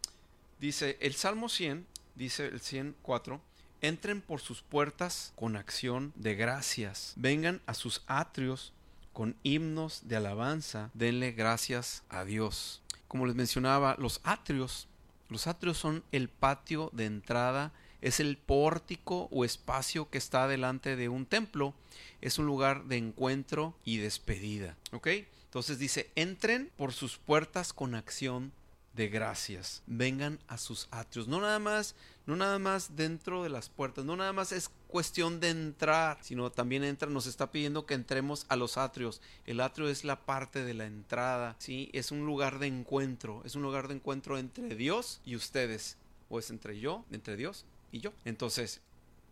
Dice 0.60 0.98
el 1.00 1.13
Salmo 1.16 1.48
100 1.48 1.86
dice 2.18 2.48
el 2.48 2.60
104, 2.60 3.40
entren 3.82 4.22
por 4.22 4.42
sus 4.42 4.62
puertas 4.62 5.34
con 5.36 5.56
acción 5.56 6.12
de 6.16 6.36
gracias, 6.36 7.14
vengan 7.16 7.62
a 7.66 7.74
sus 7.74 8.02
atrios 8.08 8.74
con 9.14 9.36
himnos 9.44 10.08
de 10.08 10.16
alabanza, 10.16 10.90
denle 10.94 11.32
gracias 11.32 12.04
a 12.10 12.24
Dios. 12.24 12.82
Como 13.08 13.26
les 13.26 13.36
mencionaba, 13.36 13.96
los 14.00 14.20
atrios, 14.24 14.88
los 15.30 15.48
atrios 15.48 15.78
son 15.78 16.04
el 16.12 16.28
patio 16.30 16.90
de 16.94 17.06
entrada, 17.06 17.72
es 18.02 18.20
el 18.20 18.38
pórtico 18.38 19.28
o 19.32 19.46
espacio 19.46 20.10
que 20.10 20.18
está 20.18 20.48
delante 20.48 20.96
de 20.96 21.10
un 21.10 21.26
templo, 21.26 21.74
es 22.22 22.38
un 22.38 22.46
lugar 22.46 22.86
de 22.86 22.98
encuentro 22.98 23.76
y 23.86 23.98
despedida, 23.98 24.76
¿ok? 24.92 25.08
Entonces 25.46 25.80
dice, 25.80 26.12
entren 26.16 26.70
por 26.78 26.94
sus 26.94 27.18
puertas 27.18 27.74
con 27.74 27.96
acción 27.96 28.52
de 28.98 29.08
gracias. 29.08 29.84
Vengan 29.86 30.40
a 30.48 30.58
sus 30.58 30.88
atrios. 30.90 31.28
No 31.28 31.40
nada 31.40 31.60
más, 31.60 31.96
no 32.26 32.36
nada 32.36 32.58
más 32.58 32.96
dentro 32.96 33.44
de 33.44 33.50
las 33.50 33.70
puertas, 33.70 34.04
no 34.04 34.18
nada 34.18 34.34
más 34.34 34.52
es 34.52 34.72
cuestión 34.88 35.40
de 35.40 35.52
entrar, 35.52 36.18
sino 36.22 36.52
también 36.52 36.84
entra, 36.84 37.08
nos 37.08 37.28
está 37.28 37.52
pidiendo 37.52 37.86
que 37.86 37.94
entremos 37.94 38.48
a 38.50 38.56
los 38.56 38.76
atrios. 38.78 39.22
El 39.46 39.62
atrio 39.62 39.88
es 39.88 40.04
la 40.04 40.26
parte 40.26 40.66
de 40.66 40.74
la 40.74 40.88
entrada, 40.88 41.56
¿sí? 41.60 41.92
Es 41.94 42.12
un 42.12 42.26
lugar 42.26 42.58
de 42.58 42.68
encuentro, 42.68 43.44
es 43.46 43.56
un 43.56 43.62
lugar 43.62 43.88
de 43.88 43.94
encuentro 43.94 44.40
entre 44.40 44.76
Dios 44.76 45.22
y 45.24 45.36
ustedes, 45.36 45.96
o 46.28 46.40
es 46.40 46.50
entre 46.50 46.80
yo, 46.80 47.06
entre 47.12 47.38
Dios 47.38 47.66
y 47.92 48.00
yo. 48.00 48.14
Entonces, 48.26 48.82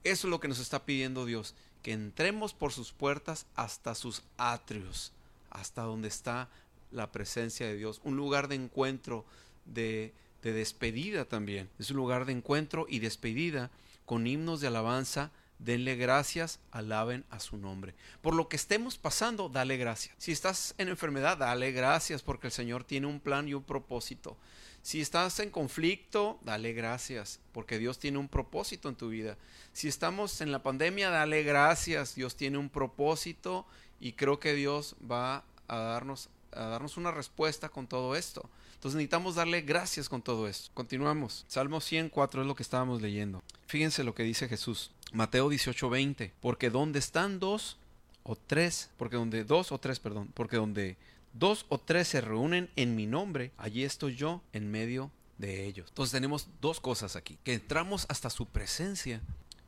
eso 0.04 0.28
es 0.28 0.32
lo 0.32 0.40
que 0.40 0.48
nos 0.48 0.60
está 0.60 0.86
pidiendo 0.86 1.26
Dios, 1.26 1.56
que 1.82 1.92
entremos 1.92 2.54
por 2.54 2.72
sus 2.72 2.92
puertas 2.92 3.48
hasta 3.56 3.96
sus 3.96 4.22
atrios, 4.38 5.12
hasta 5.50 5.82
donde 5.82 6.08
está 6.08 6.50
la 6.92 7.12
presencia 7.12 7.66
de 7.66 7.76
Dios, 7.76 8.00
un 8.04 8.16
lugar 8.16 8.48
de 8.48 8.56
encuentro 8.56 9.26
de, 9.66 10.14
despedida 10.42 11.26
también. 11.26 11.70
Es 11.80 11.90
un 11.90 11.98
lugar 11.98 12.26
de 12.26 12.34
encuentro 12.34 12.86
y 12.88 13.00
despedida 13.00 13.72
con 14.06 14.28
himnos 14.28 14.62
de 14.62 14.68
alabanza. 14.68 15.32
Denle 15.58 15.96
gracias, 15.96 16.60
alaben 16.72 17.24
a 17.30 17.40
su 17.40 17.58
nombre. 17.58 17.96
Por 18.22 18.36
lo 18.36 18.50
que 18.50 18.58
estemos 18.58 18.98
pasando, 18.98 19.50
dale 19.50 19.78
gracias. 19.78 20.14
Si 20.18 20.32
estás 20.32 20.76
en 20.78 20.90
enfermedad, 20.90 21.38
dale 21.38 21.72
gracias 21.72 22.22
porque 22.22 22.48
el 22.48 22.54
Señor 22.54 22.84
tiene 22.84 23.08
un 23.08 23.20
plan 23.20 23.48
y 23.48 23.54
un 23.54 23.64
propósito. 23.64 24.38
Si 24.86 25.02
estás 25.02 25.40
en 25.40 25.50
conflicto, 25.50 26.38
dale 26.44 26.74
gracias, 26.74 27.40
porque 27.54 27.80
Dios 27.80 27.98
tiene 27.98 28.20
un 28.20 28.28
propósito 28.28 28.88
en 28.88 28.96
tu 28.96 29.10
vida. 29.10 29.36
Si 29.74 29.88
estamos 29.88 30.42
en 30.42 30.52
la 30.52 30.62
pandemia, 30.62 31.10
dale 31.10 31.42
gracias, 31.42 32.14
Dios 32.14 32.36
tiene 32.36 32.60
un 32.60 32.70
propósito 32.70 33.66
y 34.00 34.14
creo 34.14 34.40
que 34.40 34.54
Dios 34.54 34.96
va 35.10 35.44
a 35.68 35.78
darnos, 35.78 36.30
a 36.52 36.66
darnos 36.66 36.98
una 36.98 37.10
respuesta 37.10 37.70
con 37.70 37.88
todo 37.88 38.16
esto. 38.16 38.48
Entonces 38.86 38.98
necesitamos 38.98 39.34
darle 39.34 39.62
gracias 39.62 40.08
con 40.08 40.22
todo 40.22 40.48
esto. 40.48 40.70
Continuamos. 40.76 41.44
Salmo 41.48 41.82
104 41.82 42.42
es 42.42 42.48
lo 42.48 42.54
que 42.54 42.62
estábamos 42.62 43.02
leyendo. 43.02 43.42
Fíjense 43.66 44.04
lo 44.04 44.14
que 44.14 44.22
dice 44.22 44.48
Jesús. 44.48 44.92
Mateo 45.12 45.50
18:20. 45.50 46.34
Porque 46.40 46.70
donde 46.70 47.00
están 47.00 47.40
dos 47.40 47.80
o 48.22 48.36
tres, 48.36 48.92
porque 48.98 49.16
donde 49.16 49.44
dos 49.44 49.72
o 49.72 49.80
tres, 49.80 50.00
perdón, 50.00 50.30
porque 50.36 50.58
donde 50.58 50.98
dos 51.34 51.66
o 51.70 51.80
tres 51.80 52.10
se 52.10 52.22
reúnen 52.22 52.70
en 52.76 52.96
mi 52.96 53.08
nombre, 53.08 53.52
allí 53.58 53.84
estoy 53.84 54.16
yo 54.16 54.44
en 54.54 54.70
medio 54.70 55.10
de 55.40 55.66
ellos. 55.66 55.88
Entonces 55.90 56.12
tenemos 56.12 56.48
dos 56.62 56.80
cosas 56.80 57.16
aquí, 57.16 57.40
que 57.44 57.56
entramos 57.56 58.06
hasta 58.08 58.30
su 58.30 58.46
presencia 58.46 59.20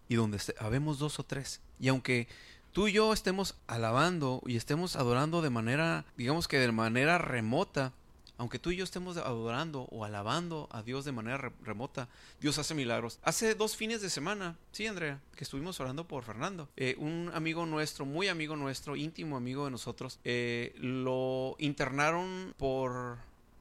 y 0.08 0.14
donde 0.14 0.40
habemos 0.60 1.00
dos 1.00 1.18
o 1.18 1.24
tres. 1.24 1.60
Y 1.80 1.88
aunque 1.88 2.28
tú 2.72 2.88
y 2.88 2.92
yo 2.92 3.12
estemos 3.14 3.56
alabando 3.66 4.44
y 4.46 4.58
estemos 4.58 4.96
adorando 4.96 5.42
de 5.42 5.50
manera, 5.50 6.06
digamos 6.18 6.48
que 6.48 6.60
de 6.60 6.72
manera 6.72 7.18
remota, 7.18 7.94
aunque 8.38 8.60
tú 8.60 8.72
y 8.72 8.78
yo 8.78 8.84
estemos 8.84 9.18
adorando 9.18 9.84
o 9.92 10.06
alabando 10.06 10.68
a 10.72 10.84
Dios 10.84 11.06
de 11.06 11.12
manera 11.12 11.52
remota, 11.64 12.08
Dios 12.40 12.58
hace 12.58 12.74
milagros. 12.74 13.20
Hace 13.24 13.56
dos 13.56 13.76
fines 13.76 14.02
de 14.02 14.10
semana, 14.10 14.58
sí, 14.72 14.88
Andrea, 14.88 15.20
que 15.36 15.44
estuvimos 15.44 15.80
orando 15.80 16.08
por 16.08 16.24
Fernando. 16.24 16.70
Eh, 16.78 16.96
un 17.00 17.32
amigo 17.34 17.66
nuestro, 17.66 18.06
muy 18.06 18.28
amigo 18.28 18.56
nuestro, 18.56 18.96
íntimo 18.96 19.38
amigo 19.38 19.66
de 19.66 19.72
nosotros, 19.72 20.20
eh, 20.24 20.76
lo 20.78 21.56
internaron 21.60 22.54
por 22.58 23.18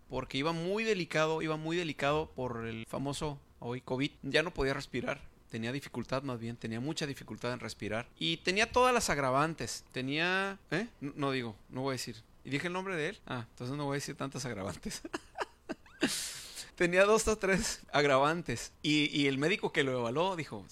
porque 0.09 0.39
iba 0.39 0.53
muy 0.53 0.85
delicado, 0.85 1.43
iba 1.43 1.57
muy 1.57 1.77
delicado 1.77 2.31
por 2.37 2.64
el 2.66 2.87
famoso 2.87 3.41
hoy 3.59 3.81
COVID. 3.81 4.11
Ya 4.22 4.43
no 4.43 4.55
podía 4.55 4.72
respirar 4.72 5.20
tenía 5.51 5.72
dificultad 5.72 6.22
más 6.22 6.39
bien, 6.39 6.57
tenía 6.57 6.81
mucha 6.81 7.07
dificultad 7.07 7.53
en 7.53 7.61
respirar 7.61 8.07
y 8.18 8.39
tenía 8.39 8.70
todas 8.70 8.93
las 8.93 9.11
agravantes, 9.11 9.85
tenía, 9.93 10.59
¿eh? 10.70 10.89
No, 11.01 11.31
digo, 11.31 11.57
no 11.70 11.83
voy 11.83 11.93
a 11.93 11.93
decir. 11.93 12.16
¿Y 12.47 12.51
dije 12.51 12.69
el 12.69 12.73
nombre 12.73 12.95
de 12.95 13.09
él? 13.09 13.19
Ah, 13.27 13.45
entonces 13.51 13.77
no 13.77 13.87
voy 13.87 13.95
a 13.95 13.99
decir 13.99 14.17
tantas 14.17 14.45
agravantes. 14.45 15.03
tenía 16.77 17.05
dos 17.05 17.27
o 17.27 17.37
tres 17.37 17.81
agravantes 17.93 18.71
y, 18.85 19.11
y 19.19 19.27
el 19.27 19.37
médico 19.37 19.73
que 19.73 19.83
lo 19.83 19.99
evaluó 19.99 20.37
dijo, 20.37 20.65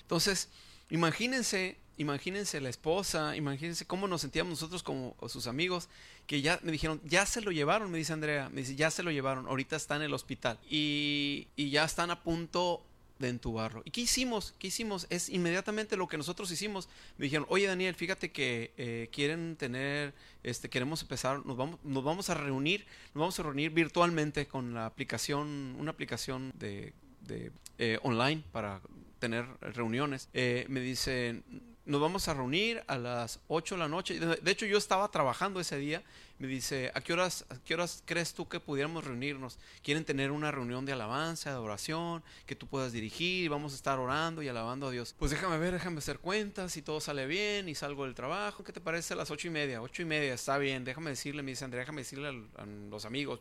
entonces, 0.00 0.48
imagínense 0.90 1.78
imagínense 1.98 2.60
la 2.60 2.68
esposa, 2.68 3.36
imagínense 3.36 3.86
cómo 3.86 4.08
nos 4.08 4.22
sentíamos 4.22 4.50
nosotros 4.50 4.82
como 4.82 5.14
sus 5.28 5.46
amigos, 5.46 5.88
que 6.26 6.40
ya 6.40 6.58
me 6.62 6.72
dijeron, 6.72 7.00
ya 7.04 7.26
se 7.26 7.40
lo 7.40 7.52
llevaron, 7.52 7.90
me 7.90 7.98
dice 7.98 8.12
Andrea, 8.12 8.48
me 8.48 8.62
dice, 8.62 8.74
ya 8.74 8.90
se 8.90 9.02
lo 9.02 9.10
llevaron, 9.10 9.46
ahorita 9.46 9.76
está 9.76 9.96
en 9.96 10.02
el 10.02 10.14
hospital 10.14 10.58
y, 10.68 11.48
y 11.54 11.70
ya 11.70 11.84
están 11.84 12.10
a 12.10 12.22
punto 12.22 12.82
de 13.22 13.30
entubarlo. 13.30 13.80
¿Y 13.86 13.90
qué 13.90 14.02
hicimos? 14.02 14.54
¿Qué 14.58 14.66
hicimos? 14.66 15.06
Es 15.08 15.30
inmediatamente 15.30 15.96
lo 15.96 16.08
que 16.08 16.18
nosotros 16.18 16.50
hicimos. 16.50 16.88
Me 17.16 17.24
dijeron, 17.24 17.46
oye 17.48 17.66
Daniel, 17.66 17.94
fíjate 17.94 18.32
que 18.32 18.74
eh, 18.76 19.08
quieren 19.12 19.56
tener, 19.56 20.12
este, 20.42 20.68
queremos 20.68 21.00
empezar, 21.00 21.46
nos 21.46 21.56
vamos, 21.56 21.78
nos 21.84 22.04
vamos 22.04 22.28
a 22.28 22.34
reunir, 22.34 22.84
nos 23.14 23.20
vamos 23.20 23.38
a 23.38 23.42
reunir 23.44 23.70
virtualmente 23.70 24.46
con 24.46 24.74
la 24.74 24.86
aplicación, 24.86 25.76
una 25.78 25.92
aplicación 25.92 26.52
de, 26.58 26.92
de 27.20 27.52
eh, 27.78 27.98
online 28.02 28.42
para 28.52 28.82
tener 29.18 29.46
reuniones. 29.60 30.28
Eh, 30.34 30.66
me 30.68 30.80
dicen, 30.80 31.44
nos 31.84 32.00
vamos 32.00 32.28
a 32.28 32.34
reunir 32.34 32.82
a 32.88 32.98
las 32.98 33.40
8 33.48 33.76
de 33.76 33.78
la 33.78 33.88
noche. 33.88 34.18
De 34.18 34.50
hecho, 34.50 34.66
yo 34.66 34.76
estaba 34.76 35.10
trabajando 35.10 35.60
ese 35.60 35.78
día 35.78 36.02
me 36.38 36.48
dice, 36.48 36.90
¿a 36.94 37.00
qué 37.00 37.12
horas, 37.12 37.44
a 37.50 37.56
qué 37.64 37.74
horas 37.74 38.02
crees 38.04 38.34
tú 38.34 38.48
que 38.48 38.60
pudiéramos 38.60 39.04
reunirnos? 39.04 39.58
Quieren 39.82 40.04
tener 40.04 40.30
una 40.30 40.50
reunión 40.50 40.84
de 40.84 40.92
alabanza, 40.92 41.50
de 41.50 41.56
oración, 41.56 42.22
que 42.46 42.56
tú 42.56 42.66
puedas 42.66 42.92
dirigir, 42.92 43.48
vamos 43.50 43.72
a 43.72 43.76
estar 43.76 43.98
orando 43.98 44.42
y 44.42 44.48
alabando 44.48 44.88
a 44.88 44.90
Dios. 44.90 45.14
Pues 45.18 45.30
déjame 45.30 45.58
ver, 45.58 45.72
déjame 45.72 45.98
hacer 45.98 46.18
cuentas, 46.18 46.72
si 46.72 46.82
todo 46.82 47.00
sale 47.00 47.26
bien 47.26 47.68
y 47.68 47.74
salgo 47.74 48.04
del 48.04 48.14
trabajo, 48.14 48.64
¿qué 48.64 48.72
te 48.72 48.80
parece 48.80 49.14
a 49.14 49.16
las 49.16 49.30
ocho 49.30 49.48
y 49.48 49.50
media? 49.50 49.82
Ocho 49.82 50.02
y 50.02 50.04
media, 50.04 50.34
está 50.34 50.58
bien, 50.58 50.84
déjame 50.84 51.10
decirle, 51.10 51.42
me 51.42 51.52
dice 51.52 51.64
Andrea, 51.64 51.80
déjame 51.80 52.02
decirle 52.02 52.28
a, 52.28 52.66
los 52.90 53.04
amigos, 53.04 53.40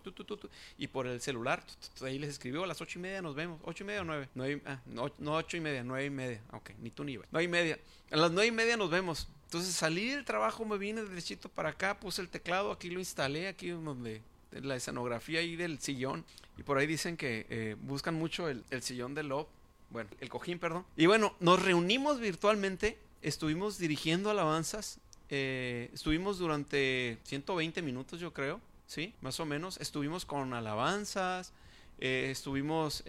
y 0.77 0.87
por 0.87 1.07
el 1.07 1.21
celular, 1.21 1.63
ahí 2.01 2.19
les 2.19 2.29
escribió, 2.29 2.63
a 2.63 2.67
las 2.67 2.81
ocho 2.81 2.99
y 2.99 3.01
media 3.01 3.21
nos 3.21 3.35
vemos, 3.35 3.59
ocho 3.63 3.83
y 3.83 3.87
media 3.87 4.01
o 4.01 4.05
nueve, 4.05 4.29
nueve 4.35 4.61
ah, 4.65 4.79
no, 4.85 5.11
no 5.17 5.35
ocho 5.35 5.57
y 5.57 5.59
media, 5.59 5.83
nueve 5.83 6.05
y 6.05 6.09
media, 6.09 6.41
ok, 6.51 6.71
ni 6.79 6.91
tú 6.91 7.03
ni 7.03 7.13
yo, 7.13 7.21
nueve 7.31 7.45
y 7.45 7.47
media, 7.47 7.79
a 8.11 8.17
las 8.17 8.31
nueve 8.31 8.47
y 8.47 8.51
media 8.51 8.77
nos 8.77 8.89
vemos, 8.89 9.27
entonces 9.51 9.75
salí 9.75 10.07
del 10.07 10.23
trabajo, 10.23 10.63
me 10.63 10.77
vine 10.77 11.03
derechito 11.03 11.49
para 11.49 11.71
acá, 11.71 11.99
puse 11.99 12.21
el 12.21 12.29
teclado, 12.29 12.71
aquí 12.71 12.89
lo 12.89 12.99
instalé, 12.99 13.49
aquí 13.49 13.67
donde 13.67 14.21
la 14.51 14.77
escenografía 14.77 15.41
ahí 15.41 15.57
del 15.57 15.77
sillón. 15.81 16.23
Y 16.57 16.63
por 16.63 16.77
ahí 16.77 16.87
dicen 16.87 17.17
que 17.17 17.47
eh, 17.49 17.75
buscan 17.81 18.15
mucho 18.15 18.47
el, 18.47 18.63
sillón 18.81 19.13
de 19.13 19.23
Love, 19.23 19.49
bueno, 19.89 20.09
el 20.21 20.29
cojín, 20.29 20.57
perdón. 20.57 20.85
Y 20.95 21.05
bueno, 21.05 21.35
nos 21.41 21.61
reunimos 21.61 22.21
virtualmente, 22.21 22.97
estuvimos 23.21 23.77
dirigiendo 23.77 24.29
alabanzas, 24.29 25.01
eh, 25.27 25.89
estuvimos 25.93 26.37
durante 26.37 27.17
120 27.23 27.81
minutos 27.81 28.21
yo 28.21 28.31
creo, 28.31 28.61
¿sí? 28.87 29.13
Más 29.19 29.41
o 29.41 29.45
menos, 29.45 29.81
estuvimos 29.81 30.23
con 30.23 30.53
alabanzas, 30.53 31.51
eh, 31.99 32.29
estuvimos 32.31 33.03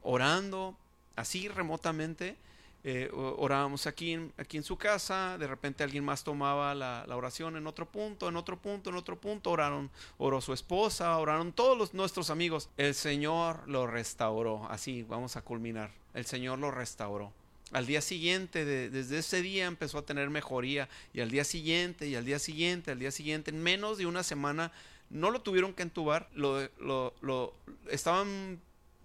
orando 0.00 0.74
así 1.16 1.48
remotamente 1.48 2.38
eh, 2.84 3.08
orábamos 3.12 3.86
aquí 3.86 4.12
en, 4.12 4.62
su 4.64 4.76
casa, 4.76 5.38
de 5.38 5.46
repente 5.46 5.84
alguien 5.84 6.04
más 6.04 6.24
tomaba 6.24 6.74
la, 6.74 7.04
oración 7.10 7.56
en 7.56 7.68
otro 7.68 7.86
punto, 7.86 8.28
en 8.28 8.34
otro 8.34 8.58
punto, 8.58 8.90
en 8.90 8.96
otro 8.96 9.20
punto, 9.20 9.52
oraron, 9.52 9.88
oró 10.18 10.40
su 10.40 10.52
esposa, 10.52 11.16
oraron 11.18 11.52
todos 11.52 11.78
los, 11.78 11.94
nuestros 11.94 12.28
amigos. 12.28 12.70
El 12.76 12.94
Señor 12.94 13.68
lo 13.68 13.86
restauró, 13.86 14.66
así 14.68 15.04
vamos 15.04 15.36
a 15.36 15.42
culminar, 15.42 15.92
el 16.12 16.26
Señor 16.26 16.58
lo 16.58 16.72
restauró. 16.72 17.32
Al 17.70 17.86
día 17.86 18.00
siguiente, 18.00 18.64
desde 18.64 19.18
ese 19.18 19.42
día 19.42 19.66
empezó 19.66 19.98
a 19.98 20.04
tener 20.04 20.28
mejoría 20.28 20.88
y 21.14 21.20
al 21.20 21.30
día 21.30 21.44
siguiente 21.44 22.08
y 22.08 22.16
al 22.16 22.24
día 22.24 22.40
siguiente, 22.40 22.90
al 22.90 22.98
día 22.98 23.12
siguiente, 23.12 23.50
en 23.52 23.62
menos 23.62 23.96
de 23.96 24.06
una 24.06 24.24
semana, 24.24 24.72
no 25.08 25.30
lo 25.30 25.40
tuvieron 25.40 25.72
que 25.72 25.82
entubar, 25.82 26.28
lo 26.34 27.54
estaban 27.88 28.60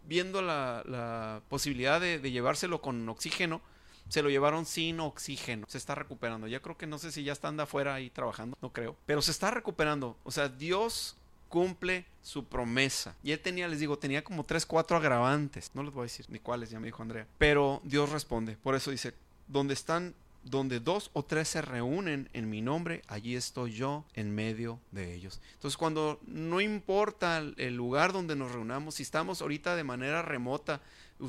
viendo 0.07 0.41
la, 0.41 1.41
posibilidad 1.49 2.01
de, 2.01 2.19
llevárselo 2.31 2.81
con 2.81 3.07
oxígeno, 3.09 3.61
se 4.09 4.21
lo 4.21 4.29
llevaron 4.29 4.65
sin 4.65 4.99
oxígeno. 4.99 5.65
Se 5.69 5.77
está 5.77 5.93
recuperando. 5.93 6.47
Ya 6.47 6.61
creo 6.61 6.77
que 6.77 6.87
no 6.87 6.97
sé 6.97 7.11
si 7.11 7.23
ya 7.23 7.33
está 7.33 7.49
anda 7.49 7.63
afuera 7.63 7.93
ahí 7.93 8.09
trabajando, 8.09 8.57
no 8.61 8.71
creo. 8.71 8.95
Pero 9.05 9.21
se 9.21 9.31
está 9.31 9.51
recuperando. 9.51 10.17
O 10.23 10.31
sea, 10.31 10.47
Dios 10.47 11.17
cumple 11.49 12.05
su 12.21 12.45
promesa. 12.45 13.15
Y 13.23 13.31
él 13.31 13.39
tenía, 13.39 13.67
les 13.67 13.79
digo, 13.79 13.97
tenía 13.97 14.23
como 14.23 14.45
tres, 14.45 14.65
cuatro 14.65 14.97
agravantes. 14.97 15.71
No 15.73 15.83
les 15.83 15.93
voy 15.93 16.01
a 16.01 16.03
decir 16.03 16.25
ni 16.29 16.39
cuáles, 16.39 16.69
ya 16.69 16.79
me 16.79 16.87
dijo 16.87 17.01
Andrea. 17.01 17.27
Pero 17.37 17.81
Dios 17.83 18.09
responde. 18.11 18.55
Por 18.55 18.75
eso 18.75 18.91
dice, 18.91 19.13
donde 19.47 19.73
están 19.73 20.15
donde 20.43 20.79
dos 20.79 21.09
o 21.13 21.23
tres 21.23 21.49
se 21.49 21.61
reúnen 21.61 22.29
en 22.33 22.49
mi 22.49 22.61
nombre, 22.61 23.01
allí 23.07 23.35
estoy 23.35 23.73
yo 23.73 24.05
en 24.13 24.33
medio 24.33 24.79
de 24.91 25.13
ellos. 25.13 25.41
Entonces, 25.53 25.77
cuando 25.77 26.19
no 26.25 26.61
importa 26.61 27.39
el 27.39 27.75
lugar 27.75 28.13
donde 28.13 28.35
nos 28.35 28.51
reunamos, 28.51 28.95
si 28.95 29.03
estamos 29.03 29.41
ahorita 29.41 29.75
de 29.75 29.83
manera 29.83 30.21
remota, 30.21 30.81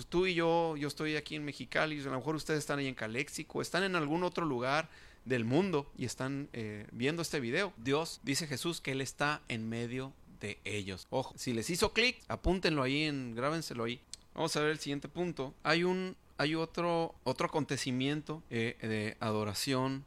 tú 0.08 0.26
y 0.26 0.34
yo, 0.34 0.76
yo 0.76 0.88
estoy 0.88 1.16
aquí 1.16 1.34
en 1.34 1.44
Mexicali, 1.44 2.00
a 2.00 2.04
lo 2.04 2.16
mejor 2.16 2.36
ustedes 2.36 2.60
están 2.60 2.78
ahí 2.78 2.86
en 2.86 2.94
Caléxico, 2.94 3.62
están 3.62 3.82
en 3.82 3.96
algún 3.96 4.22
otro 4.22 4.44
lugar 4.44 4.88
del 5.24 5.44
mundo 5.44 5.90
y 5.96 6.04
están 6.04 6.48
eh, 6.52 6.86
viendo 6.92 7.22
este 7.22 7.40
video. 7.40 7.72
Dios 7.76 8.20
dice 8.22 8.46
Jesús 8.46 8.80
que 8.80 8.92
Él 8.92 9.00
está 9.00 9.42
en 9.48 9.68
medio 9.68 10.12
de 10.40 10.58
ellos. 10.64 11.06
Ojo, 11.10 11.34
si 11.36 11.52
les 11.52 11.70
hizo 11.70 11.92
clic, 11.92 12.22
apúntenlo 12.28 12.82
ahí, 12.82 13.04
en, 13.04 13.34
grábenselo 13.34 13.84
ahí. 13.84 14.00
Vamos 14.34 14.54
a 14.56 14.60
ver 14.60 14.70
el 14.70 14.78
siguiente 14.78 15.08
punto. 15.08 15.54
Hay 15.62 15.84
un 15.84 16.16
hay 16.38 16.54
otro, 16.54 17.14
otro 17.24 17.48
acontecimiento 17.48 18.42
eh, 18.48 18.76
de 18.80 19.16
adoración 19.20 20.04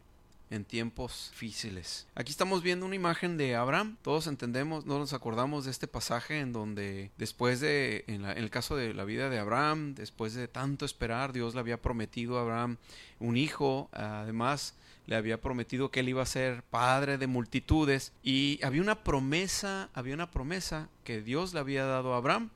en 0.49 0.65
tiempos 0.65 1.29
difíciles. 1.31 2.07
Aquí 2.15 2.31
estamos 2.31 2.61
viendo 2.61 2.85
una 2.85 2.95
imagen 2.95 3.37
de 3.37 3.55
Abraham. 3.55 3.97
Todos 4.01 4.27
entendemos, 4.27 4.85
no 4.85 4.99
nos 4.99 5.13
acordamos 5.13 5.65
de 5.65 5.71
este 5.71 5.87
pasaje 5.87 6.39
en 6.39 6.51
donde 6.51 7.11
después 7.17 7.59
de, 7.61 8.03
en, 8.07 8.25
el 8.25 8.49
caso 8.49 8.75
de 8.75 8.93
la 8.93 9.05
vida 9.05 9.29
de 9.29 9.39
Abraham, 9.39 9.95
después 9.95 10.33
de 10.33 10.47
tanto 10.47 10.85
esperar, 10.85 11.31
Dios 11.31 11.53
le 11.53 11.61
había 11.61 11.81
prometido 11.81 12.37
a 12.37 12.41
Abraham 12.41 12.77
un 13.19 13.37
hijo. 13.37 13.89
Además, 13.93 14.75
le 15.07 15.15
había 15.15 15.39
prometido 15.39 15.89
que 15.89 16.01
él 16.01 16.09
iba 16.09 16.21
a 16.21 16.25
ser 16.25 16.63
padre 16.63 17.17
de 17.17 17.27
multitudes. 17.27 18.11
Y 18.21 18.59
había 18.63 18.81
una 18.81 19.03
promesa, 19.03 19.89
había 19.93 20.13
una 20.13 20.31
promesa 20.31 20.89
que 21.05 21.21
Dios 21.21 21.53
le 21.53 21.61
había 21.61 21.85
dado 21.85 22.13
a 22.13 22.17
Abraham. 22.17 22.49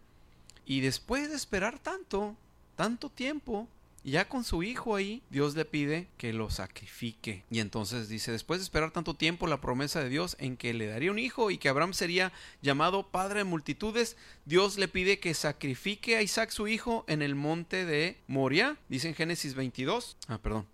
Y 0.66 0.82
después 0.82 1.30
de 1.30 1.36
esperar 1.36 1.80
tanto, 1.80 2.36
tanto 2.76 3.10
tiempo, 3.10 3.68
ya 4.06 4.30
con 4.30 4.44
su 4.44 4.62
hijo 4.62 4.96
ahí, 4.96 5.24
Dios 5.32 5.56
le 5.56 5.66
pide 5.66 6.08
que 6.18 6.32
lo 6.32 6.52
sacrifique. 6.52 7.44
Y 7.50 7.60
entonces 7.60 8.08
dice, 8.08 8.32
después 8.32 8.60
de 8.60 8.64
esperar 8.64 8.92
tanto 8.92 9.16
tiempo 9.16 9.48
la 9.48 9.62
promesa 9.62 10.04
de 10.04 10.10
Dios 10.10 10.38
en 10.40 10.58
que 10.58 10.76
le 10.76 10.86
daría 10.86 11.12
un 11.12 11.18
hijo 11.18 11.50
y 11.50 11.58
que 11.58 11.70
Abraham 11.70 11.94
sería 11.94 12.32
llamado 12.62 13.08
padre 13.08 13.40
de 13.40 13.46
multitudes, 13.46 14.16
Dios 14.46 14.78
le 14.78 14.88
pide 14.88 15.20
que 15.20 15.34
sacrifique 15.34 16.18
a 16.18 16.22
Isaac 16.22 16.52
su 16.52 16.68
hijo 16.68 17.04
en 17.08 17.24
el 17.24 17.34
monte 17.34 17.84
de 17.86 18.18
Moria, 18.28 18.78
dice 18.90 19.08
en 19.08 19.16
Génesis 19.16 19.56
22. 19.56 20.18
Ah, 20.28 20.38
perdón. 20.38 20.68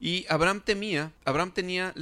Y 0.00 0.26
Abraham 0.28 0.62
temía, 0.64 1.12
Abraham 1.24 1.52
tenía, 1.52 1.94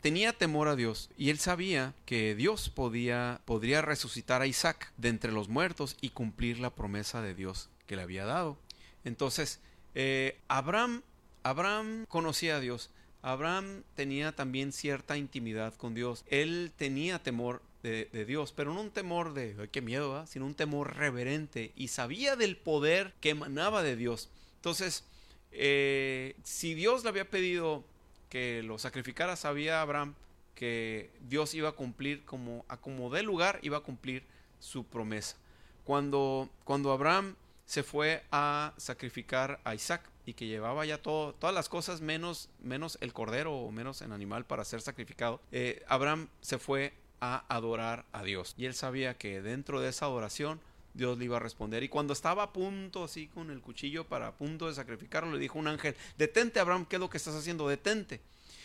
tenía 0.00 0.32
temor 0.32 0.68
a 0.68 0.76
Dios 0.76 1.10
y 1.16 1.30
él 1.30 1.40
sabía 1.40 1.92
que 2.04 2.36
Dios 2.36 2.68
podía, 2.68 3.40
podría 3.46 3.82
resucitar 3.82 4.42
a 4.42 4.46
Isaac 4.46 4.92
de 4.96 5.08
entre 5.08 5.32
los 5.32 5.48
muertos 5.48 5.96
y 6.00 6.10
cumplir 6.10 6.60
la 6.60 6.70
promesa 6.70 7.20
de 7.20 7.34
Dios 7.34 7.68
que 7.86 7.96
le 7.96 8.02
había 8.02 8.24
dado. 8.24 8.56
Entonces, 9.04 9.60
eh, 9.94 10.38
Abraham, 10.48 11.02
Abraham 11.42 12.06
conocía 12.08 12.56
a 12.56 12.60
Dios. 12.60 12.90
Abraham 13.22 13.84
tenía 13.94 14.32
también 14.32 14.72
cierta 14.72 15.16
intimidad 15.16 15.74
con 15.74 15.94
Dios. 15.94 16.24
Él 16.28 16.72
tenía 16.76 17.22
temor 17.22 17.62
de, 17.82 18.06
Dios, 18.26 18.52
pero 18.52 18.72
no 18.72 18.80
un 18.80 18.90
temor 18.90 19.34
de 19.34 19.68
qué 19.70 19.82
miedo, 19.82 20.26
sino 20.26 20.46
un 20.46 20.54
temor 20.54 20.96
reverente 20.96 21.72
y 21.76 21.88
sabía 21.88 22.34
del 22.34 22.56
poder 22.56 23.12
que 23.20 23.30
emanaba 23.30 23.82
de 23.82 23.96
Dios. 23.96 24.30
Entonces, 24.56 25.04
eh, 25.52 26.34
si 26.42 26.74
Dios 26.74 27.02
le 27.04 27.10
había 27.10 27.28
pedido 27.28 27.84
que 28.28 28.62
lo 28.62 28.78
sacrificara, 28.78 29.36
sabía 29.36 29.80
Abraham 29.80 30.14
que 30.54 31.10
Dios 31.28 31.54
iba 31.54 31.68
a 31.68 31.72
cumplir 31.72 32.24
como 32.24 32.64
a 32.68 32.76
como 32.76 33.10
de 33.10 33.22
lugar, 33.22 33.60
iba 33.62 33.78
a 33.78 33.82
cumplir 33.82 34.24
su 34.58 34.84
promesa. 34.84 35.36
Cuando, 35.84 36.48
cuando 36.64 36.90
Abraham 36.92 37.36
se 37.66 37.82
fue 37.82 38.22
a 38.30 38.74
sacrificar 38.76 39.60
a 39.64 39.74
Isaac. 39.74 40.10
y 40.26 40.32
que 40.32 40.46
llevaba 40.46 40.86
ya 40.86 41.02
todo, 41.02 41.34
todas 41.34 41.54
las 41.54 41.68
cosas 41.68 42.00
menos, 42.00 42.48
menos 42.58 42.96
el 43.02 43.12
cordero 43.12 43.52
o 43.52 43.70
menos 43.70 44.00
el 44.00 44.10
animal 44.10 44.46
para 44.46 44.64
ser 44.64 44.80
sacrificado, 44.80 45.38
eh, 45.52 45.84
Abraham 45.86 46.28
se 46.40 46.56
fue 46.56 46.94
a 47.20 47.44
adorar 47.54 48.06
a 48.12 48.22
Dios. 48.22 48.54
Y 48.56 48.64
él 48.64 48.72
sabía 48.72 49.18
que 49.18 49.42
dentro 49.42 49.82
de 49.82 49.90
esa 49.90 50.06
adoración 50.06 50.60
Dios 50.94 51.18
le 51.18 51.26
iba 51.26 51.36
a 51.36 51.40
responder. 51.40 51.82
Y 51.82 51.88
cuando 51.88 52.12
estaba 52.12 52.44
a 52.44 52.52
punto, 52.52 53.04
así 53.04 53.26
con 53.26 53.50
el 53.50 53.60
cuchillo 53.60 54.04
para 54.04 54.28
a 54.28 54.32
punto 54.32 54.68
de 54.68 54.74
sacrificarlo, 54.74 55.32
le 55.32 55.38
dijo 55.38 55.58
un 55.58 55.68
ángel, 55.68 55.94
detente 56.16 56.60
Abraham, 56.60 56.86
¿qué 56.86 56.96
es 56.96 57.00
lo 57.00 57.10
que 57.10 57.18
estás 57.18 57.34
haciendo? 57.34 57.68
Detente. 57.68 58.20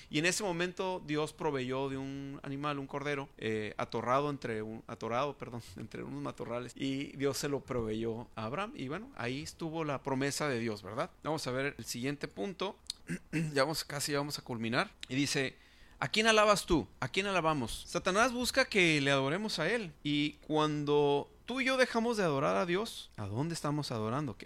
Y 0.09 0.19
en 0.19 0.25
ese 0.25 0.43
momento 0.43 1.01
Dios 1.05 1.33
proveyó 1.33 1.89
de 1.89 1.97
un 1.97 2.39
animal, 2.43 2.79
un 2.79 2.87
cordero, 2.87 3.29
eh, 3.37 3.73
atorrado 3.77 4.29
entre 4.29 4.61
un, 4.61 4.83
atorado, 4.87 5.37
perdón, 5.37 5.61
entre 5.77 6.03
unos 6.03 6.21
matorrales. 6.21 6.73
Y 6.75 7.15
Dios 7.17 7.37
se 7.37 7.49
lo 7.49 7.61
proveyó 7.61 8.27
a 8.35 8.45
Abraham. 8.45 8.73
Y 8.75 8.87
bueno, 8.87 9.09
ahí 9.15 9.43
estuvo 9.43 9.83
la 9.83 10.01
promesa 10.01 10.47
de 10.47 10.59
Dios, 10.59 10.81
¿verdad? 10.81 11.09
Vamos 11.23 11.45
a 11.47 11.51
ver 11.51 11.75
el 11.77 11.85
siguiente 11.85 12.27
punto. 12.27 12.75
ya 13.53 13.63
vamos, 13.63 13.83
casi 13.83 14.13
vamos 14.13 14.39
a 14.39 14.41
culminar. 14.41 14.91
Y 15.07 15.15
dice, 15.15 15.55
¿A 16.01 16.07
quién 16.07 16.27
alabas 16.27 16.65
tú? 16.65 16.87
¿A 17.01 17.09
quién 17.09 17.27
alabamos? 17.27 17.83
Satanás 17.85 18.31
busca 18.31 18.63
que 18.63 19.01
le 19.01 19.11
adoremos 19.11 19.59
a 19.59 19.69
él. 19.69 19.91
Y 20.01 20.33
cuando 20.47 21.29
tú 21.45 21.59
y 21.59 21.65
yo 21.65 21.75
dejamos 21.75 22.15
de 22.15 22.23
adorar 22.23 22.55
a 22.55 22.65
Dios, 22.65 23.11
¿a 23.17 23.25
dónde 23.25 23.53
estamos 23.53 23.91
adorando? 23.91 24.37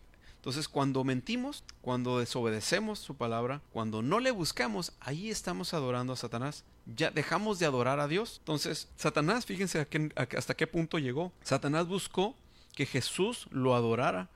Entonces, 0.43 0.67
cuando 0.67 1.05
mentimos, 1.05 1.63
cuando 1.79 2.19
desobedecemos 2.19 2.99
su 2.99 3.15
palabra, 3.15 3.61
cuando 3.71 4.01
no 4.01 4.19
le 4.19 4.29
buscamos, 4.31 4.91
ahí 4.99 5.29
estamos 5.29 5.73
adorando 5.73 6.11
a 6.11 6.17
Satanás. 6.17 6.65
Ya 6.85 7.11
dejamos 7.11 7.59
de 7.59 7.65
adorar 7.65 8.01
a 8.01 8.09
Dios. 8.09 8.39
Entonces, 8.39 8.89
Satanás, 8.97 9.45
fíjense 9.45 9.87
hasta 10.35 10.53
qué 10.53 10.67
punto 10.67 10.99
llegó. 10.99 11.31
Satanás 11.43 11.87
buscó 11.87 12.35
que 12.75 12.85
Jesús 12.85 13.47
lo 13.51 13.73
adorara 13.73 14.27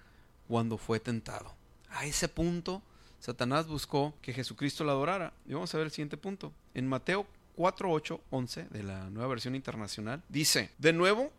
cuando 0.47 0.77
fue 0.77 1.01
tentado. 1.01 1.53
A 1.89 2.05
ese 2.05 2.29
punto, 2.29 2.81
Satanás 3.19 3.67
buscó 3.67 4.13
que 4.21 4.31
Jesucristo 4.31 4.85
lo 4.85 4.91
adorara. 4.91 5.33
Y 5.45 5.55
vamos 5.55 5.73
a 5.73 5.77
ver 5.77 5.87
el 5.87 5.91
siguiente 5.91 6.15
punto. 6.15 6.53
En 6.73 6.87
Mateo 6.87 7.27
4, 7.57 7.91
8, 7.91 8.21
11 8.29 8.63
de 8.69 8.83
la 8.83 9.09
nueva 9.09 9.27
versión 9.27 9.55
internacional, 9.55 10.23
dice, 10.29 10.71
de 10.77 10.93
nuevo, 10.93 11.33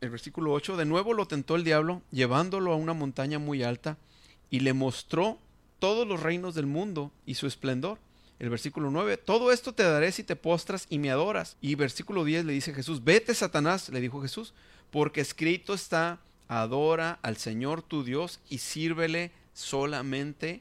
el 0.00 0.10
versículo 0.10 0.52
8, 0.52 0.76
de 0.76 0.84
nuevo 0.84 1.12
lo 1.12 1.26
tentó 1.26 1.56
el 1.56 1.64
diablo, 1.64 2.02
llevándolo 2.12 2.72
a 2.72 2.76
una 2.76 2.92
montaña 2.92 3.40
muy 3.40 3.64
alta 3.64 3.98
y 4.52 4.60
le 4.60 4.74
mostró 4.74 5.38
todos 5.80 6.06
los 6.06 6.22
reinos 6.22 6.54
del 6.54 6.66
mundo 6.66 7.10
y 7.26 7.34
su 7.34 7.48
esplendor. 7.48 7.98
El 8.38 8.50
versículo 8.50 8.90
9, 8.90 9.16
todo 9.16 9.50
esto 9.50 9.72
te 9.72 9.82
daré 9.82 10.12
si 10.12 10.24
te 10.24 10.36
postras 10.36 10.86
y 10.90 10.98
me 10.98 11.10
adoras. 11.10 11.56
Y 11.62 11.74
versículo 11.74 12.22
10 12.22 12.44
le 12.44 12.52
dice 12.52 12.74
Jesús, 12.74 13.02
vete 13.02 13.34
Satanás, 13.34 13.88
le 13.88 14.00
dijo 14.00 14.20
Jesús, 14.20 14.52
porque 14.90 15.22
escrito 15.22 15.72
está, 15.72 16.20
adora 16.48 17.18
al 17.22 17.38
Señor 17.38 17.80
tu 17.80 18.04
Dios 18.04 18.40
y 18.50 18.58
sírvele 18.58 19.30
solamente 19.54 20.60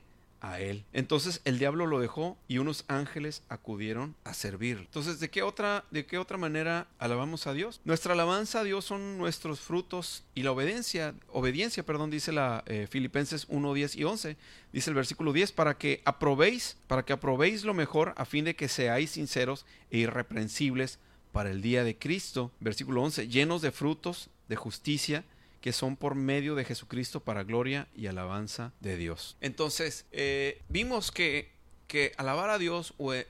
Entonces 0.93 1.41
el 1.45 1.59
diablo 1.59 1.85
lo 1.85 1.99
dejó 1.99 2.37
y 2.47 2.57
unos 2.57 2.83
ángeles 2.87 3.43
acudieron 3.47 4.15
a 4.23 4.33
servir. 4.33 4.77
Entonces, 4.79 5.19
¿de 5.19 5.29
qué 5.29 5.43
otra 5.43 5.85
de 5.91 6.05
qué 6.05 6.17
otra 6.17 6.37
manera 6.37 6.87
alabamos 6.97 7.45
a 7.47 7.53
Dios? 7.53 7.79
Nuestra 7.85 8.13
alabanza 8.13 8.61
a 8.61 8.63
Dios 8.63 8.85
son 8.85 9.17
nuestros 9.17 9.59
frutos 9.59 10.23
y 10.33 10.43
la 10.43 10.51
obediencia, 10.51 11.13
obediencia, 11.29 11.83
perdón, 11.83 12.09
dice 12.09 12.31
la 12.31 12.63
eh, 12.65 12.87
Filipenses 12.89 13.45
1, 13.49 13.73
10 13.73 13.95
y 13.95 14.03
11. 14.03 14.37
Dice 14.73 14.89
el 14.89 14.95
versículo 14.95 15.31
10, 15.33 15.51
para 15.51 15.77
que 15.77 16.01
aprobéis, 16.05 16.77
para 16.87 17.05
que 17.05 17.13
aprobéis 17.13 17.63
lo 17.63 17.73
mejor 17.73 18.13
a 18.17 18.25
fin 18.25 18.45
de 18.45 18.55
que 18.55 18.67
seáis 18.67 19.11
sinceros 19.11 19.65
e 19.91 19.99
irreprensibles 19.99 20.99
para 21.31 21.51
el 21.51 21.61
día 21.61 21.83
de 21.83 21.97
Cristo. 21.97 22.51
Versículo 22.59 23.03
11, 23.03 23.27
llenos 23.27 23.61
de 23.61 23.71
frutos 23.71 24.29
de 24.47 24.55
justicia 24.55 25.23
que 25.61 25.71
son 25.71 25.95
por 25.95 26.15
medio 26.15 26.55
de 26.55 26.65
Jesucristo 26.65 27.19
para 27.19 27.43
gloria 27.43 27.87
y 27.95 28.07
alabanza 28.07 28.73
de 28.79 28.97
Dios. 28.97 29.37
Entonces, 29.41 30.05
eh, 30.11 30.59
vimos 30.69 31.11
que, 31.11 31.51
que, 31.87 32.13
alabar 32.17 32.49
a 32.49 32.57
Dios 32.57 32.95
o, 32.97 33.13
eh, 33.13 33.27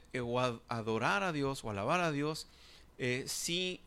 adorar 0.69 1.23
a 1.23 1.33
Dios 1.33 1.63
o 1.63 1.69
alabar 1.69 1.99
a 1.99 2.11
Dios 2.11 2.47
eh, 2.97 3.25
sí 3.27 3.81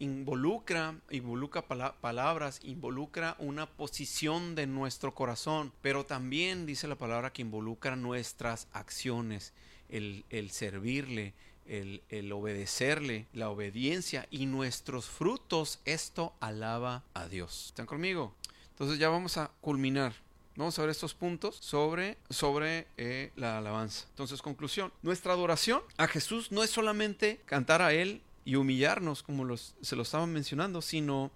involucra, 0.00 0.96
involucra 1.10 1.62
palabras, 1.62 2.60
involucra 2.64 3.36
una 3.38 3.66
posición 3.66 4.54
de 4.56 4.66
nuestro 4.66 5.14
corazón, 5.14 5.72
pero 5.80 6.04
también 6.04 6.66
dice 6.66 6.88
la 6.88 6.96
palabra 6.96 7.32
que 7.32 7.42
involucra 7.42 7.94
nuestras 7.94 8.66
acciones, 8.72 9.54
el, 9.88 10.24
el 10.28 10.50
servirle, 10.50 11.34
el, 11.68 12.32
obedecerle, 12.32 13.26
la 13.32 13.50
obediencia 13.50 14.26
y 14.30 14.46
nuestros 14.46 15.06
frutos, 15.06 15.80
esto 15.84 16.32
alaba 16.40 17.04
a 17.14 17.28
Dios. 17.28 17.66
¿Están 17.66 17.86
conmigo? 17.86 18.34
Entonces 18.70 18.98
ya 18.98 19.08
vamos 19.08 19.36
a 19.36 19.50
culminar. 19.60 20.14
Vamos 20.56 20.76
a 20.78 20.82
ver 20.82 20.90
estos 20.90 21.14
puntos 21.14 21.56
sobre, 21.60 22.18
sobre 22.30 22.88
eh, 22.96 23.30
la 23.36 23.58
alabanza. 23.58 24.06
Entonces, 24.10 24.42
conclusión. 24.42 24.92
Nuestra 25.02 25.32
adoración 25.32 25.82
a 25.96 26.08
Jesús 26.08 26.50
no 26.50 26.64
es 26.64 26.70
solamente 26.70 27.40
cantar 27.44 27.80
a 27.80 27.92
Él 27.92 28.22
y 28.44 28.56
humillarnos, 28.56 29.22
como 29.22 29.56
se 29.56 29.94
lo 29.94 30.02
estaban 30.02 30.32
mencionando, 30.32 30.82
sino 30.82 31.30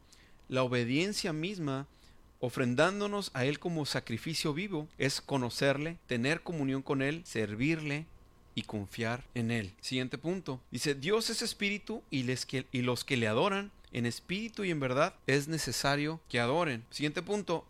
la 0.49 0.65
obediencia 0.65 1.33
misma, 1.33 1.87
ofrendándonos 2.41 3.31
a 3.35 3.45
Él 3.45 3.61
como 3.61 3.87
sacrificio 3.87 4.55
vivo, 4.55 4.89
es 4.99 5.21
conocerle, 5.21 5.99
tener 6.07 6.43
comunión 6.43 6.83
con 6.83 7.01
Él, 7.01 7.23
servirle, 7.25 8.07
y 8.55 8.63
confiar 8.63 9.25
en 9.35 9.51
Él. 9.51 9.73
Siguiente 9.81 10.19
punto. 10.19 10.61
Dice, 10.71 10.95
Dios 10.95 11.31
es 11.31 11.43
espíritu 11.43 12.03
y, 12.11 12.23
los 12.83 13.05
que 13.05 13.17
le 13.17 13.29
adoran 13.29 13.71
en 13.93 14.07
espíritu 14.07 14.65
y 14.65 14.71
en 14.71 14.81
verdad 14.81 15.15
es 15.27 15.49
necesario 15.49 16.21
que 16.29 16.41
adoren. 16.41 16.85
Siguiente 16.91 17.23
punto. 17.23 17.65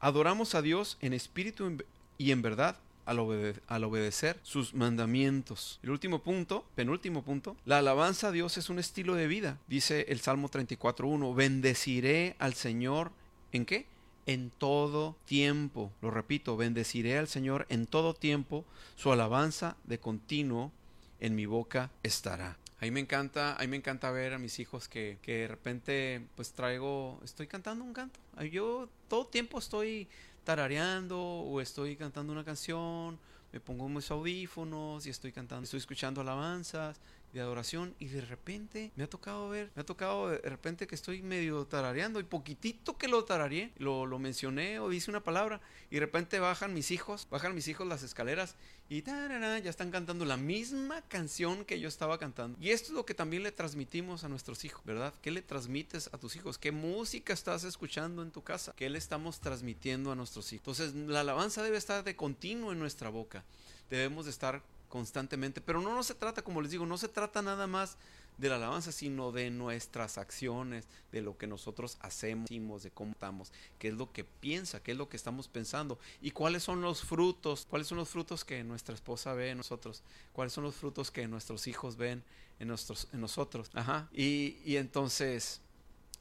Adoramos 0.00 0.54
a 0.54 0.62
Dios 0.62 0.98
en 1.00 1.12
espíritu 1.12 1.78
y 2.18 2.30
en 2.30 2.42
verdad 2.42 2.76
al, 3.06 3.18
al, 3.66 3.84
obedecer 3.84 4.38
sus 4.42 4.74
mandamientos. 4.74 5.78
El 5.82 5.90
último 5.90 6.22
punto, 6.22 6.66
penúltimo 6.74 7.22
punto, 7.22 7.56
la 7.64 7.78
alabanza 7.78 8.28
a 8.28 8.32
Dios 8.32 8.56
es 8.58 8.68
un 8.68 8.78
estilo 8.78 9.14
de 9.14 9.26
vida. 9.26 9.58
Dice 9.66 10.06
el 10.08 10.20
Salmo 10.20 10.50
34.1, 10.50 11.34
bendeciré 11.34 12.36
al 12.38 12.54
Señor 12.54 13.12
en 13.52 13.64
qué? 13.64 13.86
En 14.26 14.50
todo 14.50 15.16
tiempo. 15.26 15.92
Lo 16.00 16.10
repito, 16.10 16.56
bendeciré 16.56 17.18
al 17.18 17.28
Señor 17.28 17.66
en 17.68 17.86
todo 17.86 18.14
tiempo, 18.14 18.64
su 18.96 19.12
alabanza 19.12 19.76
de 19.84 19.98
continuo 19.98 20.72
en 21.20 21.34
mi 21.34 21.46
boca 21.46 21.90
estará. 22.02 22.56
Ahí 22.80 22.90
me 22.90 23.00
encanta, 23.00 23.58
ahí 23.58 23.68
me 23.68 23.76
encanta 23.76 24.10
ver 24.10 24.34
a 24.34 24.38
mis 24.38 24.58
hijos 24.58 24.88
que, 24.88 25.18
que 25.22 25.38
de 25.38 25.48
repente 25.48 26.26
pues 26.36 26.52
traigo, 26.52 27.20
estoy 27.24 27.46
cantando 27.46 27.84
un 27.84 27.92
canto. 27.94 28.20
Yo 28.50 28.88
todo 29.08 29.26
tiempo 29.26 29.58
estoy 29.58 30.08
tarareando 30.44 31.18
o 31.18 31.60
estoy 31.60 31.96
cantando 31.96 32.32
una 32.32 32.44
canción, 32.44 33.18
me 33.52 33.60
pongo 33.60 33.88
mis 33.88 34.10
audífonos 34.10 35.06
y 35.06 35.10
estoy 35.10 35.32
cantando, 35.32 35.64
estoy 35.64 35.78
escuchando 35.78 36.20
alabanzas 36.20 37.00
de 37.34 37.40
adoración 37.40 37.94
y 37.98 38.06
de 38.06 38.20
repente 38.20 38.92
me 38.94 39.04
ha 39.04 39.10
tocado 39.10 39.48
ver, 39.48 39.70
me 39.74 39.82
ha 39.82 39.86
tocado 39.86 40.30
de 40.30 40.38
repente 40.38 40.86
que 40.86 40.94
estoy 40.94 41.20
medio 41.20 41.66
tarareando 41.66 42.20
y 42.20 42.22
poquitito 42.22 42.96
que 42.96 43.08
lo 43.08 43.24
tarareé, 43.24 43.72
lo, 43.76 44.06
lo 44.06 44.20
mencioné 44.20 44.78
o 44.78 44.92
hice 44.92 45.10
una 45.10 45.22
palabra 45.22 45.60
y 45.90 45.96
de 45.96 46.00
repente 46.00 46.38
bajan 46.38 46.72
mis 46.72 46.92
hijos, 46.92 47.26
bajan 47.30 47.54
mis 47.54 47.66
hijos 47.66 47.86
las 47.88 48.04
escaleras 48.04 48.54
y 48.88 49.02
ya 49.02 49.70
están 49.70 49.90
cantando 49.90 50.24
la 50.24 50.36
misma 50.36 51.02
canción 51.02 51.64
que 51.64 51.80
yo 51.80 51.88
estaba 51.88 52.18
cantando. 52.18 52.56
Y 52.60 52.70
esto 52.70 52.88
es 52.88 52.94
lo 52.94 53.04
que 53.04 53.14
también 53.14 53.42
le 53.42 53.50
transmitimos 53.50 54.24
a 54.24 54.28
nuestros 54.28 54.64
hijos, 54.64 54.84
¿verdad? 54.84 55.12
¿Qué 55.20 55.30
le 55.30 55.42
transmites 55.42 56.10
a 56.12 56.18
tus 56.18 56.36
hijos? 56.36 56.58
¿Qué 56.58 56.70
música 56.70 57.32
estás 57.32 57.64
escuchando 57.64 58.22
en 58.22 58.30
tu 58.30 58.42
casa? 58.42 58.74
¿Qué 58.76 58.88
le 58.88 58.98
estamos 58.98 59.40
transmitiendo 59.40 60.12
a 60.12 60.14
nuestros 60.14 60.52
hijos? 60.52 60.78
Entonces 60.78 60.94
la 61.08 61.20
alabanza 61.20 61.62
debe 61.62 61.78
estar 61.78 62.04
de 62.04 62.14
continuo 62.14 62.72
en 62.72 62.78
nuestra 62.78 63.08
boca. 63.08 63.42
Debemos 63.90 64.26
de 64.26 64.30
estar 64.30 64.62
constantemente. 64.94 65.60
Pero 65.60 65.80
no, 65.80 65.92
no 65.92 66.04
se 66.04 66.14
trata, 66.14 66.42
como 66.42 66.62
les 66.62 66.70
digo, 66.70 66.86
no 66.86 66.96
se 66.96 67.08
trata 67.08 67.42
nada 67.42 67.66
más 67.66 67.98
de 68.38 68.48
la 68.48 68.54
alabanza, 68.54 68.92
sino 68.92 69.32
de 69.32 69.50
nuestras 69.50 70.18
acciones, 70.18 70.86
de 71.10 71.20
lo 71.20 71.36
que 71.36 71.48
nosotros 71.48 71.98
hacemos, 72.00 72.48
de 72.84 72.92
cómo 72.92 73.10
estamos, 73.10 73.52
qué 73.80 73.88
es 73.88 73.94
lo 73.94 74.12
que 74.12 74.22
piensa, 74.22 74.80
qué 74.84 74.92
es 74.92 74.96
lo 74.96 75.08
que 75.08 75.16
estamos 75.16 75.48
pensando 75.48 75.98
y 76.22 76.30
cuáles 76.30 76.62
son 76.62 76.80
los 76.80 77.02
frutos, 77.02 77.66
cuáles 77.68 77.88
son 77.88 77.98
los 77.98 78.08
frutos 78.08 78.44
que 78.44 78.62
nuestra 78.62 78.94
esposa 78.94 79.34
ve 79.34 79.50
en 79.50 79.58
nosotros, 79.58 80.04
cuáles 80.32 80.52
son 80.52 80.62
los 80.62 80.76
frutos 80.76 81.10
que 81.10 81.26
nuestros 81.26 81.66
hijos 81.66 81.96
ven 81.96 82.22
en, 82.60 82.68
nuestros, 82.68 83.08
en 83.12 83.20
nosotros. 83.20 83.72
Ajá. 83.74 84.08
Y, 84.12 84.58
y 84.64 84.76
entonces, 84.76 85.60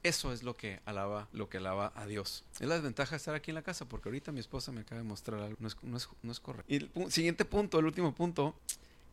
eso 0.04 0.34
es 0.34 0.44
lo 0.44 0.56
que 0.56 0.82
alaba, 0.86 1.28
lo 1.32 1.50
que 1.50 1.58
alaba 1.58 1.94
a 1.96 2.06
Dios. 2.06 2.44
Es 2.60 2.68
la 2.68 2.76
desventaja 2.76 3.12
de 3.12 3.18
estar 3.18 3.36
aquí 3.36 3.52
en 3.52 3.56
la 3.56 3.62
casa, 3.62 3.86
porque 3.88 4.10
ahorita 4.10 4.32
mi 4.32 4.40
esposa 4.40 4.72
me 4.72 4.82
acaba 4.82 5.02
de 5.02 5.08
mostrar 5.08 5.42
algo, 5.42 5.58
no 5.60 5.68
es, 5.68 5.78
no 6.22 6.32
es, 6.32 6.40
correcto. 6.40 6.72
Y 6.72 6.76
el 6.76 7.12
siguiente 7.12 7.46
punto, 7.46 7.80
el 7.80 7.86
último 7.86 8.14
punto, 8.14 8.56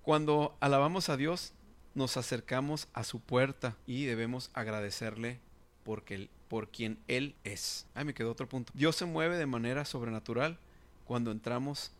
cuando 0.02 0.56
alabamos 0.60 1.08
a 1.08 1.16
Dios, 1.16 1.52
nos 1.94 2.16
acercamos 2.16 2.88
a 2.92 3.04
su 3.04 3.20
puerta 3.20 3.76
y 3.86 4.04
debemos 4.04 4.50
agradecerle 4.52 5.40
porque, 5.84 6.28
por 6.48 6.68
quien 6.68 6.98
Él 7.08 7.34
es. 7.44 7.86
Ahí 7.94 8.04
me 8.04 8.14
quedó 8.14 8.30
otro 8.30 8.48
punto. 8.48 8.72
Dios 8.74 8.96
se 8.96 9.06
mueve 9.06 9.36
de 9.36 9.46
manera 9.46 9.84
sobrenatural 9.84 10.58
cuando 11.04 11.30
entramos 11.30 11.92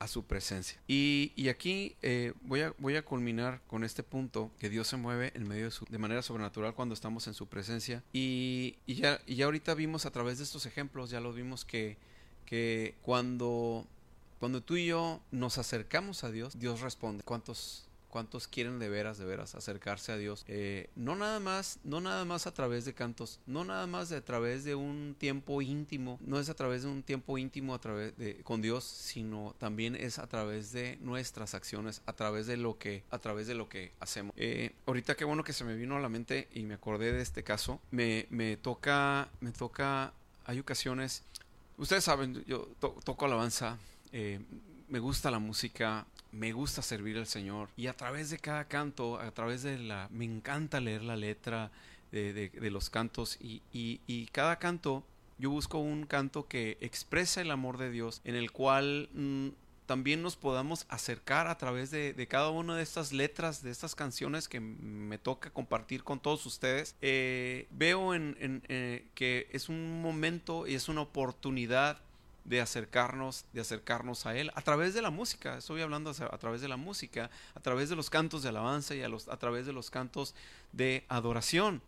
a 0.00 0.08
su 0.08 0.24
presencia. 0.24 0.80
Y, 0.88 1.48
aquí 1.48 1.94
eh, 2.02 2.32
voy, 2.42 2.62
a, 2.62 2.74
voy 2.78 2.96
a 2.96 3.04
culminar 3.04 3.60
con 3.66 3.84
este 3.84 4.02
punto, 4.02 4.50
que 4.58 4.70
Dios 4.70 4.88
se 4.88 4.96
mueve 4.96 5.30
en 5.34 5.46
medio 5.46 5.66
de, 5.66 5.70
su, 5.70 5.84
de 5.84 5.98
manera 5.98 6.22
sobrenatural 6.22 6.74
cuando 6.74 6.94
estamos 6.94 7.26
en 7.26 7.34
su 7.34 7.46
presencia. 7.46 8.02
Y, 8.12 8.76
ya, 8.86 9.20
y 9.26 9.36
ya 9.36 9.44
ahorita 9.44 9.74
vimos 9.74 10.06
a 10.06 10.10
través 10.10 10.38
de 10.38 10.44
estos 10.44 10.64
ejemplos, 10.66 11.10
ya 11.10 11.20
lo 11.20 11.32
vimos 11.32 11.64
que, 11.64 11.98
que 12.46 12.96
cuando 13.02 13.86
Cuando 14.40 14.62
tú 14.62 14.76
y 14.76 14.86
yo 14.86 15.20
nos 15.30 15.58
acercamos 15.58 16.24
a 16.24 16.30
Dios, 16.30 16.58
Dios 16.58 16.80
responde. 16.80 17.22
¿Cuántos 17.22 17.89
cuántos 18.10 18.48
quieren 18.48 18.78
de 18.78 18.88
veras, 18.88 19.18
de 19.18 19.24
veras 19.24 19.54
acercarse 19.54 20.12
a 20.12 20.16
Dios. 20.16 20.44
Eh, 20.48 20.90
no 20.96 21.16
nada 21.16 21.40
más, 21.40 21.78
no 21.84 22.00
nada 22.00 22.24
más 22.24 22.46
a 22.46 22.52
través 22.52 22.84
de 22.84 22.92
cantos, 22.92 23.40
no 23.46 23.64
nada 23.64 23.86
más 23.86 24.12
a 24.12 24.20
través 24.20 24.64
de 24.64 24.74
un 24.74 25.14
tiempo 25.18 25.62
íntimo, 25.62 26.18
no 26.20 26.38
es 26.38 26.48
a 26.48 26.54
través 26.54 26.82
de 26.82 26.88
un 26.88 27.02
tiempo 27.02 27.38
íntimo 27.38 27.74
a 27.74 27.80
través 27.80 28.16
de 28.18 28.42
con 28.42 28.60
Dios, 28.60 28.84
sino 28.84 29.54
también 29.58 29.94
es 29.94 30.18
a 30.18 30.26
través 30.26 30.72
de 30.72 30.98
nuestras 31.00 31.54
acciones, 31.54 32.02
a 32.06 32.12
través 32.12 32.46
de 32.46 32.56
lo 32.56 32.78
que, 32.78 33.04
a 33.10 33.18
través 33.18 33.46
de 33.46 33.54
lo 33.54 33.68
que 33.68 33.92
hacemos. 34.00 34.34
Eh, 34.36 34.72
ahorita 34.86 35.14
qué 35.14 35.24
bueno 35.24 35.44
que 35.44 35.52
se 35.52 35.64
me 35.64 35.74
vino 35.74 35.96
a 35.96 36.00
la 36.00 36.08
mente 36.08 36.48
y 36.52 36.64
me 36.64 36.74
acordé 36.74 37.12
de 37.12 37.22
este 37.22 37.42
caso. 37.44 37.80
Me, 37.90 38.26
me 38.30 38.56
toca, 38.56 39.28
me 39.40 39.52
toca, 39.52 40.12
hay 40.44 40.58
ocasiones, 40.58 41.22
ustedes 41.78 42.04
saben, 42.04 42.44
yo 42.46 42.68
toco 42.80 43.24
alabanza. 43.24 43.78
Eh, 44.12 44.40
me 44.88 44.98
gusta 44.98 45.30
la 45.30 45.38
música, 45.38 46.04
me 46.32 46.52
gusta 46.52 46.82
servir 46.82 47.16
al 47.16 47.26
Señor 47.26 47.68
y 47.76 47.86
a 47.86 47.96
través 47.96 48.30
de 48.30 48.38
cada 48.38 48.64
canto, 48.66 49.18
a 49.18 49.30
través 49.32 49.62
de 49.62 49.78
la, 49.78 50.08
me 50.10 50.24
encanta 50.24 50.80
leer 50.80 51.02
la 51.02 51.16
letra 51.16 51.70
de, 52.12 52.50
los 52.70 52.90
cantos 52.90 53.38
y, 53.40 53.62
y, 53.72 54.26
cada 54.26 54.58
canto, 54.58 55.04
yo 55.38 55.50
busco 55.50 55.78
un 55.78 56.06
canto 56.06 56.48
que 56.48 56.76
expresa 56.80 57.40
el 57.40 57.50
amor 57.50 57.78
de 57.78 57.90
Dios, 57.90 58.20
en 58.24 58.34
el 58.34 58.50
cual 58.50 59.08
mm, 59.14 59.48
también 59.86 60.22
nos 60.22 60.36
podamos 60.36 60.86
acercar 60.88 61.48
a 61.48 61.58
través 61.58 61.90
de, 61.90 62.26
cada 62.28 62.50
una 62.50 62.76
de 62.76 62.82
estas 62.82 63.12
letras, 63.12 63.62
de 63.62 63.70
estas 63.70 63.94
canciones 63.94 64.48
que 64.48 64.60
me 64.60 65.18
toca 65.18 65.50
compartir 65.50 66.04
con 66.04 66.20
todos 66.20 66.46
ustedes. 66.46 66.94
Eh, 67.00 67.66
veo 67.70 68.14
en, 68.14 68.36
en 68.40 68.62
eh, 68.68 69.06
que 69.14 69.48
es 69.52 69.68
un 69.68 70.00
momento 70.00 70.66
y 70.66 70.74
es 70.74 70.88
una 70.88 71.00
oportunidad 71.00 71.98
de 72.44 72.60
acercarnos, 72.60 73.44
de 73.52 73.60
acercarnos 73.60 74.26
a 74.26 74.36
Él 74.36 74.50
a 74.54 74.62
través 74.62 74.94
de 74.94 75.02
la 75.02 75.10
música. 75.10 75.58
Estoy 75.58 75.82
hablando 75.82 76.10
a, 76.10 76.38
través 76.38 76.60
de 76.60 76.68
la 76.68 76.76
música, 76.76 77.30
a 77.54 77.60
través 77.60 77.88
de 77.88 77.96
los 77.96 78.10
cantos 78.10 78.42
de 78.42 78.48
alabanza 78.48 78.94
y 78.94 79.02
a, 79.02 79.08
los, 79.08 79.28
a 79.28 79.36
través 79.36 79.66
de 79.66 79.72
los 79.72 79.90
cantos 79.90 80.34
de 80.72 81.04
adoración. 81.08 81.82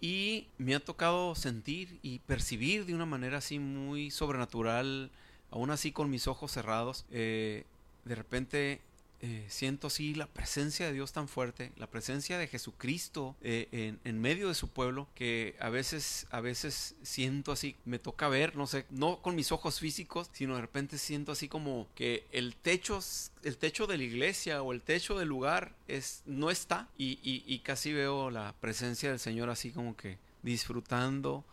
Y 0.00 0.48
me 0.58 0.74
ha 0.74 0.80
tocado 0.80 1.34
sentir 1.34 1.98
y 2.02 2.18
percibir 2.20 2.86
de 2.86 2.94
una 2.94 3.06
manera 3.06 3.38
así 3.38 3.58
muy 3.58 4.10
sobrenatural, 4.10 5.10
aún 5.50 5.70
así 5.70 5.92
con 5.92 6.10
mis 6.10 6.26
ojos 6.26 6.52
cerrados, 6.52 7.06
eh, 7.10 7.64
de 8.04 8.14
repente 8.14 8.80
eh, 9.26 9.46
siento 9.48 9.86
así 9.86 10.14
la 10.14 10.26
presencia 10.26 10.84
de 10.84 10.92
Dios 10.92 11.14
tan 11.14 11.28
fuerte, 11.28 11.72
la 11.76 11.86
presencia 11.86 12.36
de 12.36 12.46
Jesucristo 12.46 13.36
eh, 13.40 13.96
en, 14.04 14.20
medio 14.20 14.48
de 14.48 14.54
su 14.54 14.68
pueblo, 14.68 15.08
que 15.14 15.56
a 15.60 15.70
veces, 15.70 16.26
a 16.30 16.42
veces 16.42 16.94
siento 17.02 17.50
así, 17.50 17.74
me 17.86 17.98
toca 17.98 18.28
ver, 18.28 18.54
no 18.54 18.66
sé, 18.66 18.84
no 18.90 19.22
con 19.22 19.34
mis 19.34 19.50
ojos 19.50 19.80
físicos, 19.80 20.28
sino 20.34 20.56
de 20.56 20.60
repente 20.60 20.98
siento 20.98 21.32
así 21.32 21.48
como 21.48 21.88
que 21.94 22.26
el 22.32 22.54
techo, 22.54 23.00
el 23.44 23.56
techo 23.56 23.86
de 23.86 23.96
la 23.96 24.04
iglesia 24.04 24.60
o 24.60 24.74
el 24.74 24.82
techo 24.82 25.18
del 25.18 25.28
lugar 25.28 25.74
es, 25.88 26.22
no 26.26 26.50
está 26.50 26.90
y, 26.98 27.18
y 27.22 27.58
casi 27.60 27.94
veo 27.94 28.28
la 28.30 28.54
presencia 28.60 29.08
del 29.08 29.20
Señor 29.20 29.48
así 29.48 29.70
como 29.70 29.96
que 29.96 30.18
disfrutando 30.42 31.46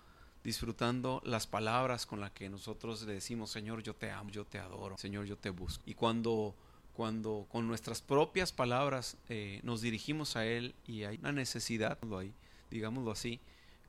disfrutando 0.44 1.22
las 1.24 1.48
palabras 1.48 2.06
con 2.06 2.20
las 2.20 2.32
que 2.32 2.50
nosotros 2.50 3.04
le 3.04 3.14
decimos, 3.14 3.50
Señor, 3.50 3.82
yo 3.82 3.94
te 3.94 4.12
amo, 4.12 4.30
yo 4.30 4.44
te 4.44 4.60
adoro, 4.60 4.98
Señor, 4.98 5.26
yo 5.26 5.38
te 5.38 5.52
busco. 5.52 5.84
Y 5.86 5.94
cuando 5.94 6.56
cuando 6.94 7.48
con 7.50 7.68
nuestras 7.68 8.02
propias 8.02 8.52
palabras 8.52 9.18
eh, 9.30 9.60
nos 9.64 9.82
dirigimos 9.82 10.36
a 10.36 10.46
Él 10.46 10.76
y 10.86 11.04
hay 11.04 11.18
una 11.18 11.32
necesidad, 11.32 11.98
digámoslo 12.70 13.12
así, 13.12 13.40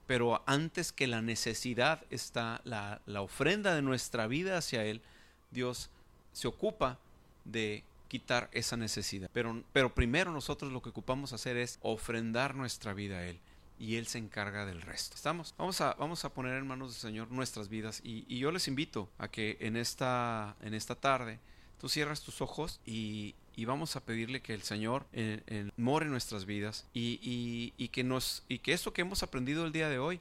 pero 0.07 0.42
antes 0.46 0.92
que 0.92 1.07
la 1.07 1.22
necesidad 1.22 2.05
está 2.11 2.61
la, 2.64 3.00
la, 3.07 3.22
ofrenda 3.22 3.74
de 3.74 3.82
nuestra 3.82 4.26
vida 4.26 4.59
hacia 4.59 4.84
Él, 4.84 5.00
Dios 5.50 5.90
se 6.32 6.48
ocupa 6.48 6.98
de 7.44 7.84
quitar 8.09 8.50
esa 8.53 8.76
necesidad. 8.76 9.30
Pero, 9.32 9.62
pero 9.72 9.94
primero 9.94 10.32
nosotros 10.32 10.72
lo 10.72 10.82
que 10.82 10.90
ocupamos 10.90 11.32
hacer 11.32 11.57
es 11.57 11.78
ofrendar 11.82 12.55
nuestra 12.55 12.92
vida 12.92 13.18
a 13.18 13.26
Él 13.26 13.38
y 13.78 13.96
Él 13.96 14.07
se 14.07 14.18
encarga 14.18 14.66
del 14.66 14.82
resto. 14.82 15.16
¿Estamos? 15.16 15.55
Vamos 15.57 15.80
a, 15.80 15.94
vamos 15.94 16.24
a 16.24 16.32
poner 16.32 16.59
en 16.59 16.66
manos 16.66 16.92
del 16.92 17.00
Señor 17.00 17.30
nuestras 17.30 17.68
vidas 17.68 18.00
y, 18.05 18.24
y 18.28 18.38
yo 18.38 18.53
les 18.53 18.68
invito 18.68 19.09
a 19.18 19.28
que 19.28 19.57
en 19.61 19.76
esta, 19.76 20.57
en 20.61 20.74
esta 20.74 20.94
tarde 20.94 21.40
tú 21.82 21.88
cierras 21.88 22.22
tus 22.22 22.40
ojos 22.40 22.78
y, 22.86 23.34
vamos 23.66 23.96
a 23.96 24.00
pedirle 24.00 24.40
que 24.40 24.54
el 24.54 24.62
Señor 24.62 25.04
more 25.76 26.06
en 26.06 26.12
nuestras 26.12 26.46
vidas 26.46 26.86
y, 26.94 27.88
que 27.90 28.04
nos 28.04 28.44
y 28.48 28.60
que 28.60 28.72
esto 28.72 28.92
que 28.92 29.02
hemos 29.02 29.24
aprendido 29.24 29.66
el 29.66 29.72
día 29.72 29.88
de 29.88 29.98
hoy 29.98 30.20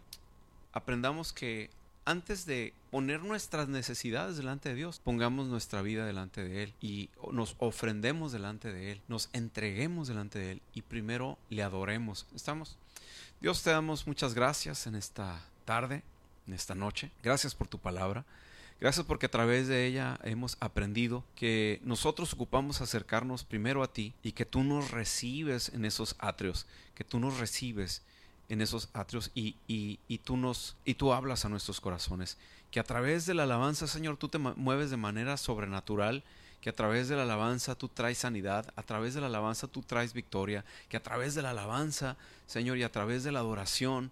aprendamos 0.73 1.31
que 1.33 1.69
antes 2.03 2.47
de 2.47 2.73
poner 2.89 3.21
nuestras 3.21 3.67
necesidades 3.67 4.37
delante 4.37 4.69
de 4.69 4.75
Dios, 4.75 4.99
pongamos 4.99 5.47
nuestra 5.49 5.83
vida 5.83 6.03
delante 6.03 6.43
de 6.43 6.63
Él 6.63 6.73
y 6.81 7.09
nos 7.31 7.55
ofrendemos 7.59 8.31
delante 8.31 8.73
de 8.73 8.93
Él, 8.93 9.01
nos 9.07 9.29
entreguemos 9.31 10.07
delante 10.07 10.39
de 10.39 10.53
Él 10.53 10.61
y 10.73 10.81
primero 10.81 11.37
le 11.51 11.61
adoremos. 11.61 12.25
¿Estamos? 12.35 12.75
Dios 13.39 13.61
te 13.61 13.69
damos 13.69 14.07
muchas 14.07 14.33
gracias 14.33 14.87
en 14.87 14.95
esta 14.95 15.39
tarde, 15.65 16.01
en 16.47 16.53
esta 16.55 16.73
noche. 16.73 17.11
Gracias 17.21 17.53
por 17.53 17.67
tu 17.67 17.77
palabra. 17.77 18.25
Gracias 18.81 19.05
porque 19.05 19.27
a 19.27 19.31
través 19.31 19.67
de 19.67 19.85
ella 19.85 20.19
hemos 20.23 20.57
aprendido 20.59 21.23
que 21.35 21.79
nosotros 21.83 22.33
ocupamos 22.33 22.81
acercarnos 22.81 23.43
primero 23.43 23.83
a 23.83 23.93
ti 23.93 24.15
y 24.23 24.31
que 24.31 24.43
tú 24.43 24.63
nos 24.63 24.89
recibes 24.89 25.69
en 25.69 25.85
esos 25.85 26.15
atrios, 26.17 26.65
que 26.95 27.03
tú 27.03 27.19
nos 27.19 27.37
recibes 27.37 28.01
en 28.49 28.59
esos 28.59 28.89
atrios 28.93 29.29
y, 29.35 29.55
y, 29.67 29.99
y, 30.07 30.17
tú 30.17 30.35
nos 30.35 30.77
y 30.83 30.95
tú 30.95 31.13
hablas 31.13 31.45
a 31.45 31.49
nuestros 31.49 31.79
corazones. 31.79 32.39
Que 32.71 32.79
a 32.79 32.83
través 32.83 33.27
de 33.27 33.35
la 33.35 33.43
alabanza 33.43 33.85
Señor 33.85 34.17
tú 34.17 34.29
te 34.29 34.39
mueves 34.39 34.89
de 34.89 34.97
manera 34.97 35.37
sobrenatural 35.37 36.23
que 36.59 36.71
a 36.71 36.75
través 36.75 37.07
de 37.07 37.15
la 37.15 37.23
alabanza 37.23 37.75
tú 37.75 37.87
traes 37.87 38.17
sanidad, 38.17 38.73
a 38.75 38.81
través 38.81 39.13
de 39.13 39.21
la 39.21 39.27
alabanza 39.27 39.67
tú 39.67 39.83
traes 39.83 40.13
victoria, 40.13 40.65
que 40.89 40.97
a 40.97 41.03
través 41.03 41.35
de 41.35 41.41
la 41.43 41.51
alabanza, 41.51 42.17
Señor, 42.45 42.77
y 42.77 42.83
a 42.83 42.91
través 42.91 43.23
de 43.23 43.31
la 43.31 43.39
adoración, 43.39 44.11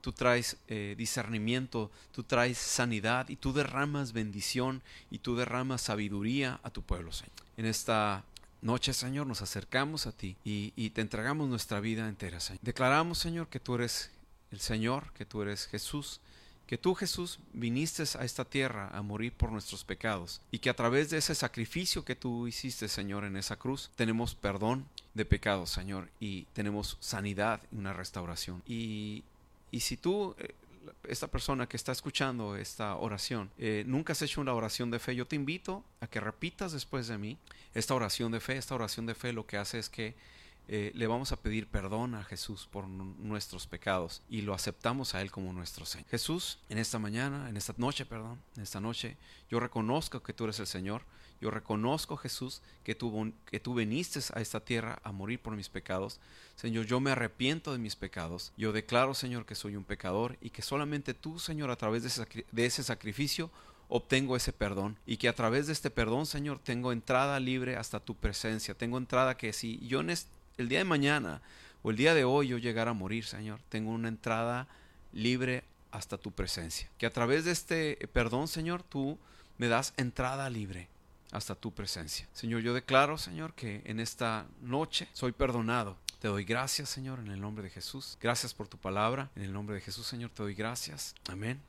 tú 0.00 0.12
traes 0.12 0.56
eh, 0.68 0.94
discernimiento, 0.96 1.90
tú 2.12 2.22
traes 2.22 2.58
sanidad 2.58 3.28
y 3.28 3.36
tú 3.36 3.52
derramas 3.52 4.12
bendición 4.12 4.82
y 5.10 5.18
tú 5.18 5.36
derramas 5.36 5.82
sabiduría 5.82 6.60
a 6.62 6.70
tu 6.70 6.82
pueblo, 6.82 7.12
Señor. 7.12 7.32
En 7.56 7.66
esta 7.66 8.24
noche, 8.62 8.92
Señor, 8.92 9.26
nos 9.26 9.42
acercamos 9.42 10.06
a 10.06 10.12
ti 10.12 10.36
y, 10.44 10.72
y 10.76 10.90
te 10.90 11.00
entregamos 11.00 11.48
nuestra 11.48 11.80
vida 11.80 12.08
entera, 12.08 12.40
Señor. 12.40 12.60
Declaramos, 12.62 13.18
Señor, 13.18 13.48
que 13.48 13.60
tú 13.60 13.74
eres 13.74 14.10
el 14.50 14.60
Señor, 14.60 15.12
que 15.12 15.24
tú 15.24 15.42
eres 15.42 15.66
Jesús, 15.66 16.20
que 16.70 16.78
tú 16.78 16.94
Jesús 16.94 17.40
viniste 17.52 18.04
a 18.16 18.24
esta 18.24 18.44
tierra 18.44 18.90
a 18.92 19.02
morir 19.02 19.32
por 19.32 19.50
nuestros 19.50 19.82
pecados 19.82 20.40
y 20.52 20.60
que 20.60 20.70
a 20.70 20.76
través 20.76 21.10
de 21.10 21.18
ese 21.18 21.34
sacrificio 21.34 22.04
que 22.04 22.14
tú 22.14 22.46
hiciste 22.46 22.86
Señor 22.86 23.24
en 23.24 23.36
esa 23.36 23.56
cruz 23.56 23.90
tenemos 23.96 24.36
perdón 24.36 24.86
de 25.14 25.24
pecados 25.24 25.70
Señor 25.70 26.08
y 26.20 26.44
tenemos 26.52 26.96
sanidad 27.00 27.60
y 27.72 27.76
una 27.76 27.92
restauración 27.92 28.62
y 28.68 29.24
y 29.70 29.80
si 29.80 29.96
tú, 29.96 30.34
eh, 30.38 30.54
esta 31.04 31.28
persona 31.28 31.68
que 31.68 31.76
está 31.76 31.92
escuchando 31.92 32.56
esta 32.56 32.96
oración, 32.96 33.50
eh, 33.58 33.84
nunca 33.86 34.12
has 34.12 34.22
hecho 34.22 34.40
una 34.40 34.54
oración 34.54 34.90
de 34.90 34.98
fe, 34.98 35.14
yo 35.14 35.26
te 35.26 35.36
invito 35.36 35.84
a 36.00 36.06
que 36.06 36.20
repitas 36.20 36.72
después 36.72 37.08
de 37.08 37.18
mí 37.18 37.38
esta 37.74 37.94
oración 37.94 38.32
de 38.32 38.40
fe. 38.40 38.56
Esta 38.56 38.74
oración 38.74 39.06
de 39.06 39.14
fe 39.14 39.32
lo 39.32 39.46
que 39.46 39.56
hace 39.56 39.78
es 39.78 39.88
que 39.88 40.14
eh, 40.68 40.92
le 40.94 41.06
vamos 41.06 41.32
a 41.32 41.36
pedir 41.36 41.66
perdón 41.66 42.14
a 42.14 42.22
Jesús 42.22 42.68
por 42.70 42.86
nuestros 42.86 43.66
pecados 43.66 44.22
y 44.28 44.42
lo 44.42 44.54
aceptamos 44.54 45.14
a 45.14 45.22
Él 45.22 45.30
como 45.30 45.52
nuestro 45.52 45.84
Señor. 45.84 46.08
Jesús, 46.08 46.58
en 46.68 46.78
esta 46.78 46.98
mañana, 46.98 47.48
en 47.48 47.56
esta 47.56 47.74
noche, 47.76 48.06
perdón, 48.06 48.40
en 48.56 48.62
esta 48.62 48.80
noche, 48.80 49.16
yo 49.50 49.58
reconozco 49.58 50.22
que 50.22 50.32
tú 50.32 50.44
eres 50.44 50.60
el 50.60 50.66
Señor. 50.66 51.02
Yo 51.40 51.50
reconozco, 51.50 52.18
Jesús, 52.18 52.60
que 52.84 52.94
tú, 52.94 53.32
que 53.46 53.60
tú 53.60 53.74
viniste 53.74 54.20
a 54.34 54.40
esta 54.42 54.60
tierra 54.60 55.00
a 55.02 55.10
morir 55.10 55.40
por 55.40 55.56
mis 55.56 55.70
pecados. 55.70 56.20
Señor, 56.54 56.84
yo 56.84 57.00
me 57.00 57.12
arrepiento 57.12 57.72
de 57.72 57.78
mis 57.78 57.96
pecados. 57.96 58.52
Yo 58.58 58.72
declaro, 58.72 59.14
Señor, 59.14 59.46
que 59.46 59.54
soy 59.54 59.74
un 59.74 59.84
pecador 59.84 60.36
y 60.42 60.50
que 60.50 60.60
solamente 60.60 61.14
tú, 61.14 61.38
Señor, 61.38 61.70
a 61.70 61.76
través 61.76 62.02
de 62.02 62.66
ese, 62.66 62.82
sacrificio, 62.82 63.50
obtengo 63.88 64.36
ese 64.36 64.52
perdón 64.52 64.98
y 65.06 65.16
que 65.16 65.28
a 65.28 65.34
través 65.34 65.66
de 65.66 65.72
este 65.72 65.90
perdón, 65.90 66.26
Señor, 66.26 66.58
tengo 66.58 66.92
entrada 66.92 67.40
libre 67.40 67.76
hasta 67.76 68.00
tu 68.00 68.14
presencia. 68.14 68.74
Tengo 68.74 68.98
entrada 68.98 69.38
que 69.38 69.54
si 69.54 69.78
yo 69.86 70.00
en 70.00 70.10
el 70.10 70.68
día 70.68 70.78
de 70.78 70.84
mañana 70.84 71.40
o 71.82 71.90
el 71.90 71.96
día 71.96 72.12
de 72.12 72.24
hoy 72.24 72.48
yo 72.48 72.58
llegar 72.58 72.86
a 72.88 72.92
morir, 72.92 73.24
Señor, 73.24 73.60
tengo 73.70 73.92
una 73.92 74.08
entrada 74.08 74.68
libre 75.14 75.64
hasta 75.90 76.18
tu 76.18 76.32
presencia. 76.32 76.90
Que 76.98 77.06
a 77.06 77.12
través 77.12 77.46
de 77.46 77.52
este 77.52 77.96
perdón, 78.12 78.46
Señor, 78.46 78.82
tú 78.82 79.18
me 79.56 79.68
das 79.68 79.94
entrada 79.96 80.50
libre 80.50 80.88
hasta 81.32 81.54
tu 81.54 81.72
presencia. 81.72 82.28
Señor, 82.32 82.62
yo 82.62 82.74
declaro, 82.74 83.18
Señor, 83.18 83.54
que 83.54 83.82
en 83.84 84.00
esta 84.00 84.46
noche 84.60 85.08
soy 85.12 85.32
perdonado. 85.32 85.96
Te 86.20 86.28
doy 86.28 86.44
gracias, 86.44 86.90
Señor, 86.90 87.18
en 87.18 87.28
el 87.28 87.40
nombre 87.40 87.64
de 87.64 87.70
Jesús. 87.70 88.18
Gracias 88.20 88.52
por 88.52 88.68
tu 88.68 88.76
palabra. 88.76 89.30
En 89.36 89.42
el 89.42 89.52
nombre 89.52 89.76
de 89.76 89.80
Jesús, 89.80 90.06
Señor, 90.06 90.30
te 90.30 90.42
doy 90.42 90.54
gracias. 90.54 91.14
Amén. 91.28 91.60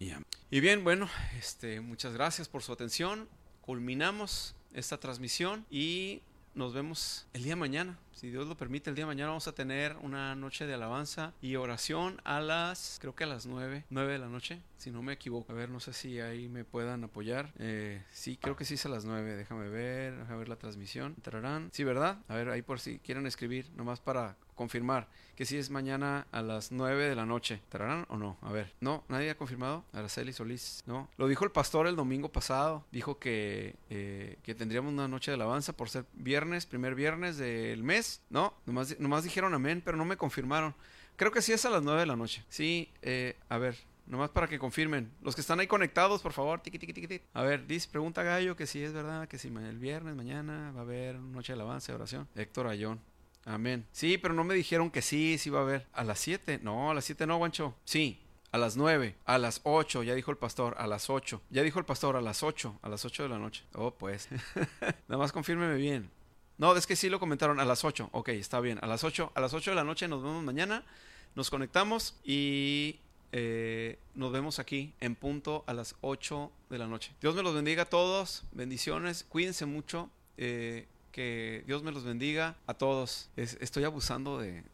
Y, 0.00 0.10
amén. 0.10 0.26
y 0.50 0.60
bien, 0.60 0.82
bueno, 0.82 1.08
este, 1.38 1.80
muchas 1.80 2.12
gracias 2.12 2.48
por 2.48 2.62
su 2.62 2.72
atención. 2.72 3.28
Culminamos 3.60 4.56
esta 4.72 4.98
transmisión 4.98 5.64
y 5.70 6.22
nos 6.54 6.72
vemos 6.72 7.26
el 7.32 7.42
día 7.42 7.56
mañana. 7.56 7.98
Si 8.12 8.30
Dios 8.30 8.46
lo 8.46 8.56
permite, 8.56 8.88
el 8.88 8.96
día 8.96 9.04
de 9.04 9.08
mañana 9.08 9.30
vamos 9.30 9.48
a 9.48 9.54
tener 9.54 9.96
una 10.02 10.34
noche 10.34 10.66
de 10.66 10.74
alabanza 10.74 11.34
y 11.42 11.56
oración 11.56 12.20
a 12.24 12.40
las, 12.40 12.98
creo 13.00 13.14
que 13.14 13.24
a 13.24 13.26
las 13.26 13.44
9, 13.44 13.84
9 13.90 14.12
de 14.12 14.18
la 14.18 14.28
noche, 14.28 14.62
si 14.78 14.90
no 14.90 15.02
me 15.02 15.12
equivoco. 15.12 15.52
A 15.52 15.54
ver, 15.54 15.68
no 15.68 15.80
sé 15.80 15.92
si 15.92 16.20
ahí 16.20 16.48
me 16.48 16.64
puedan 16.64 17.04
apoyar. 17.04 17.52
Eh, 17.58 18.02
sí, 18.12 18.38
creo 18.40 18.56
que 18.56 18.64
sí 18.64 18.74
es 18.74 18.86
a 18.86 18.88
las 18.88 19.04
9. 19.04 19.36
Déjame 19.36 19.68
ver, 19.68 20.16
déjame 20.16 20.38
ver 20.38 20.48
la 20.48 20.56
transmisión. 20.56 21.14
Entrarán. 21.16 21.70
Sí, 21.72 21.82
¿verdad? 21.82 22.18
A 22.28 22.36
ver, 22.36 22.48
ahí 22.50 22.62
por 22.62 22.78
si 22.78 22.98
quieren 22.98 23.26
escribir, 23.26 23.70
nomás 23.76 24.00
para 24.00 24.36
confirmar 24.54 25.08
que 25.34 25.44
sí 25.44 25.56
es 25.56 25.70
mañana 25.70 26.26
a 26.32 26.42
las 26.42 26.70
9 26.72 27.08
de 27.08 27.14
la 27.14 27.26
noche. 27.26 27.54
¿Estarán 27.54 28.06
o 28.08 28.16
no? 28.16 28.36
A 28.42 28.52
ver. 28.52 28.72
No, 28.80 29.04
nadie 29.08 29.30
ha 29.30 29.36
confirmado. 29.36 29.84
Araceli 29.92 30.32
Solís, 30.32 30.84
no. 30.86 31.08
Lo 31.16 31.28
dijo 31.28 31.44
el 31.44 31.50
pastor 31.50 31.86
el 31.86 31.96
domingo 31.96 32.30
pasado. 32.30 32.84
Dijo 32.92 33.18
que, 33.18 33.76
eh, 33.90 34.38
que 34.42 34.54
tendríamos 34.54 34.92
una 34.92 35.08
noche 35.08 35.30
de 35.30 35.36
alabanza 35.36 35.72
por 35.76 35.88
ser 35.88 36.06
viernes, 36.14 36.66
primer 36.66 36.94
viernes 36.94 37.36
del 37.36 37.82
mes. 37.82 38.22
No, 38.30 38.54
nomás, 38.66 38.98
nomás 39.00 39.24
dijeron 39.24 39.54
amén, 39.54 39.82
pero 39.84 39.96
no 39.96 40.04
me 40.04 40.16
confirmaron. 40.16 40.74
Creo 41.16 41.32
que 41.32 41.42
sí 41.42 41.52
es 41.52 41.64
a 41.64 41.70
las 41.70 41.82
9 41.82 42.00
de 42.00 42.06
la 42.06 42.16
noche. 42.16 42.44
Sí, 42.48 42.92
eh, 43.02 43.36
a 43.48 43.58
ver, 43.58 43.76
Nomás 44.06 44.28
para 44.30 44.46
que 44.46 44.58
confirmen. 44.58 45.10
Los 45.22 45.34
que 45.34 45.40
están 45.40 45.60
ahí 45.60 45.66
conectados, 45.66 46.20
por 46.20 46.32
favor. 46.32 46.60
Tiki, 46.60 46.78
tiki, 46.78 46.92
tiki, 46.92 47.22
A 47.32 47.42
ver, 47.42 47.66
dice, 47.66 47.88
pregunta 47.90 48.22
Gallo 48.22 48.54
que 48.54 48.66
si 48.66 48.82
es 48.82 48.92
verdad, 48.92 49.26
que 49.28 49.38
si 49.38 49.48
el 49.48 49.78
viernes, 49.78 50.14
mañana 50.14 50.72
va 50.72 50.80
a 50.80 50.82
haber 50.82 51.16
noche 51.16 51.54
de 51.54 51.60
alabanza 51.60 51.94
oración. 51.94 52.28
Héctor 52.34 52.66
Ayón. 52.66 53.00
Amén. 53.44 53.86
Sí, 53.92 54.18
pero 54.18 54.34
no 54.34 54.44
me 54.44 54.54
dijeron 54.54 54.90
que 54.90 55.02
sí, 55.02 55.38
sí 55.38 55.50
va 55.50 55.60
a 55.60 55.62
haber. 55.62 55.86
¿A 55.92 56.04
las 56.04 56.18
7? 56.20 56.60
No, 56.62 56.90
a 56.90 56.94
las 56.94 57.04
7 57.04 57.26
no, 57.26 57.36
guancho. 57.36 57.74
Sí, 57.84 58.20
a 58.54 58.58
las 58.58 58.76
9, 58.76 59.16
a 59.24 59.36
las 59.38 59.60
8, 59.64 60.04
ya 60.04 60.14
dijo 60.14 60.30
el 60.30 60.36
pastor, 60.36 60.76
a 60.78 60.86
las 60.86 61.10
8. 61.10 61.42
Ya 61.50 61.62
dijo 61.64 61.80
el 61.80 61.84
pastor, 61.84 62.14
a 62.14 62.20
las 62.20 62.44
8, 62.44 62.78
a 62.82 62.88
las 62.88 63.04
8 63.04 63.24
de 63.24 63.28
la 63.28 63.38
noche. 63.38 63.64
Oh, 63.74 63.90
pues. 63.90 64.28
Nada 65.08 65.18
más 65.18 65.32
confírmeme 65.32 65.74
bien. 65.74 66.08
No, 66.56 66.74
es 66.76 66.86
que 66.86 66.94
sí 66.94 67.08
lo 67.08 67.18
comentaron 67.18 67.58
a 67.58 67.64
las 67.64 67.84
8. 67.84 68.10
Ok, 68.12 68.28
está 68.28 68.60
bien. 68.60 68.78
A 68.80 68.86
las 68.86 69.02
8, 69.02 69.32
a 69.34 69.40
las 69.40 69.52
8 69.54 69.72
de 69.72 69.74
la 69.74 69.82
noche 69.82 70.06
nos 70.06 70.22
vemos 70.22 70.44
mañana. 70.44 70.84
Nos 71.34 71.50
conectamos 71.50 72.14
y 72.22 73.00
eh, 73.32 73.98
nos 74.14 74.30
vemos 74.30 74.60
aquí 74.60 74.94
en 75.00 75.16
punto 75.16 75.64
a 75.66 75.74
las 75.74 75.96
8 76.02 76.52
de 76.70 76.78
la 76.78 76.86
noche. 76.86 77.10
Dios 77.20 77.34
me 77.34 77.42
los 77.42 77.56
bendiga 77.56 77.82
a 77.82 77.86
todos. 77.86 78.44
Bendiciones. 78.52 79.26
Cuídense 79.28 79.66
mucho. 79.66 80.10
Eh, 80.36 80.86
que 81.14 81.62
Dios 81.64 81.84
me 81.84 81.92
los 81.92 82.02
bendiga 82.02 82.56
a 82.66 82.74
todos. 82.74 83.30
estoy 83.36 83.84
abusando 83.84 84.36
de, 84.38 84.64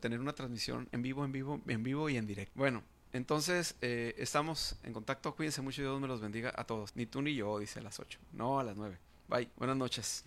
tener 0.00 0.20
una 0.20 0.34
transmisión 0.34 0.86
en 0.92 1.00
vivo, 1.00 1.24
en 1.24 1.32
vivo, 1.32 1.62
en 1.66 1.82
vivo 1.82 2.10
y 2.10 2.18
en 2.18 2.26
directo. 2.26 2.52
Bueno, 2.54 2.82
entonces 3.14 3.74
eh, 3.80 4.14
estamos 4.18 4.76
en 4.82 4.92
contacto. 4.92 5.34
Cuídense 5.34 5.62
mucho 5.62 5.80
Dios 5.80 5.98
me 5.98 6.08
los 6.08 6.20
bendiga 6.20 6.52
a 6.54 6.64
todos. 6.64 6.94
Ni 6.94 7.06
tú 7.06 7.22
ni 7.22 7.34
yo, 7.34 7.58
dice 7.58 7.80
a 7.80 7.82
las 7.82 7.98
8. 7.98 8.18
No, 8.32 8.60
a 8.60 8.64
las 8.64 8.76
9. 8.76 8.98
Bye. 9.28 9.48
Buenas 9.56 9.78
noches. 9.78 10.26